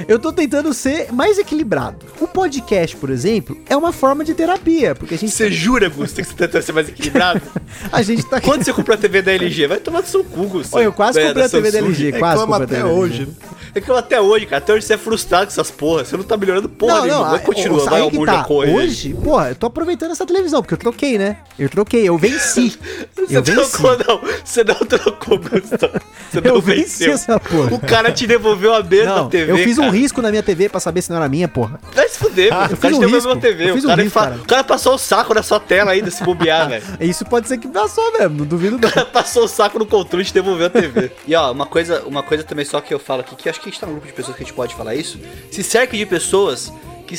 Eu 0.07 0.19
tô 0.19 0.31
tentando 0.33 0.73
ser 0.73 1.11
mais 1.11 1.37
equilibrado. 1.37 2.05
O 2.19 2.27
podcast, 2.27 2.95
por 2.95 3.09
exemplo, 3.09 3.57
é 3.69 3.75
uma 3.77 3.91
forma 3.91 4.23
de 4.23 4.33
terapia, 4.33 4.95
porque 4.95 5.15
a 5.15 5.17
gente, 5.17 5.31
Você 5.31 5.51
jura, 5.51 5.87
Gusto, 5.89 6.15
que 6.15 6.23
você 6.23 6.33
tá 6.33 6.45
tentando 6.47 6.61
ser 6.63 6.71
mais 6.73 6.89
equilibrado? 6.89 7.41
a 7.91 8.01
gente 8.01 8.25
tá 8.25 8.41
Quando 8.41 8.63
você 8.63 8.73
comprou 8.73 8.95
a 8.95 8.97
TV 8.97 9.21
da 9.21 9.31
LG? 9.33 9.67
Vai 9.67 9.79
tomar 9.79 10.01
do 10.01 10.07
seu 10.07 10.23
cu, 10.23 10.45
Gusto. 10.47 10.75
Olha, 10.75 10.85
eu 10.85 10.93
quase 10.93 11.19
É, 11.19 11.27
comprei 11.27 11.45
a 11.45 11.49
TV 11.49 11.71
da. 11.71 11.77
LG, 11.79 12.11
quase 12.13 12.39
Reclama 12.39 12.59
comprei 12.59 12.79
até 12.79 12.87
hoje. 12.89 13.27
É 13.75 13.81
que 13.81 13.89
eu 13.89 13.97
até 13.97 14.21
hoje, 14.21 14.45
cara, 14.45 14.57
até 14.63 14.71
hoje 14.73 14.85
você 14.85 14.93
é 14.93 14.97
frustrado 14.97 15.47
com 15.47 15.51
essas 15.51 15.71
porras. 15.71 16.07
Você 16.07 16.15
não 16.15 16.23
tá 16.23 16.37
melhorando 16.37 16.69
porra 16.69 17.01
nenhuma. 17.01 17.29
Vai 17.29 17.39
a- 17.39 17.41
continua, 17.41 17.81
o- 17.81 17.85
vai 17.85 18.09
que 18.09 18.15
mundo 18.17 18.25
tá. 18.27 18.43
corre. 18.43 18.71
Hoje, 18.71 19.13
porra, 19.15 19.49
eu 19.49 19.55
tô 19.55 19.65
aproveitando 19.65 20.11
essa 20.11 20.25
televisão, 20.27 20.61
porque 20.61 20.75
eu 20.75 20.77
troquei, 20.77 21.17
né? 21.17 21.37
Eu 21.57 21.67
troquei, 21.69 22.07
eu 22.07 22.15
venci. 22.17 22.77
Você 23.17 23.37
eu 23.37 23.41
venci. 23.43 23.71
trocou, 23.71 23.97
não. 24.07 24.21
Você 24.45 24.63
não 24.63 24.75
trocou, 24.75 25.39
Gusto. 25.39 25.89
Você 26.41 26.49
Eu 26.49 26.61
venci 26.61 26.81
venceu. 26.81 27.13
essa 27.13 27.39
porra. 27.39 27.73
O 27.73 27.79
cara 27.79 28.11
te 28.11 28.25
devolveu 28.27 28.73
a 28.73 28.81
mesma 28.83 29.15
Não, 29.15 29.29
TV. 29.29 29.51
eu 29.51 29.57
fiz 29.57 29.77
um 29.77 29.81
cara. 29.83 29.93
risco 29.93 30.21
na 30.21 30.29
minha 30.29 30.43
TV 30.43 30.69
pra 30.69 30.79
saber 30.79 31.01
se 31.01 31.09
não 31.09 31.17
era 31.17 31.29
minha, 31.29 31.47
porra. 31.47 31.79
Vai 31.93 32.07
se 32.09 32.17
fuder, 32.17 32.51
mano. 32.51 32.71
eu 32.71 32.75
O 32.75 32.77
cara 32.77 32.77
fiz 32.77 32.89
te 32.91 32.95
um 32.95 32.99
devolveu 33.11 33.31
a 33.31 33.33
risco. 33.35 33.41
TV. 33.41 33.71
O 33.71 33.75
um 33.77 33.81
cara, 33.81 34.01
risco, 34.03 34.19
fa- 34.19 34.23
cara. 34.25 34.35
o 34.35 34.45
cara 34.45 34.63
passou 34.63 34.95
o 34.95 34.97
saco 34.97 35.33
na 35.33 35.43
sua 35.43 35.59
tela 35.59 35.91
ainda, 35.91 36.09
se 36.11 36.23
bobear, 36.23 36.67
velho. 36.69 36.83
Isso 36.99 37.25
pode 37.25 37.47
ser 37.47 37.57
que 37.57 37.67
passou 37.67 38.11
mesmo, 38.17 38.39
não 38.39 38.45
duvido 38.45 38.79
não. 38.79 39.05
Passou 39.05 39.43
o 39.45 39.47
saco 39.47 39.77
no 39.79 39.85
controle 39.85 40.23
e 40.23 40.25
te 40.27 40.33
devolveu 40.33 40.67
a 40.67 40.69
TV. 40.69 41.11
E 41.27 41.35
ó, 41.35 41.51
uma 41.51 41.65
coisa, 41.65 42.03
uma 42.05 42.23
coisa 42.23 42.43
também 42.43 42.65
só 42.65 42.81
que 42.81 42.93
eu 42.93 42.99
falo 42.99 43.21
aqui, 43.21 43.35
que 43.35 43.47
acho 43.49 43.59
que 43.61 43.69
a 43.69 43.71
gente 43.71 43.79
tá 43.79 43.85
num 43.87 43.93
grupo 43.93 44.07
de 44.07 44.13
pessoas 44.13 44.35
que 44.35 44.43
a 44.43 44.45
gente 44.45 44.55
pode 44.55 44.73
falar 44.75 44.95
isso. 44.95 45.19
Se 45.51 45.61
cerque 45.63 45.97
de 45.97 46.05
pessoas 46.05 46.71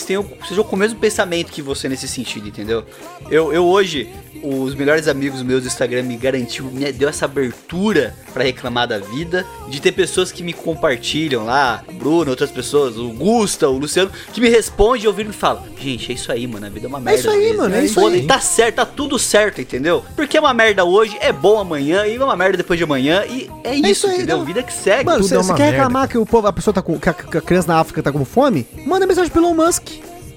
que 0.03 0.07
tenham, 0.07 0.27
sejam 0.49 0.65
com 0.65 0.77
o 0.77 0.79
mesmo 0.79 0.99
pensamento 0.99 1.51
que 1.51 1.63
você 1.63 1.89
nesse 1.89 2.09
sentido, 2.09 2.49
entendeu? 2.49 2.85
Eu, 3.31 3.53
eu 3.53 3.65
hoje, 3.65 4.09
os 4.43 4.75
melhores 4.75 5.09
amigos 5.09 5.43
meus 5.43 5.63
do 5.63 5.69
Instagram 5.69 6.03
me 6.03 6.17
garantiu, 6.17 6.65
me 6.67 6.91
deu 6.93 7.09
essa 7.09 7.25
abertura 7.25 8.15
pra 8.33 8.45
reclamar 8.45 8.89
da 8.89 8.99
vida, 8.99 9.47
de 9.69 9.81
ter 9.81 9.93
pessoas 9.93 10.33
que 10.33 10.43
me 10.43 10.53
compartilham 10.53 11.45
lá, 11.45 11.83
o 11.89 11.93
Bruno, 11.93 12.31
outras 12.31 12.51
pessoas, 12.51 12.97
o 12.97 13.11
Gusta, 13.11 13.69
o 13.69 13.79
Luciano, 13.79 14.11
que 14.33 14.41
me 14.41 14.49
respondem, 14.49 15.07
ouvindo 15.07 15.31
e 15.31 15.33
falam, 15.33 15.63
gente, 15.79 16.11
é 16.11 16.15
isso 16.15 16.31
aí, 16.31 16.47
mano, 16.47 16.67
a 16.67 16.69
vida 16.69 16.87
é 16.87 16.89
uma 16.89 17.01
merda. 17.01 17.21
isso 17.21 17.29
às 17.29 17.35
aí, 17.35 17.41
vezes, 17.41 17.57
mano, 17.57 17.69
né? 17.71 17.81
é 17.81 17.85
isso 17.85 18.01
aí. 18.07 18.27
Tá 18.27 18.41
certo, 18.41 18.77
tá 18.77 18.87
tudo 18.87 19.19
certo, 19.19 19.61
entendeu? 19.61 20.05
Porque 20.17 20.37
é 20.37 20.41
uma 20.41 20.55
merda 20.55 20.85
hoje, 20.85 21.17
é 21.21 21.33
bom 21.33 21.59
amanhã, 21.59 22.07
e 22.07 22.17
é 22.17 22.25
uma 22.25 22.37
merda 22.37 22.57
depois 22.57 22.79
de 22.79 22.85
amanhã, 22.85 23.25
e 23.27 23.51
é 23.65 23.75
isso, 23.75 23.89
isso 23.89 24.07
aí, 24.07 24.17
entendeu? 24.17 24.39
não. 24.39 24.45
Vida 24.45 24.63
que 24.63 24.73
segue. 24.73 25.05
Mano, 25.05 25.23
você 25.23 25.35
é 25.35 25.39
uma 25.39 25.55
quer 25.55 25.65
merda. 25.65 25.77
reclamar 25.79 26.09
que 26.09 26.19
o 26.19 26.27
povo, 26.27 26.47
a 26.47 26.53
pessoa 26.53 26.75
tá 26.75 26.83
com. 26.83 26.99
Que 26.99 27.09
a, 27.09 27.15
que 27.15 27.39
a 27.39 27.41
criança 27.41 27.69
na 27.69 27.81
África 27.81 28.03
tá 28.03 28.13
com 28.13 28.25
fome? 28.25 28.67
Manda 28.87 29.07
mensagem 29.07 29.31
pro 29.31 29.41
Elon 29.43 29.55
Musk. 29.55 29.84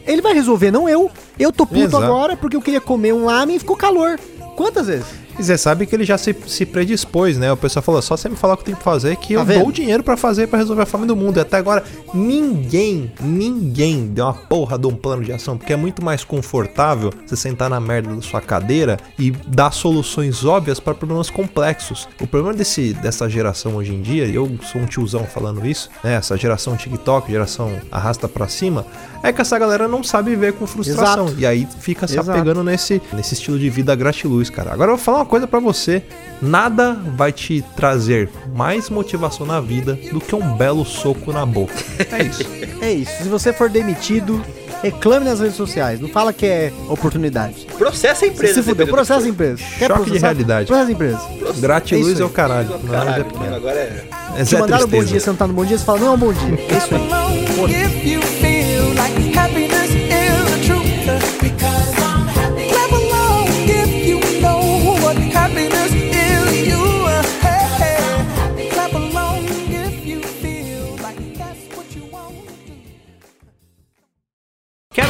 Ele 0.05 0.21
vai 0.21 0.33
resolver, 0.33 0.71
não 0.71 0.87
eu. 0.87 1.11
Eu 1.37 1.51
tô 1.51 1.65
puto 1.65 1.79
Exato. 1.79 2.03
agora 2.03 2.37
porque 2.37 2.55
eu 2.55 2.61
queria 2.61 2.81
comer 2.81 3.13
um 3.13 3.25
lamen 3.25 3.57
e 3.57 3.59
ficou 3.59 3.75
calor. 3.75 4.19
Quantas 4.55 4.87
vezes? 4.87 5.07
E 5.39 5.43
você 5.43 5.57
sabe 5.57 5.85
que 5.85 5.95
ele 5.95 6.03
já 6.05 6.17
se, 6.17 6.35
se 6.47 6.65
predispôs, 6.65 7.37
né? 7.37 7.51
O 7.51 7.57
pessoal 7.57 7.83
falou, 7.83 8.01
só 8.01 8.17
você 8.17 8.27
me 8.29 8.35
falar 8.35 8.55
o 8.55 8.57
que 8.57 8.63
tem 8.65 8.75
que 8.75 8.83
fazer 8.83 9.15
que 9.17 9.33
eu 9.33 9.39
Tá 9.39 9.45
vendo? 9.45 9.59
dou 9.59 9.67
o 9.69 9.71
dinheiro 9.71 10.03
pra 10.03 10.17
fazer 10.17 10.47
pra 10.47 10.57
resolver 10.59 10.81
a 10.81 10.85
fome 10.85 11.05
do 11.05 11.15
mundo. 11.15 11.37
E 11.37 11.41
até 11.41 11.57
agora, 11.57 11.83
ninguém, 12.31 13.11
ninguém 13.21 14.07
deu 14.07 14.25
uma 14.25 14.33
porra 14.33 14.77
de 14.77 14.87
um 14.87 14.95
plano 14.95 15.23
de 15.23 15.31
ação, 15.31 15.57
porque 15.57 15.73
é 15.73 15.75
muito 15.75 16.03
mais 16.03 16.23
confortável 16.23 17.11
você 17.25 17.35
sentar 17.35 17.69
na 17.69 17.79
merda 17.79 18.13
da 18.15 18.21
sua 18.21 18.41
cadeira 18.41 18.97
e 19.17 19.31
dar 19.47 19.71
soluções 19.71 20.43
óbvias 20.45 20.79
para 20.79 20.93
problemas 20.93 21.29
complexos. 21.29 22.07
O 22.21 22.27
problema 22.27 22.55
desse, 22.55 22.93
dessa 22.93 23.29
geração 23.29 23.75
hoje 23.75 23.93
em 23.93 24.01
dia, 24.01 24.25
e 24.25 24.35
eu 24.35 24.49
sou 24.71 24.81
um 24.81 24.85
tiozão 24.85 25.23
falando 25.25 25.65
isso, 25.65 25.89
né? 26.03 26.13
Essa 26.15 26.35
geração 26.37 26.75
TikTok, 26.75 27.31
geração 27.31 27.71
arrasta 27.91 28.27
pra 28.27 28.47
cima, 28.47 28.85
é 29.23 29.31
que 29.31 29.41
essa 29.41 29.57
galera 29.57 29.87
não 29.87 30.03
sabe 30.03 30.31
viver 30.31 30.53
com 30.53 30.65
frustração. 30.67 31.25
Exato. 31.27 31.39
E 31.41 31.45
aí 31.45 31.67
fica 31.79 32.07
se 32.07 32.13
Exato. 32.17 32.31
apegando 32.31 32.63
nesse, 32.63 33.01
nesse 33.13 33.33
estilo 33.33 33.57
de 33.57 33.69
vida 33.69 33.95
gratiluz, 33.95 34.49
cara. 34.49 34.71
Agora 34.73 34.91
eu 34.91 34.95
vou 34.95 35.03
falar 35.03 35.19
uma 35.19 35.25
coisa 35.27 35.47
pra 35.47 35.59
você. 35.59 36.01
Nada 36.41 36.93
vai 37.15 37.31
te 37.31 37.63
trazer 37.75 38.29
mais 38.53 38.89
motivação 38.89 39.45
na 39.45 39.59
vida 39.59 39.97
do 40.11 40.19
que 40.21 40.35
um 40.35 40.55
belo 40.55 40.85
soco 40.85 41.31
na 41.33 41.45
boca. 41.45 41.73
É 42.11 42.23
isso. 42.23 42.43
É 42.81 42.91
isso. 42.91 43.23
Se 43.23 43.29
você 43.29 43.51
for 43.51 43.69
demitido, 43.69 44.43
reclame 44.83 45.25
nas 45.25 45.39
redes 45.39 45.55
sociais. 45.55 45.99
Não 45.99 46.07
fala 46.09 46.31
que 46.31 46.45
é 46.45 46.71
oportunidade. 46.87 47.67
Processa 47.77 48.25
a 48.25 48.27
empresa. 48.27 48.53
Se 48.55 48.63
fudeu, 48.63 48.87
processa 48.87 49.25
a 49.25 49.29
empresa. 49.29 49.63
Choque 49.79 50.11
de 50.11 50.17
realidade. 50.19 50.67
Processa 50.67 50.89
a 50.89 50.93
empresa. 50.93 51.21
Gratiluz 51.57 52.19
É 52.19 52.21
é, 52.21 52.25
o 52.25 52.29
caralho. 52.29 52.69
Não 52.69 52.75
é 52.75 52.97
nada 52.97 53.05
Caralho, 53.05 53.25
pequeno. 53.25 53.43
mano, 53.45 53.55
agora 53.55 53.79
é... 53.79 54.05
É 54.37 54.43
Te 54.43 54.49
Zé 54.51 54.59
mandaram 54.59 54.85
um 54.85 54.89
bom 54.89 55.03
dia, 55.03 55.19
você 55.19 55.29
não 55.29 55.35
tá 55.37 55.47
no 55.47 55.53
bom 55.53 55.65
dia, 55.65 55.77
você 55.77 55.85
fala, 55.85 55.99
não 55.99 56.07
é 56.07 56.11
um 56.11 56.17
bom 56.17 56.33
dia. 56.33 56.59
É 56.69 56.77
isso 56.77 56.95
aí. 56.95 58.17